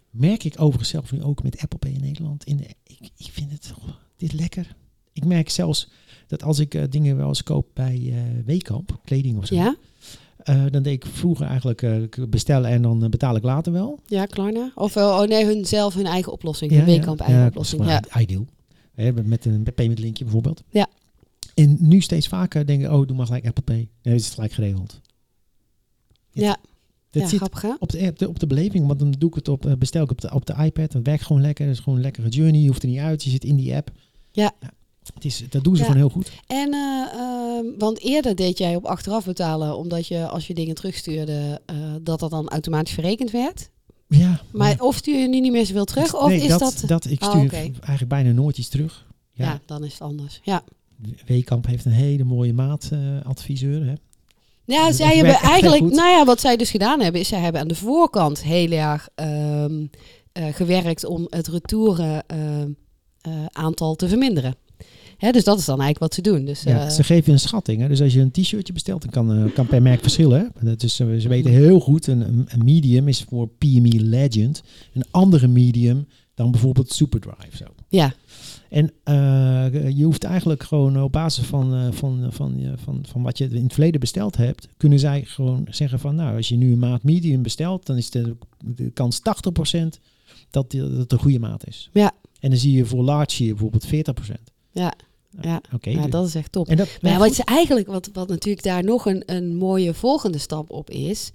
Merk 0.09 0.43
ik 0.43 0.53
overigens 0.57 0.89
zelf 0.89 1.11
nu 1.11 1.23
ook 1.23 1.43
met 1.43 1.59
Apple 1.59 1.79
Pay 1.79 1.91
in 1.91 2.01
Nederland. 2.01 2.43
In 2.43 2.57
de, 2.57 2.63
ik, 2.83 2.99
ik 3.17 3.27
vind 3.31 3.51
het 3.51 3.73
oh, 3.77 3.89
dit 4.17 4.33
lekker. 4.33 4.75
Ik 5.13 5.25
merk 5.25 5.49
zelfs 5.49 5.89
dat 6.27 6.43
als 6.43 6.59
ik 6.59 6.73
eh, 6.73 6.83
dingen 6.89 7.17
wel 7.17 7.27
eens 7.27 7.43
koop 7.43 7.67
bij 7.73 8.01
eh 8.05 8.45
Weekamp, 8.45 8.99
kleding 9.03 9.37
of 9.37 9.45
zo, 9.45 9.55
Ja? 9.55 9.75
eh, 10.37 10.63
dan 10.71 10.83
deed 10.83 10.93
ik 10.93 11.05
vroeger 11.05 11.45
eigenlijk 11.45 11.81
eh, 11.81 11.93
bestellen 12.29 12.69
en 12.69 12.81
dan 12.81 13.09
betaal 13.09 13.35
ik 13.35 13.43
later 13.43 13.71
wel. 13.73 13.99
Ja, 14.05 14.25
Klarna? 14.25 14.71
Of 14.75 14.97
oh 14.97 15.21
nee, 15.21 15.45
hun 15.45 15.65
zelf 15.65 15.93
hun 15.93 16.05
eigen 16.05 16.31
oplossing. 16.31 16.71
Hun 16.71 16.85
Weekamp 16.85 17.19
eigen 17.19 17.39
ja, 17.41 17.47
oplossing. 17.47 17.85
dat 17.85 18.07
Ja. 18.13 18.19
Ideal. 18.19 18.45
Met 19.23 19.45
een 19.45 19.67
payment 19.75 19.99
linkje 19.99 20.23
bijvoorbeeld. 20.23 20.63
Ja. 20.69 20.87
En 21.53 21.77
nu 21.79 22.01
steeds 22.01 22.27
vaker 22.27 22.65
denken, 22.65 22.93
oh, 22.93 23.07
doe 23.07 23.17
maar 23.17 23.25
gelijk 23.25 23.45
Apple 23.47 23.63
Pay. 23.63 23.75
Nee, 23.75 24.13
het 24.13 24.21
is 24.21 24.29
gelijk 24.29 24.51
geregeld. 24.51 25.01
Ja. 26.31 26.57
Dat 27.09 27.23
ja, 27.23 27.29
zit 27.29 27.37
grappig 27.37 27.63
op 27.79 27.89
de, 27.89 28.07
op, 28.09 28.19
de, 28.19 28.27
op 28.27 28.39
de 28.39 28.47
beleving, 28.47 28.87
want 28.87 28.99
dan 28.99 29.11
doe 29.11 29.29
ik 29.29 29.35
het 29.35 29.47
op, 29.47 29.75
bestel 29.79 30.03
ik 30.03 30.11
op 30.11 30.21
de, 30.21 30.33
op 30.33 30.45
de 30.45 30.55
iPad. 30.63 30.91
Dat 30.91 31.05
werkt 31.05 31.23
gewoon 31.23 31.41
lekker. 31.41 31.65
Het 31.65 31.73
is 31.73 31.79
gewoon 31.79 31.97
een 31.97 32.03
lekkere 32.03 32.29
journey. 32.29 32.61
Je 32.61 32.67
hoeft 32.67 32.83
er 32.83 32.89
niet 32.89 32.99
uit. 32.99 33.23
Je 33.23 33.29
zit 33.29 33.43
in 33.43 33.55
die 33.55 33.75
app. 33.75 33.91
Ja. 34.31 34.51
Het 35.13 35.25
is, 35.25 35.43
dat 35.49 35.63
doen 35.63 35.75
ze 35.75 35.81
Ja. 35.81 35.85
gewoon 35.87 36.01
heel 36.01 36.09
goed. 36.09 36.31
En, 36.47 36.73
eh, 36.73 37.19
ehm, 37.19 37.65
want 37.77 37.99
eerder 37.99 38.35
deed 38.35 38.57
jij 38.57 38.75
op 38.75 38.85
achteraf 38.85 39.25
betalen, 39.25 39.77
omdat 39.77 40.07
je 40.07 40.27
als 40.27 40.47
je 40.47 40.53
dingen 40.53 40.75
terugstuurde, 40.75 41.61
eh, 41.65 41.75
dat 42.01 42.19
dat 42.19 42.29
dan 42.29 42.47
automatisch 42.49 42.93
verrekend 42.93 43.31
werd. 43.31 43.69
Ja. 44.07 44.41
Maar 44.51 44.75
of 44.79 44.95
stuur 44.95 45.19
je 45.19 45.27
nu 45.27 45.39
niet 45.39 45.51
meer 45.51 45.65
zoveel 45.65 45.85
terug, 45.85 46.15
of 46.15 46.27
nee, 46.27 46.41
is 46.41 46.57
dat... 46.57 46.83
dat... 46.87 47.05
ik 47.05 47.23
Oh, 47.23 47.29
stuur 47.29 47.51
eigenlijk 47.53 48.07
bijna 48.07 48.31
nooit 48.31 48.57
iets 48.57 48.69
terug. 48.69 49.05
ja. 49.33 49.45
Ja, 49.45 49.59
dan 49.65 49.83
is 49.83 49.91
het 49.91 50.01
anders. 50.01 50.39
Ja, 50.43 50.63
Weekamp 51.25 51.65
heeft 51.65 51.85
een 51.85 51.91
hele 51.91 52.23
mooie 52.23 52.53
maatadviseur. 52.53 53.85
hè. 53.85 53.93
ja 54.65 54.85
Dat 54.85 54.95
zij 54.95 55.15
hebben 55.15 55.35
eigenlijk, 55.35 55.81
nou 55.83 56.09
ja, 56.09 56.25
wat 56.25 56.39
zij 56.39 56.57
dus 56.57 56.69
gedaan 56.69 57.01
hebben, 57.01 57.21
is 57.21 57.27
zij 57.27 57.39
hebben 57.39 57.61
aan 57.61 57.67
de 57.67 57.75
voorkant 57.75 58.43
heel 58.43 58.71
erg 58.71 59.09
ehm, 59.15 59.85
eh, 60.31 60.53
gewerkt 60.53 61.05
om 61.05 61.27
het 61.29 61.47
retouren 61.47 62.23
ehm, 62.27 62.69
eh, 63.21 63.45
aantal 63.51 63.95
te 63.95 64.07
verminderen. 64.07 64.55
Hè, 65.17 65.31
dus 65.31 65.43
dat 65.43 65.59
is 65.59 65.65
dan 65.65 65.81
eigenlijk 65.81 65.99
wat 65.99 66.13
ze 66.13 66.31
doen. 66.31 66.45
Dus, 66.45 66.63
Ja, 66.63 66.83
eh, 66.85 66.89
ze 66.89 67.03
geven 67.03 67.23
je 67.25 67.31
een 67.31 67.39
schatting. 67.39 67.81
Hè. 67.81 67.87
Dus 67.87 68.01
als 68.01 68.13
je 68.13 68.19
een 68.21 68.31
t-shirtje 68.31 68.73
bestelt, 68.73 69.01
dan 69.01 69.11
kan, 69.11 69.33
eh, 69.33 69.53
kan 69.53 69.67
per 69.67 69.81
merk 69.81 70.01
verschillen. 70.01 70.51
Hè. 70.59 70.71
Eh, 70.71 70.87
ze 71.19 71.27
weten 71.27 71.51
heel 71.51 71.79
goed, 71.79 72.07
een, 72.07 72.21
een- 72.47 72.63
medium 72.63 73.07
is 73.07 73.23
voor 73.29 73.47
PME 73.47 73.99
Legend. 74.03 74.63
Een 74.93 75.03
andere 75.11 75.47
medium 75.47 76.07
dan 76.33 76.51
bijvoorbeeld 76.51 76.91
Superdrive. 76.93 77.57
Zo. 77.57 77.65
ja, 77.89 78.13
En 78.69 78.91
je 79.95 80.03
hoeft 80.03 80.23
eigenlijk 80.23 80.63
gewoon 80.63 81.01
op 81.03 81.11
basis 81.11 81.45
van, 81.45 81.93
van, 81.93 82.27
van, 82.31 82.61
van, 82.83 83.03
van 83.07 83.21
wat 83.21 83.37
je 83.37 83.47
in 83.49 83.63
het 83.63 83.73
verleden 83.73 83.99
besteld 83.99 84.37
hebt, 84.37 84.67
kunnen 84.77 84.99
zij 84.99 85.23
gewoon 85.25 85.67
zeggen 85.69 85.99
van 85.99 86.15
nou, 86.15 86.35
als 86.35 86.49
je 86.49 86.55
nu 86.55 86.71
een 86.71 86.79
maat 86.79 87.03
medium 87.03 87.41
bestelt, 87.41 87.85
dan 87.85 87.97
is 87.97 88.09
de, 88.09 88.35
de 88.65 88.89
kans 88.91 89.19
80% 89.19 89.99
dat, 90.49 90.71
die, 90.71 90.81
dat 90.81 90.91
het 90.91 91.11
een 91.11 91.19
goede 91.19 91.39
maat 91.39 91.67
is. 91.67 91.89
Ja. 91.93 92.11
En 92.39 92.49
dan 92.49 92.59
zie 92.59 92.71
je 92.73 92.85
voor 92.85 93.03
large 93.03 93.43
hier 93.43 93.53
bijvoorbeeld 93.55 93.85
40%. 93.85 94.53
Ja, 94.75 94.93
ja. 95.41 95.61
Oké. 95.73 95.89
ja, 95.89 96.07
dat 96.07 96.27
is 96.27 96.35
echt 96.35 96.51
top. 96.51 96.67
en 96.67 96.77
dat, 96.77 96.97
Maar 97.01 97.11
ja, 97.11 97.17
wat, 97.17 97.33
ze 97.33 97.43
eigenlijk, 97.43 97.87
wat, 97.87 98.09
wat 98.13 98.27
natuurlijk 98.27 98.63
daar 98.65 98.83
nog 98.83 99.05
een, 99.05 99.23
een 99.25 99.55
mooie 99.55 99.93
volgende 99.93 100.37
stap 100.37 100.69
op 100.69 100.89
is, 100.89 101.31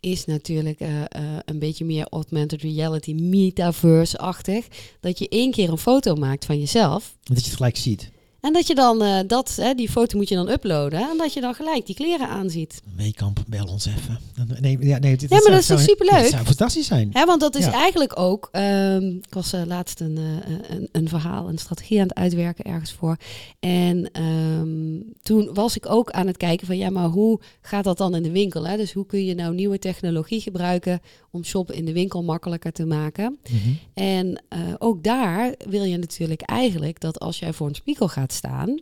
is 0.00 0.24
natuurlijk 0.24 0.80
eh, 0.80 1.00
eh, 1.00 1.06
een 1.44 1.58
beetje 1.58 1.84
meer 1.84 2.06
augmented 2.10 2.62
reality, 2.62 3.12
metaverse-achtig. 3.14 4.66
Dat 5.00 5.18
je 5.18 5.28
één 5.28 5.50
keer 5.50 5.70
een 5.70 5.78
foto 5.78 6.14
maakt 6.14 6.44
van 6.44 6.58
jezelf 6.58 7.16
dat 7.22 7.38
je 7.38 7.46
het 7.46 7.56
gelijk 7.56 7.76
ziet. 7.76 8.10
En 8.40 8.52
dat 8.52 8.66
je 8.66 8.74
dan 8.74 9.02
eh, 9.02 9.18
dat, 9.26 9.56
hè, 9.60 9.74
die 9.74 9.90
foto 9.90 10.16
moet 10.16 10.28
je 10.28 10.34
dan 10.34 10.48
uploaden. 10.48 11.00
En 11.10 11.16
dat 11.18 11.32
je 11.32 11.40
dan 11.40 11.54
gelijk 11.54 11.86
die 11.86 11.94
kleren 11.94 12.28
aanziet. 12.28 12.80
Meekamp, 12.96 13.44
bel 13.46 13.64
ons 13.66 13.86
even. 13.86 14.18
Nee, 14.60 14.78
ja, 14.80 14.98
nee, 14.98 15.16
dit, 15.16 15.20
Ja, 15.20 15.26
maar 15.28 15.40
zou- 15.40 15.50
dat 15.52 15.60
is 15.60 15.66
toch 15.66 15.78
zou- 15.80 15.88
superleuk? 15.90 16.22
Dat 16.22 16.30
zou 16.30 16.44
fantastisch 16.44 16.86
zijn. 16.86 17.10
Hè, 17.12 17.24
want 17.24 17.40
dat 17.40 17.56
is 17.56 17.64
Ja. 17.64 17.72
eigenlijk 17.72 18.18
ook. 18.18 18.48
ehm, 18.52 19.06
ik 19.06 19.34
was 19.34 19.52
eh, 19.52 19.62
laatst 19.66 20.00
een, 20.00 20.16
eh, 20.18 20.76
een, 20.76 20.88
een 20.92 21.08
verhaal, 21.08 21.48
een 21.48 21.58
strategie 21.58 22.00
aan 22.00 22.06
het 22.08 22.16
uitwerken 22.16 22.64
ergens 22.64 22.92
voor. 22.92 23.16
En 23.60 24.10
ehm, 24.12 25.00
toen 25.22 25.50
was 25.54 25.76
ik 25.76 25.90
ook 25.90 26.10
aan 26.10 26.26
het 26.26 26.36
kijken 26.36 26.66
van 26.66 26.76
ja, 26.78 26.90
maar 26.90 27.08
hoe 27.08 27.40
gaat 27.60 27.84
dat 27.84 27.98
dan 27.98 28.14
in 28.14 28.22
de 28.22 28.30
winkel? 28.30 28.66
Hè? 28.66 28.76
Dus 28.76 28.92
hoe 28.92 29.06
kun 29.06 29.24
je 29.24 29.34
nou 29.34 29.54
nieuwe 29.54 29.78
technologie 29.78 30.40
gebruiken 30.40 31.00
om 31.30 31.44
shoppen 31.44 31.74
in 31.74 31.84
de 31.84 31.92
winkel 31.92 32.22
makkelijker 32.22 32.72
te 32.72 32.84
maken? 32.86 33.38
Mhm. 33.50 33.68
En 33.94 34.42
eh, 34.48 34.58
ook 34.78 35.04
daar 35.04 35.54
wil 35.68 35.82
je 35.84 35.96
natuurlijk 35.96 36.42
eigenlijk 36.42 37.00
dat 37.00 37.18
als 37.20 37.38
jij 37.38 37.52
voor 37.52 37.68
een 37.68 37.74
spiegel 37.74 38.08
gaat 38.08 38.27
staan, 38.32 38.80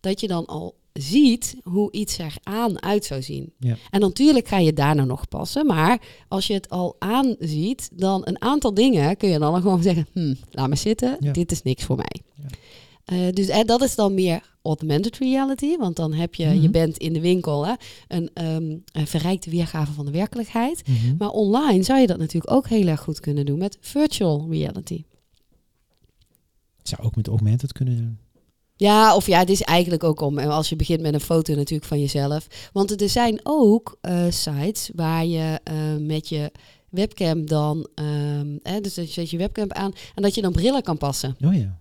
dat 0.00 0.20
je 0.20 0.26
dan 0.28 0.46
al 0.46 0.74
ziet 0.92 1.56
hoe 1.62 1.92
iets 1.92 2.18
er 2.18 2.34
aan 2.42 2.82
uit 2.82 3.04
zou 3.04 3.22
zien. 3.22 3.52
Ja. 3.58 3.76
En 3.90 4.00
natuurlijk 4.00 4.48
ga 4.48 4.58
je 4.58 4.72
daarna 4.72 5.04
nog 5.04 5.28
passen, 5.28 5.66
maar 5.66 6.02
als 6.28 6.46
je 6.46 6.54
het 6.54 6.68
al 6.68 6.96
aanziet, 6.98 7.88
dan 7.92 8.20
een 8.24 8.42
aantal 8.42 8.74
dingen 8.74 9.16
kun 9.16 9.28
je 9.28 9.38
dan 9.38 9.60
gewoon 9.62 9.82
zeggen, 9.82 10.06
hm, 10.12 10.34
laat 10.50 10.68
maar 10.68 10.76
zitten, 10.76 11.16
Ja. 11.20 11.32
dit 11.32 11.52
is 11.52 11.62
niks 11.62 11.84
voor 11.84 11.96
mij. 11.96 12.20
Ja. 12.34 12.44
Eh, 13.04 13.32
dus 13.32 13.48
eh, 13.48 13.64
dat 13.64 13.82
is 13.82 13.94
dan 13.94 14.14
meer 14.14 14.50
augmented 14.62 15.16
reality, 15.18 15.76
want 15.76 15.96
dan 15.96 16.12
heb 16.12 16.34
je, 16.34 16.46
je 16.48 16.54
Mhm. 16.60 16.70
bent 16.70 16.96
in 16.98 17.12
de 17.12 17.20
winkel 17.20 17.66
hè, 17.66 17.72
een, 18.08 18.30
ehm, 18.34 18.76
een 18.92 19.06
verrijkte 19.06 19.50
weergave 19.50 19.92
van 19.92 20.04
de 20.04 20.10
werkelijkheid. 20.12 20.82
Mhm. 20.88 21.16
Maar 21.18 21.28
online 21.30 21.82
zou 21.82 22.00
je 22.00 22.06
dat 22.06 22.18
natuurlijk 22.18 22.52
ook 22.52 22.68
heel 22.68 22.86
erg 22.86 23.00
goed 23.00 23.20
kunnen 23.20 23.46
doen 23.46 23.58
met 23.58 23.76
virtual 23.80 24.46
reality. 24.50 25.04
Zou 26.82 27.02
ook 27.02 27.16
met 27.16 27.28
augmented 27.28 27.72
kunnen 27.72 27.96
doen. 27.96 28.18
Ja, 28.76 29.16
of 29.16 29.26
ja, 29.26 29.38
het 29.38 29.50
is 29.50 29.62
eigenlijk 29.62 30.04
ook 30.04 30.20
om, 30.20 30.38
als 30.38 30.68
je 30.68 30.76
begint 30.76 31.00
met 31.00 31.14
een 31.14 31.20
foto 31.20 31.54
natuurlijk 31.54 31.88
van 31.88 32.00
jezelf. 32.00 32.46
Want 32.72 33.00
er 33.00 33.08
zijn 33.08 33.40
ook 33.42 33.98
eh, 34.00 34.24
sites 34.28 34.90
waar 34.94 35.26
je 35.26 35.60
eh, 35.64 35.74
met 35.98 36.28
je 36.28 36.52
webcam 36.88 37.46
dan, 37.46 37.88
ehm, 37.94 38.56
hè, 38.62 38.80
dus 38.80 38.94
dat 38.94 39.06
je 39.06 39.12
zet 39.12 39.30
je 39.30 39.36
webcam 39.36 39.72
aan 39.72 39.92
en 40.14 40.22
dat 40.22 40.34
je 40.34 40.42
dan 40.42 40.52
brillen 40.52 40.82
kan 40.82 40.98
passen. 40.98 41.36
Oh 41.44 41.54
ja. 41.54 41.78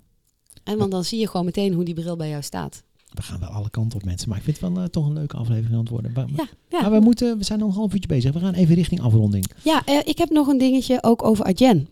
En 0.63 0.77
want 0.77 0.91
dan 0.91 1.03
zie 1.03 1.19
je 1.19 1.27
gewoon 1.27 1.45
meteen 1.45 1.73
hoe 1.73 1.83
die 1.83 1.93
bril 1.93 2.15
bij 2.15 2.29
jou 2.29 2.41
staat. 2.41 2.83
We 3.11 3.21
gaan 3.21 3.39
wel 3.39 3.49
alle 3.49 3.69
kanten 3.69 3.99
op 3.99 4.05
mensen. 4.05 4.29
Maar 4.29 4.37
ik 4.37 4.43
vind 4.43 4.59
het 4.59 4.69
wel 4.73 4.83
eh, 4.83 4.89
toch 4.89 5.05
een 5.05 5.13
leuke 5.13 5.37
aflevering 5.37 5.73
aan 5.73 5.79
het 5.79 5.89
worden. 5.89 6.11
Maar, 6.13 6.25
Ja, 6.35 6.47
ja. 6.69 6.81
maar 6.81 6.91
we, 6.91 6.99
moeten, 6.99 7.37
we 7.37 7.43
zijn 7.43 7.59
nog 7.59 7.69
een 7.69 7.75
half 7.75 7.93
uurtje 7.93 8.07
bezig. 8.07 8.33
We 8.33 8.39
gaan 8.39 8.53
even 8.53 8.75
richting 8.75 9.01
afronding. 9.01 9.45
Ja, 9.63 9.85
ik 10.05 10.17
heb 10.17 10.29
nog 10.29 10.47
een 10.47 10.57
dingetje 10.57 11.03
ook 11.03 11.23
over 11.23 11.45
Adyen. 11.45 11.87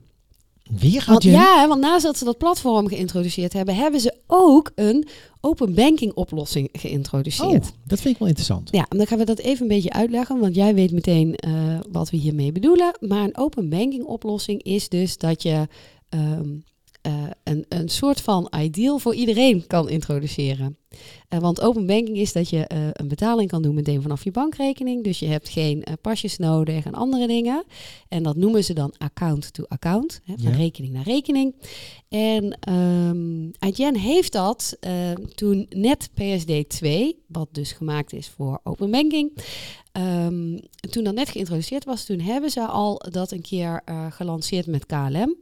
Weer 0.77 1.17
je... 1.17 1.29
ja, 1.29 1.67
want 1.67 1.82
naast 1.82 2.03
dat 2.03 2.17
ze 2.17 2.25
dat 2.25 2.38
platform 2.38 2.88
geïntroduceerd 2.88 3.53
hebben, 3.53 3.75
hebben 3.75 3.99
ze 3.99 4.15
ook 4.27 4.71
een 4.75 5.08
open 5.41 5.73
banking 5.73 6.13
oplossing 6.13 6.69
geïntroduceerd. 6.71 7.65
Oh, 7.65 7.88
dat 7.88 8.01
vind 8.01 8.13
ik 8.13 8.19
wel 8.19 8.27
interessant. 8.27 8.69
Ja, 8.71 8.86
en 8.89 8.97
dan 8.97 9.08
gaan 9.08 9.17
we 9.17 9.25
dat 9.25 9.39
even 9.39 9.62
een 9.62 9.67
beetje 9.67 9.91
uitleggen, 9.91 10.39
want 10.39 10.55
jij 10.55 10.75
weet 10.75 10.91
meteen 10.91 11.36
eh, 11.36 11.79
wat 11.91 12.10
we 12.10 12.17
hiermee 12.17 12.51
bedoelen. 12.51 12.97
Maar 12.99 13.23
een 13.23 13.38
open 13.38 13.69
banking 13.69 14.03
oplossing 14.03 14.63
is 14.63 14.89
dus 14.89 15.17
dat 15.17 15.43
je 15.43 15.67
ehm, 16.10 16.49
eh, 17.01 17.23
een, 17.43 17.65
een 17.69 17.89
soort 17.89 18.21
van 18.21 18.51
ideal 18.59 18.99
voor 18.99 19.15
iedereen 19.15 19.67
kan 19.67 19.89
introduceren. 19.89 20.77
Eh, 21.27 21.39
want 21.39 21.62
open 21.62 21.85
banking 21.85 22.17
is 22.17 22.33
dat 22.33 22.49
je 22.49 22.65
eh, 22.67 22.88
een 22.91 23.07
betaling 23.07 23.49
kan 23.49 23.62
doen 23.62 23.75
meteen 23.75 24.01
vanaf 24.01 24.23
je 24.23 24.31
bankrekening. 24.31 25.03
Dus 25.03 25.19
je 25.19 25.25
hebt 25.25 25.49
geen 25.49 25.83
pasjes 26.01 26.38
nodig 26.38 26.85
en 26.85 26.93
andere 26.93 27.27
dingen. 27.27 27.63
En 28.07 28.23
dat 28.23 28.35
noemen 28.35 28.63
ze 28.63 28.73
dan 28.73 28.93
account 28.97 29.53
to 29.53 29.63
account, 29.67 30.21
hè, 30.23 30.33
van 30.38 30.51
Ja. 30.51 30.57
rekening 30.57 30.93
naar 30.93 31.03
rekening. 31.03 31.55
En 32.09 32.57
Adyen 33.59 33.95
heeft 33.95 34.31
dat 34.31 34.77
toen 35.35 35.65
net 35.69 36.09
PSD 36.13 36.69
2, 36.69 37.15
wat 37.27 37.47
dus 37.51 37.71
gemaakt 37.71 38.13
is 38.13 38.27
voor 38.27 38.59
open 38.63 38.91
banking, 38.91 39.33
ehm, 39.91 40.57
toen 40.89 41.03
dat 41.03 41.13
net 41.13 41.29
geïntroduceerd 41.29 41.85
was, 41.85 42.05
toen 42.05 42.19
hebben 42.19 42.49
ze 42.49 42.67
al 42.67 43.01
dat 43.12 43.31
een 43.31 43.41
keer 43.41 43.81
gelanceerd 44.09 44.67
met 44.67 44.85
KLM. 44.85 45.35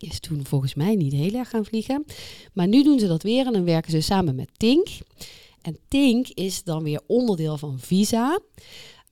Is 0.00 0.20
toen 0.20 0.46
volgens 0.46 0.74
mij 0.74 0.94
niet 0.94 1.12
heel 1.12 1.34
erg 1.34 1.48
gaan 1.48 1.64
vliegen. 1.64 2.04
Maar 2.52 2.68
nu 2.68 2.82
doen 2.82 2.98
ze 2.98 3.06
dat 3.06 3.22
weer 3.22 3.46
en 3.46 3.52
dan 3.52 3.64
werken 3.64 3.90
ze 3.90 4.00
samen 4.00 4.34
met 4.34 4.48
Tink. 4.56 4.88
En 5.62 5.76
Tink 5.88 6.28
is 6.28 6.62
dan 6.64 6.82
weer 6.82 7.00
onderdeel 7.06 7.58
van 7.58 7.78
Visa. 7.78 8.40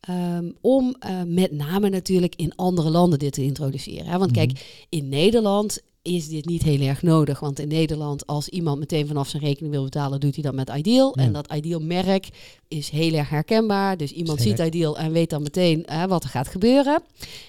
Ehm, 0.01 0.51
om 0.61 0.96
eh, 0.98 1.22
met 1.27 1.53
name 1.53 1.88
natuurlijk 1.88 2.35
in 2.37 2.55
andere 2.55 2.90
landen 2.90 3.18
dit 3.18 3.33
te 3.33 3.42
introduceren. 3.42 4.07
Hè? 4.07 4.18
Want 4.18 4.31
Mhm. 4.31 4.40
kijk, 4.46 4.87
in 4.88 5.09
Nederland 5.09 5.81
is 6.08 6.28
dit 6.28 6.44
niet 6.44 6.62
heel 6.62 6.80
erg 6.80 7.02
nodig. 7.02 7.40
Want 7.40 7.58
in 7.58 7.68
Nederland, 7.68 8.26
als 8.26 8.48
iemand 8.48 8.78
meteen 8.78 9.06
vanaf 9.06 9.28
zijn 9.28 9.42
rekening 9.42 9.72
wil 9.72 9.84
betalen, 9.84 10.20
doet 10.20 10.34
hij 10.34 10.44
dat 10.44 10.54
met 10.54 10.70
Ideal. 10.76 11.12
Ja. 11.18 11.22
En 11.24 11.32
dat 11.32 11.52
Ideal-merk 11.52 12.28
is 12.68 12.88
heel 12.88 13.12
erg 13.12 13.28
herkenbaar. 13.28 13.96
Dus 13.96 14.12
iemand 14.12 14.40
ziet. 14.40 14.58
Ideal 14.58 14.98
en 14.98 15.12
weet 15.12 15.30
dan 15.30 15.42
meteen 15.42 15.84
eh, 15.84 16.04
wat 16.04 16.24
er 16.24 16.30
gaat 16.30 16.48
gebeuren. 16.48 17.02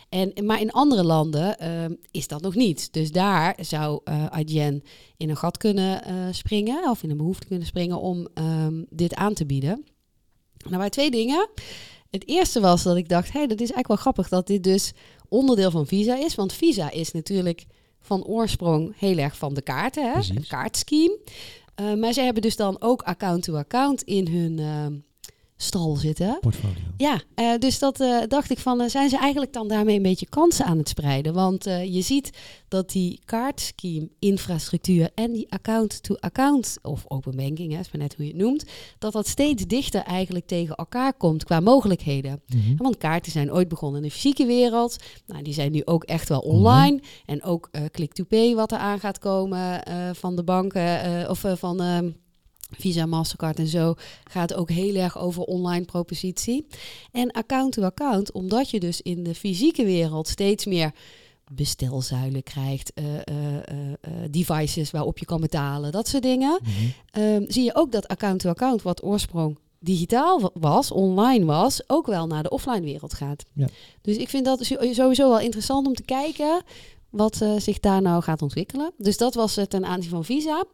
En, 0.10 0.34
maar 0.44 0.62
in 0.62 0.72
andere 0.72 1.04
landen 1.04 1.60
ehm, 1.60 1.94
is 2.12 2.28
dat 2.28 2.42
nog 2.42 2.56
niet. 2.56 2.94
Dus 2.94 3.12
daar 3.12 3.58
zou 3.62 4.02
eh 4.04 4.26
Adyen 4.26 4.84
in 5.18 5.30
een 5.30 5.38
gat 5.38 5.58
kunnen 5.58 6.04
eh, 6.04 6.14
springen, 6.32 6.90
of 6.90 7.04
in 7.04 7.10
een 7.10 7.18
behoefte 7.18 7.48
kunnen 7.48 7.68
springen 7.68 8.00
om 8.00 8.28
ehm, 8.34 8.84
dit 8.90 9.16
aan 9.16 9.34
te 9.34 9.46
bieden. 9.46 9.86
Nou, 10.66 10.78
bij 10.78 10.90
twee 10.90 11.12
dingen. 11.12 11.50
Het 12.10 12.28
eerste 12.28 12.60
was 12.60 12.84
dat 12.84 12.98
ik 12.98 13.10
dacht, 13.10 13.32
hé, 13.32 13.40
dat 13.40 13.62
is 13.62 13.72
eigenlijk 13.72 13.88
wel 13.88 13.98
grappig 13.98 14.30
dat 14.30 14.48
dit 14.48 14.64
dus 14.64 14.94
onderdeel 15.28 15.72
van 15.72 15.88
Visa 15.88 16.18
is. 16.18 16.36
Want 16.36 16.54
Visa 16.54 16.92
is 16.92 17.12
natuurlijk 17.12 17.66
van 18.02 18.24
oorsprong 18.24 18.94
heel 18.98 19.18
erg 19.18 19.38
van 19.38 19.54
de 19.54 19.62
kaarten, 19.62 20.06
hè? 20.06 20.12
Precies. 20.12 20.36
het 20.36 20.48
kaartscheme. 20.48 21.20
Eh, 21.76 21.94
maar 21.94 22.14
ze 22.14 22.22
hebben 22.22 22.42
dus 22.42 22.56
dan 22.56 22.82
ook 22.82 23.02
account-to-account 23.02 24.02
in 24.02 24.28
hun 24.28 24.60
ehm, 24.60 24.94
stal 25.62 25.96
zitten. 25.96 26.38
Portfolio. 26.42 26.76
Ja, 26.98 27.22
eh, 27.36 27.58
dus 27.58 27.80
dat 27.80 28.00
eh, 28.00 28.18
dacht 28.28 28.52
ik 28.52 28.60
van, 28.60 28.82
eh, 28.82 28.90
zijn 28.90 29.10
ze 29.10 29.18
eigenlijk 29.18 29.54
dan 29.54 29.68
daarmee 29.68 29.96
een 29.96 30.02
beetje 30.02 30.30
kansen 30.30 30.66
aan 30.66 30.78
het 30.78 30.90
spreiden? 30.90 31.34
Want 31.34 31.64
je 31.64 32.02
ziet 32.02 32.30
dat 32.68 32.92
die 32.92 33.20
kaartscheme 33.26 34.10
infrastructuur 34.20 35.10
en 35.16 35.32
die 35.32 35.52
account-to-account, 35.52 36.78
of 36.82 37.06
open 37.08 37.36
banking, 37.36 37.74
hè, 37.74 37.80
is 37.80 37.92
maar 37.92 38.02
net 38.02 38.16
hoe 38.16 38.26
je 38.26 38.32
het 38.32 38.42
noemt, 38.42 38.66
dat 39.00 39.14
dat 39.14 39.28
steeds 39.28 39.66
dichter 39.68 40.02
eigenlijk 40.02 40.46
tegen 40.46 40.76
elkaar 40.76 41.14
komt 41.14 41.44
qua 41.44 41.60
mogelijkheden. 41.60 42.42
Mhm. 42.48 42.76
Want 42.78 42.98
kaarten 42.98 43.32
zijn 43.32 43.54
ooit 43.54 43.68
begonnen 43.68 44.02
in 44.02 44.08
de 44.08 44.14
fysieke 44.14 44.46
wereld. 44.46 44.98
Nou, 45.28 45.44
die 45.44 45.54
zijn 45.54 45.72
nu 45.72 45.82
ook 45.86 46.04
echt 46.04 46.30
wel 46.30 46.40
Online. 46.40 46.68
online. 46.68 47.02
En 47.26 47.44
ook 47.44 47.70
click-to-pay 47.92 48.56
wat 48.56 48.72
er 48.72 48.78
aan 48.78 49.00
gaat 49.00 49.20
komen 49.20 49.82
van 50.16 50.36
de 50.36 50.44
banken 50.44 51.30
of 51.30 51.46
van 51.56 51.82
ehm, 51.82 52.10
Visa, 52.70 53.06
Mastercard 53.06 53.60
en 53.60 53.68
zo 53.68 53.94
gaat 54.24 54.54
ook 54.54 54.70
heel 54.70 54.96
erg 54.96 55.18
over 55.20 55.42
online 55.44 55.86
propositie. 55.86 56.66
En 57.12 57.32
account-to-account, 57.32 58.32
omdat 58.32 58.70
je 58.70 58.80
dus 58.80 59.02
in 59.02 59.24
de 59.24 59.36
fysieke 59.36 59.86
wereld 59.86 60.28
steeds 60.28 60.66
meer 60.66 60.92
bestelzuilen 61.52 62.44
krijgt, 62.44 62.92
eh, 62.94 63.16
eh, 63.16 63.58
eh, 63.58 64.12
devices 64.30 64.92
waarop 64.92 65.18
je 65.18 65.26
kan 65.26 65.42
betalen, 65.42 65.92
dat 65.92 66.08
soort 66.08 66.24
dingen. 66.24 66.60
Mhm. 66.64 66.72
Ehm, 67.12 67.44
zie 67.48 67.64
je 67.64 67.76
ook 67.76 67.92
dat 67.92 68.08
account-to-account, 68.08 68.82
wat 68.82 69.04
oorsprong 69.04 69.58
digitaal 69.80 70.40
wa- 70.42 70.50
was, 70.54 70.92
online 70.92 71.46
was, 71.46 71.82
ook 71.88 72.08
wel 72.08 72.28
naar 72.28 72.44
de 72.44 72.50
offline 72.50 72.82
wereld 72.82 73.14
gaat. 73.14 73.46
Ja. 73.54 73.68
Dus 74.02 74.18
ik 74.18 74.30
vind 74.30 74.46
dat 74.46 74.66
sowieso 74.66 75.30
wel 75.30 75.40
interessant 75.40 75.88
om 75.88 75.94
te 75.94 76.04
kijken 76.04 76.62
wat 77.10 77.42
eh, 77.42 77.56
zich 77.58 77.80
daar 77.80 78.02
nou 78.02 78.24
gaat 78.24 78.42
ontwikkelen. 78.42 78.92
Dus 78.98 79.18
dat 79.18 79.34
was 79.34 79.56
het 79.56 79.70
ten 79.70 79.86
aanzien 79.86 80.10
van 80.10 80.26
Visa. 80.26 80.66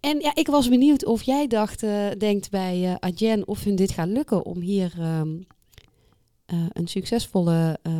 En 0.00 0.20
ja, 0.20 0.34
ik 0.34 0.46
was 0.46 0.68
benieuwd 0.68 1.04
of 1.04 1.22
jij 1.22 1.46
dacht, 1.46 1.82
eh, 1.82 2.06
denkt 2.18 2.50
bij 2.50 2.84
eh 2.84 2.94
Adyen 2.98 3.48
of 3.48 3.64
hun 3.64 3.76
dit 3.76 3.90
gaat 3.90 4.08
lukken 4.08 4.44
om 4.44 4.60
hier 4.60 4.92
ehm, 4.98 5.36
eh, 6.44 6.66
een 6.72 6.86
succesvolle 6.86 7.78
eh, 7.82 7.94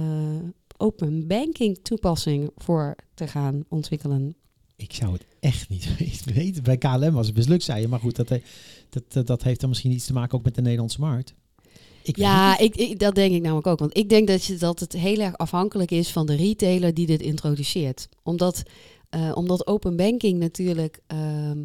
open 0.76 1.26
banking 1.26 1.78
toepassing 1.82 2.50
voor 2.56 2.94
te 3.14 3.26
gaan 3.26 3.64
ontwikkelen. 3.68 4.36
Ik 4.76 4.92
zou 4.92 5.12
het 5.12 5.26
echt 5.40 5.68
niet 5.68 5.96
weten. 6.34 6.62
Bij 6.62 6.78
KLM 6.78 7.12
was 7.12 7.26
het 7.26 7.36
mislukt, 7.36 7.62
zei 7.62 7.80
je. 7.80 7.88
Maar 7.88 8.00
goed, 8.00 8.16
dat, 8.16 8.28
dat, 8.88 9.12
dat, 9.12 9.26
dat 9.26 9.42
heeft 9.42 9.60
dan 9.60 9.68
misschien 9.68 9.92
iets 9.92 10.06
te 10.06 10.12
maken 10.12 10.38
ook 10.38 10.44
met 10.44 10.54
de 10.54 10.62
Nederlandse 10.62 11.00
markt. 11.00 11.34
Ik 12.04 12.16
Ja, 12.16 12.58
ik, 12.58 12.76
ik, 12.76 12.98
dat 12.98 13.14
denk 13.14 13.34
ik 13.34 13.42
namelijk 13.42 13.66
ook. 13.66 13.78
Want 13.78 13.96
ik 13.96 14.08
denk 14.08 14.28
dat, 14.28 14.44
je, 14.44 14.56
dat 14.56 14.80
het 14.80 14.92
heel 14.92 15.18
erg 15.18 15.36
afhankelijk 15.36 15.90
is 15.90 16.10
van 16.10 16.26
de 16.26 16.34
retailer 16.36 16.94
die 16.94 17.06
dit 17.06 17.20
introduceert. 17.22 18.08
Omdat, 18.22 18.62
eh, 19.10 19.30
omdat 19.34 19.66
open 19.66 19.96
banking 19.96 20.38
natuurlijk 20.38 21.00
ehm, 21.06 21.58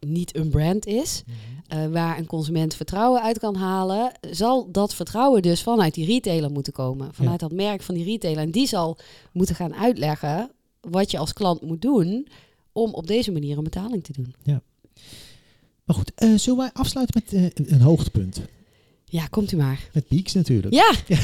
niet 0.00 0.36
een 0.36 0.48
brand 0.50 0.86
is, 0.86 1.22
Mhm. 1.26 1.78
eh, 1.80 1.86
waar 1.92 2.18
een 2.18 2.26
consument 2.26 2.74
vertrouwen 2.74 3.22
uit 3.22 3.38
kan 3.38 3.54
halen, 3.54 4.12
zal 4.30 4.70
dat 4.72 4.94
vertrouwen 4.94 5.42
dus 5.42 5.62
vanuit 5.62 5.94
die 5.94 6.06
retailer 6.06 6.50
moeten 6.50 6.72
komen. 6.72 7.14
Vanuit 7.14 7.40
dat 7.40 7.52
merk 7.52 7.82
van 7.82 7.94
die 7.94 8.04
retailer. 8.04 8.42
En 8.42 8.50
die 8.50 8.66
zal 8.66 8.98
moeten 9.32 9.54
gaan 9.54 9.74
uitleggen 9.74 10.50
wat 10.80 11.10
je 11.10 11.18
als 11.18 11.32
klant 11.32 11.62
moet 11.62 11.82
doen 11.82 12.28
om 12.72 12.92
op 12.94 13.06
deze 13.06 13.32
manier 13.32 13.56
een 13.58 13.64
betaling 13.64 14.04
te 14.04 14.12
doen. 14.12 14.34
Maar 15.84 15.96
goed, 15.96 16.12
eh, 16.14 16.34
zullen 16.34 16.58
wij 16.58 16.70
afsluiten 16.72 17.22
met 17.24 17.70
een 17.70 17.80
hoogtepunt? 17.80 18.40
Ja, 19.14 19.26
komt 19.26 19.52
u 19.52 19.56
maar. 19.56 19.88
Met 19.92 20.08
Peaks 20.08 20.32
natuurlijk. 20.32 20.74
Ja. 20.74 20.92
Ja. 21.06 21.18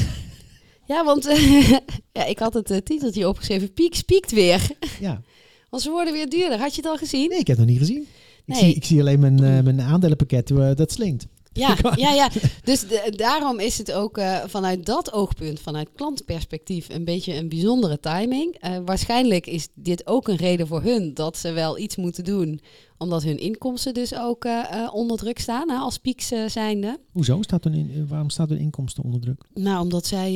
Ja, 0.87 1.05
want 1.05 1.25
eh, 1.25 1.69
ja, 2.17 2.25
ik 2.25 2.39
had 2.39 2.53
het 2.53 2.71
eh, 2.71 2.77
titeltje 2.77 3.27
opgeschreven. 3.27 3.73
Pieks 3.73 4.01
piekt 4.01 4.31
weer. 4.31 4.67
Ja. 4.99 5.21
Want 5.69 5.83
ze 5.83 5.89
worden 5.89 6.13
weer 6.13 6.29
duurder. 6.29 6.59
Had 6.59 6.75
je 6.75 6.81
het 6.81 6.89
al 6.91 6.97
gezien? 6.97 7.29
Nee, 7.29 7.39
ik 7.39 7.47
heb 7.47 7.57
het 7.57 7.65
nog 7.65 7.75
niet 7.75 7.85
gezien. 7.87 8.01
Ik, 8.01 8.07
Nee. 8.45 8.59
zie, 8.59 8.73
ik 8.73 8.85
zie 8.85 8.99
alleen 8.99 9.19
mijn, 9.19 9.43
eh, 9.43 9.63
mijn 9.63 9.81
aandelenpakket, 9.81 10.47
dat 10.77 10.91
slinkt. 10.91 11.25
Ja, 11.53 11.77
ja, 11.95 12.13
ja. 12.13 12.29
Dus 12.63 12.87
de- 12.87 13.13
daarom 13.15 13.59
is 13.59 13.77
het 13.77 13.91
ook 13.91 14.19
vanuit 14.47 14.85
dat 14.85 15.13
oogpunt, 15.13 15.59
vanuit 15.59 15.89
klantperspectief, 15.95 16.89
een 16.89 17.05
beetje 17.05 17.35
een 17.35 17.49
bijzondere 17.49 17.99
timing. 17.99 18.61
Waarschijnlijk 18.85 19.47
is 19.47 19.67
dit 19.73 20.07
ook 20.07 20.27
een 20.27 20.35
reden 20.35 20.67
voor 20.67 20.81
hun 20.81 21.13
dat 21.13 21.37
ze 21.37 21.51
wel 21.51 21.77
iets 21.77 21.95
moeten 21.95 22.23
doen, 22.23 22.61
omdat 23.01 23.23
hun 23.23 23.37
inkomsten 23.37 23.93
dus 23.93 24.15
ook 24.15 24.45
eh, 24.45 24.71
eh, 24.71 24.93
onder 24.93 25.17
druk 25.17 25.39
staan 25.39 25.69
hè, 25.69 25.75
als 25.77 25.97
pieks 25.97 26.31
eh, 26.31 26.47
zijnde. 26.47 26.99
Hoezo? 27.11 27.41
Staat 27.41 27.63
hun 27.63 27.73
in, 27.73 28.07
waarom 28.07 28.29
staat 28.29 28.49
hun 28.49 28.57
inkomsten 28.59 29.03
onder 29.03 29.21
druk? 29.21 29.43
Nou, 29.53 29.81
omdat 29.83 30.05
zij, 30.05 30.33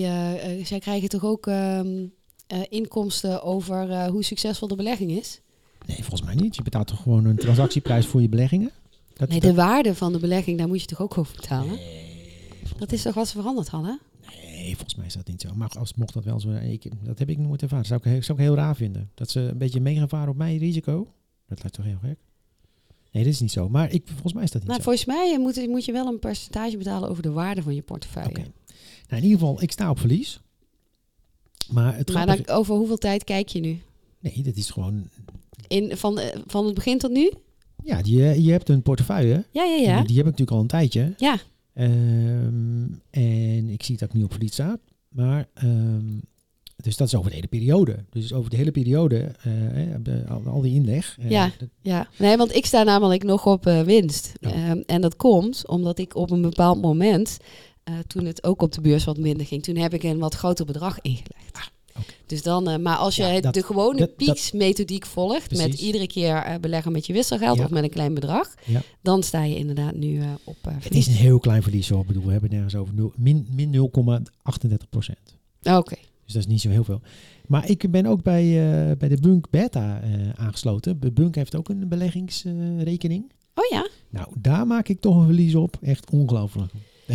zij 0.63 0.79
krijgen 0.79 1.09
toch 1.09 1.23
ook 1.25 1.47
ehm, 1.47 2.05
eh, 2.47 2.59
inkomsten 2.69 3.43
over 3.43 4.07
hoe 4.09 4.23
succesvol 4.23 4.67
de 4.67 4.75
belegging 4.75 5.11
is. 5.11 5.41
Nee, 5.85 5.97
volgens 5.97 6.21
mij 6.21 6.35
niet. 6.35 6.55
Je 6.55 6.63
betaalt 6.63 6.87
toch 6.87 7.01
gewoon 7.01 7.25
een 7.25 7.35
transactieprijs 7.35 8.05
voor 8.05 8.21
je 8.21 8.29
beleggingen? 8.29 8.71
Dat, 9.13 9.29
Nee, 9.29 9.39
dat- 9.39 9.49
de 9.49 9.55
waarde 9.55 9.95
van 9.95 10.11
de 10.13 10.19
belegging, 10.19 10.57
daar 10.57 10.67
moet 10.67 10.81
je 10.81 10.87
toch 10.87 11.01
ook 11.01 11.17
over 11.17 11.35
betalen? 11.35 11.79
Dat 12.77 12.91
is 12.91 13.01
toch 13.01 13.13
wat 13.13 13.27
ze 13.27 13.37
veranderd 13.37 13.67
hadden? 13.67 13.99
Nee, 14.43 14.73
volgens 14.75 14.95
mij 14.95 15.05
is 15.05 15.13
dat 15.13 15.27
niet 15.27 15.41
zo. 15.41 15.49
Maar 15.55 15.69
als 15.79 15.93
mocht 15.93 16.13
dat 16.13 16.23
wel 16.23 16.39
zo 16.39 16.49
ik, 16.51 16.91
dat 17.03 17.19
heb 17.19 17.29
ik 17.29 17.37
nooit 17.37 17.61
ervaren. 17.61 17.89
Dat 17.89 18.01
zou 18.03 18.15
ik, 18.15 18.23
zou 18.23 18.37
ik 18.37 18.43
heel 18.43 18.55
raar 18.55 18.75
vinden. 18.75 19.11
Dat 19.13 19.29
ze 19.29 19.39
een 19.39 19.57
beetje 19.57 19.79
meegevaren 19.81 20.29
op 20.29 20.35
mijn 20.37 20.57
risico. 20.57 21.07
Dat 21.47 21.57
lijkt 21.61 21.75
toch 21.75 21.85
heel 21.85 21.97
gek? 22.01 22.17
Nee, 23.15 23.23
dat 23.23 23.33
is 23.33 23.39
niet 23.39 23.51
zo. 23.51 23.69
Maar 23.69 23.91
ik, 23.91 24.03
volgens 24.07 24.33
mij 24.33 24.43
is 24.43 24.51
dat 24.51 24.61
niet 24.61 24.69
Nou, 24.69 24.81
zo. 24.81 24.85
volgens 24.89 25.05
mij 25.05 25.33
eh, 25.33 25.39
moet, 25.39 25.67
moet 25.67 25.85
je 25.85 25.91
wel 25.91 26.07
een 26.07 26.19
percentage 26.19 26.77
betalen 26.77 27.09
over 27.09 27.23
de 27.23 27.31
waarde 27.31 27.61
van 27.61 27.75
je 27.75 27.81
portefeuille. 27.81 28.29
Oké. 28.29 28.39
Nou, 28.39 29.21
in 29.21 29.23
ieder 29.23 29.39
geval, 29.39 29.61
ik 29.61 29.71
sta 29.71 29.89
op 29.89 29.99
verlies. 29.99 30.39
Maar 31.71 31.97
het 31.97 32.13
Maar 32.13 32.25
dan, 32.25 32.47
over 32.47 32.75
hoeveel 32.75 32.97
tijd 32.97 33.23
kijk 33.23 33.49
je 33.49 33.59
nu? 33.59 33.79
Nee, 34.19 34.41
dat 34.43 34.55
is 34.55 34.69
gewoon... 34.69 35.09
In, 35.67 35.97
van, 35.97 36.19
eh, 36.19 36.39
van 36.47 36.65
het 36.65 36.73
begin 36.73 36.97
tot 36.97 37.11
nu? 37.11 37.31
Ja, 37.83 38.01
die, 38.01 38.41
je 38.43 38.51
hebt 38.51 38.69
een 38.69 38.81
portefeuille. 38.81 39.45
Ja, 39.51 39.63
ja, 39.63 39.75
ja. 39.75 39.97
Die, 39.97 40.07
die 40.07 40.17
heb 40.17 40.25
ik 40.25 40.31
natuurlijk 40.31 40.51
al 40.51 40.59
een 40.59 40.67
tijdje. 40.67 41.13
Ja, 41.17 41.37
Ehm, 41.73 42.83
en 43.09 43.69
ik 43.69 43.83
zie 43.83 43.97
dat 43.97 44.07
ik 44.09 44.13
nu 44.15 44.23
op 44.23 44.31
verlies 44.31 44.51
sta. 44.53 44.77
Maar, 45.09 45.47
ehm, 45.53 46.03
dus 46.75 46.97
dat 46.97 47.07
is 47.07 47.15
over 47.15 47.29
de 47.29 47.35
hele 47.35 47.47
periode. 47.47 48.05
Dus 48.09 48.33
over 48.33 48.49
de 48.49 48.55
hele 48.57 48.71
periode, 48.71 49.31
de- 50.01 50.23
al, 50.29 50.41
al 50.45 50.61
die 50.61 50.73
inleg. 50.73 51.17
eh, 51.19 51.29
Ja. 51.29 51.51
ja. 51.81 52.07
Nee, 52.17 52.37
want 52.37 52.55
ik 52.55 52.65
sta 52.65 52.83
namelijk 52.83 53.23
nog 53.23 53.45
op 53.45 53.65
eh, 53.65 53.81
winst. 53.81 54.31
Ja. 54.39 54.51
Ehm, 54.51 54.81
en 54.85 55.01
dat 55.01 55.15
komt 55.15 55.67
omdat 55.67 55.99
ik 55.99 56.15
op 56.15 56.31
een 56.31 56.41
bepaald 56.41 56.81
moment, 56.81 57.37
toen 58.07 58.25
het 58.25 58.43
ook 58.43 58.61
op 58.61 58.71
de 58.71 58.81
beurs 58.81 59.03
wat 59.03 59.17
minder 59.17 59.45
ging, 59.45 59.63
toen 59.63 59.75
heb 59.77 59.93
ik 59.93 60.03
een 60.03 60.19
wat 60.19 60.35
groter 60.35 60.65
bedrag 60.65 61.01
ingelegd. 61.01 61.51
Ah. 61.53 61.63
Dus 62.25 62.43
dan, 62.43 62.81
maar 62.81 62.97
als 62.97 63.15
je 63.15 63.23
Ja, 63.23 63.29
het- 63.29 63.43
dat- 63.43 63.53
de 63.53 63.63
gewone 63.63 64.07
peaks-methodiek 64.07 65.05
volgt, 65.05 65.57
met 65.57 65.73
iedere 65.81 66.07
keer 66.07 66.57
beleggen 66.61 66.91
met 66.91 67.05
je 67.05 67.13
wisselgeld 67.13 67.57
Ja. 67.57 67.63
of 67.63 67.69
met 67.69 67.83
een 67.83 67.89
klein 67.89 68.13
bedrag, 68.13 68.53
Ja. 68.65 68.81
dan 69.01 69.23
sta 69.23 69.43
je 69.43 69.55
inderdaad 69.57 69.95
nu 69.95 70.21
op 70.43 70.57
Het 70.63 70.95
is 70.95 71.07
een 71.07 71.13
heel 71.13 71.39
klein 71.39 71.61
verlies, 71.63 71.89
hoor. 71.89 72.01
Ik 72.01 72.07
bedoel, 72.07 72.25
we 72.25 72.31
hebben 72.31 72.49
nergens 72.49 72.75
over. 72.75 72.93
Min 73.15 73.47
0,38 73.71 74.89
procent. 74.89 75.35
Oké. 75.63 75.95
Dus 76.25 76.33
dat 76.33 76.43
is 76.43 76.47
niet 76.47 76.61
zo 76.61 76.69
heel 76.69 76.83
veel. 76.83 77.01
Maar 77.47 77.69
ik 77.69 77.91
ben 77.91 78.05
ook 78.05 78.23
bij, 78.23 78.43
eh, 78.43 78.97
bij 78.97 79.09
de 79.09 79.17
Bunk 79.21 79.49
Beta 79.49 80.01
eh, 80.01 80.09
aangesloten. 80.35 80.99
De 80.99 81.11
Bunk 81.11 81.35
heeft 81.35 81.55
ook 81.55 81.69
een 81.69 81.87
beleggingsrekening. 81.87 83.31
Oh 83.53 83.65
ja. 83.69 83.89
nou, 84.09 84.27
daar 84.37 84.67
maak 84.67 84.87
ik 84.87 84.99
toch 84.99 85.15
een 85.15 85.25
verlies 85.25 85.55
op. 85.55 85.77
Echt 85.81 86.09
ongelooflijk. 86.09 86.71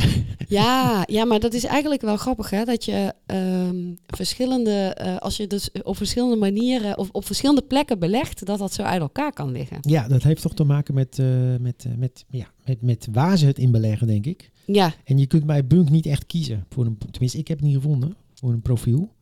Ja, 0.49 1.05
ja, 1.07 1.25
maar 1.25 1.41
dat 1.41 1.55
is 1.55 1.65
eigenlijk 1.65 2.03
wel 2.03 2.17
grappig, 2.17 2.51
hè? 2.51 2.65
Dat 2.65 2.85
je 2.85 3.15
ehm, 3.27 3.77
verschillende, 4.07 4.71
eh, 4.71 5.17
als 5.17 5.37
je 5.37 5.47
dus 5.47 5.71
op 5.83 5.97
verschillende 5.97 6.37
manieren 6.37 6.99
of 6.99 7.09
op 7.13 7.27
verschillende 7.27 7.63
plekken 7.63 7.99
belegt, 7.99 8.47
dat 8.47 8.59
dat 8.59 8.73
zo 8.73 8.83
uit 8.83 9.01
elkaar 9.01 9.33
kan 9.33 9.53
liggen. 9.53 9.79
Ja, 9.81 10.09
dat 10.09 10.23
heeft 10.23 10.43
toch 10.43 10.55
te 10.55 10.65
maken 10.65 10.95
met, 10.95 11.19
met, 11.61 11.87
met, 11.97 12.25
ja, 12.29 12.47
met, 12.65 12.83
met 12.83 13.09
waar 13.13 13.39
ze 13.39 13.47
het 13.47 13.59
in 13.59 13.71
beleggen, 13.71 14.07
denk 14.07 14.27
ik. 14.27 14.51
Ja, 14.67 14.95
En 15.05 15.19
je 15.19 15.27
kunt 15.27 15.47
bij 15.47 15.67
Bunk 15.67 15.91
niet 15.91 16.07
echt 16.07 16.27
kiezen. 16.27 16.67
Voor 16.69 16.87
een, 16.87 16.99
tenminste, 17.11 17.39
ik 17.39 17.49
heb 17.49 17.59
het 17.59 17.67
niet 17.67 17.77
gevonden 17.77 18.17
voor 18.41 18.53
een 18.53 18.63
profiel. 18.63 19.13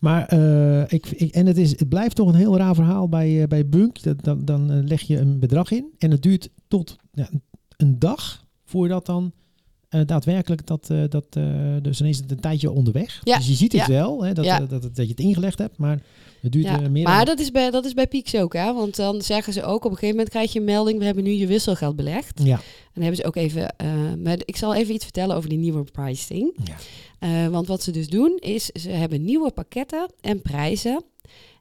Maar 0.00 0.26
eh, 0.26 0.92
ik, 0.92 1.06
ik, 1.06 1.34
en 1.34 1.46
het, 1.46 1.58
is, 1.58 1.70
het 1.78 1.88
blijft 1.88 2.16
toch 2.16 2.28
een 2.28 2.34
heel 2.34 2.56
raar 2.56 2.74
verhaal 2.74 3.08
bij, 3.08 3.42
eh, 3.42 3.48
bij 3.48 3.68
Bunk. 3.68 4.02
Dat, 4.02 4.24
dan, 4.24 4.44
dan 4.44 4.70
eh, 4.72 4.78
leg 4.84 5.00
je 5.00 5.18
een 5.18 5.38
bedrag 5.38 5.70
in 5.70 5.86
en 5.98 6.10
het 6.10 6.22
duurt 6.22 6.48
tot 6.68 6.96
ja, 7.12 7.28
een- 7.76 7.98
dag 7.98 8.44
voordat 8.64 9.06
dan 9.06 9.32
daadwerkelijk 10.06 10.66
dat, 10.66 10.86
dat 11.08 11.32
dus 11.82 11.98
dan 11.98 12.06
is 12.06 12.16
het 12.16 12.30
een 12.30 12.40
tijdje 12.40 12.70
onderweg. 12.70 13.20
Ja, 13.24 13.36
Dus 13.36 13.46
je 13.46 13.54
ziet 13.54 13.72
het 13.72 13.80
ja, 13.80 13.86
wel, 13.86 14.24
hè, 14.24 14.32
dat, 14.32 14.44
dat, 14.70 14.82
dat 14.82 14.96
je 14.96 15.02
het 15.06 15.20
ingelegd 15.20 15.58
hebt, 15.58 15.78
maar 15.78 16.02
het 16.40 16.52
duurt 16.52 16.90
meer 16.90 17.02
maar 17.04 17.16
dan... 17.16 17.24
dat 17.24 17.40
is, 17.44 17.50
bij, 17.50 17.70
dat 17.70 17.84
is 17.84 17.94
bij 17.94 18.06
Pieks 18.06 18.34
ook, 18.34 18.52
hè? 18.52 18.74
Want 18.74 18.96
dan 18.96 19.22
zeggen 19.22 19.52
ze 19.52 19.62
ook 19.62 19.84
op 19.84 19.90
een 19.90 19.96
gegeven 19.96 20.08
moment 20.08 20.28
krijg 20.28 20.52
je 20.52 20.58
een 20.58 20.64
melding, 20.64 20.98
we 20.98 21.04
hebben 21.04 21.24
nu 21.24 21.30
je 21.30 21.46
wisselgeld 21.46 21.96
belegd. 21.96 22.40
Ja, 22.44 22.54
En 22.56 22.62
dan 22.94 23.02
hebben 23.02 23.16
ze 23.20 23.24
ook 23.26 23.36
even, 23.36 23.74
met, 24.18 24.42
ik 24.44 24.56
zal 24.56 24.74
even 24.74 24.94
iets 24.94 25.04
vertellen 25.04 25.36
over 25.36 25.48
die 25.48 25.58
nieuwe 25.58 25.84
pricing. 25.92 26.52
ja. 26.64 26.76
Eh, 27.20 27.46
want 27.46 27.66
wat 27.66 27.82
ze 27.82 27.90
dus 27.90 28.08
doen 28.08 28.36
is, 28.38 28.64
ze 28.66 28.88
hebben 28.88 29.24
nieuwe 29.24 29.50
pakketten 29.50 30.12
en 30.20 30.42
prijzen. 30.42 31.04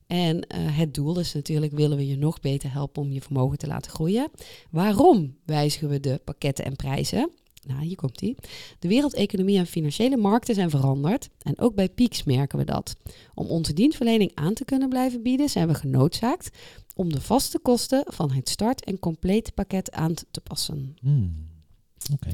En 0.07 0.47
eh, 0.47 0.77
het 0.77 0.93
doel 0.93 1.19
is 1.19 1.33
natuurlijk, 1.33 1.73
willen 1.73 1.97
we 1.97 2.07
je 2.07 2.17
nog 2.17 2.39
beter 2.39 2.71
helpen 2.71 3.01
om 3.01 3.11
je 3.11 3.21
vermogen 3.21 3.57
te 3.57 3.67
laten 3.67 3.91
groeien. 3.91 4.31
Waarom 4.69 5.35
wijzigen 5.45 5.89
we 5.89 5.99
de 5.99 6.21
pakketten 6.23 6.65
en 6.65 6.75
prijzen? 6.75 7.29
Nou, 7.67 7.83
hier 7.83 7.95
komt 7.95 8.19
die. 8.19 8.35
De 8.79 8.87
wereldeconomie 8.87 9.57
en 9.57 9.65
financiële 9.65 10.17
markten 10.17 10.55
zijn 10.55 10.69
veranderd. 10.69 11.29
En 11.41 11.59
ook 11.59 11.75
bij 11.75 11.89
Peaks 11.89 12.23
merken 12.23 12.57
we 12.57 12.65
dat. 12.65 12.95
Om 13.33 13.47
onze 13.47 13.73
dienstverlening 13.73 14.31
aan 14.33 14.53
te 14.53 14.65
kunnen 14.65 14.89
blijven 14.89 15.21
bieden, 15.21 15.49
zijn 15.49 15.67
we 15.67 15.73
genoodzaakt 15.73 16.49
om 16.95 17.13
de 17.13 17.21
vaste 17.21 17.59
kosten 17.59 18.03
van 18.07 18.31
het 18.31 18.49
start- 18.49 18.83
en 18.83 18.99
complete 18.99 19.51
pakket 19.51 19.91
aan 19.91 20.13
te 20.31 20.41
passen. 20.41 20.95
Hmm. 21.01 21.47
Oké. 22.13 22.31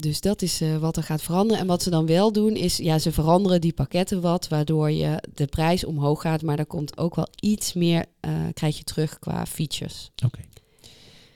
Dus 0.00 0.20
dat 0.20 0.42
is 0.42 0.60
eh, 0.60 0.76
wat 0.76 0.96
er 0.96 1.02
gaat 1.02 1.22
veranderen. 1.22 1.62
En 1.62 1.66
wat 1.66 1.82
ze 1.82 1.90
dan 1.90 2.06
wel 2.06 2.32
doen 2.32 2.54
is, 2.54 2.76
ja, 2.76 2.98
ze 2.98 3.12
veranderen 3.12 3.60
die 3.60 3.72
pakketten 3.72 4.20
wat, 4.20 4.48
waardoor 4.48 4.90
je 4.90 5.22
de 5.34 5.46
prijs 5.46 5.84
omhoog 5.84 6.20
gaat, 6.20 6.42
maar 6.42 6.56
daar 6.56 6.66
komt 6.66 6.98
ook 6.98 7.14
wel 7.14 7.28
iets 7.40 7.72
meer, 7.72 8.04
eh, 8.20 8.32
krijg 8.52 8.78
je 8.78 8.84
terug 8.84 9.18
qua 9.18 9.46
features. 9.46 10.10
Oké. 10.24 10.40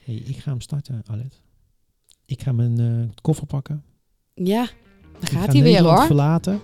Hey, 0.04 0.14
ik 0.14 0.36
ga 0.36 0.50
hem 0.50 0.60
starten, 0.60 1.02
Alet. 1.06 1.40
Ik 2.26 2.42
ga 2.42 2.52
mijn 2.52 2.80
eh, 2.80 3.16
koffer 3.22 3.46
pakken. 3.46 3.84
Ja, 4.34 4.68
dan 5.12 5.28
gaat 5.28 5.44
ga 5.44 5.52
hij 5.52 5.62
weer 5.62 5.82
hoor. 5.82 6.06
verlaten. 6.06 6.60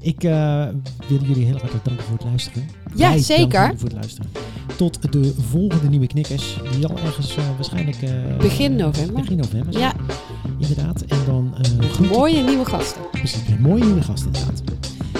Ik 0.00 0.24
eh, 0.24 0.66
wil 1.08 1.18
jullie 1.22 1.44
heel 1.44 1.56
hartelijk 1.58 1.84
danken 1.84 2.04
voor 2.04 2.14
het 2.16 2.24
luisteren. 2.24 2.68
Ja, 2.94 3.08
Wij 3.08 3.18
zeker. 3.18 3.72
voor 3.76 3.88
het 3.88 3.92
luisteren. 3.96 4.30
Tot 4.76 5.12
de 5.12 5.34
volgende 5.50 5.88
nieuwe 5.88 6.06
knikkers. 6.06 6.56
Die 6.76 6.86
al 6.86 6.98
ergens 7.04 7.36
eh, 7.36 7.44
waarschijnlijk... 7.56 8.02
eh, 8.02 8.10
Begin 8.38 8.76
november. 8.76 9.20
Begin 9.22 9.36
november. 9.36 9.78
Ja, 9.78 9.92
Inderdaad. 10.58 11.02
En 11.02 11.18
dan... 11.26 11.54
mooie 12.12 12.42
nieuwe 12.42 12.64
gasten. 12.64 13.00
Precies, 13.10 13.40
een 13.48 13.60
mooie 13.60 13.84
nieuwe 13.84 14.02
gast 14.02 14.24
inderdaad. 14.24 14.62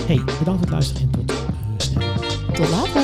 Hey, 0.06 0.16
bedankt 0.16 0.44
voor 0.44 0.60
het 0.60 0.70
luisteren 0.70 1.02
en 1.12 1.24
tot 1.26 1.34
snel. 1.76 2.02
Tot 2.52 2.68
later. 2.70 3.02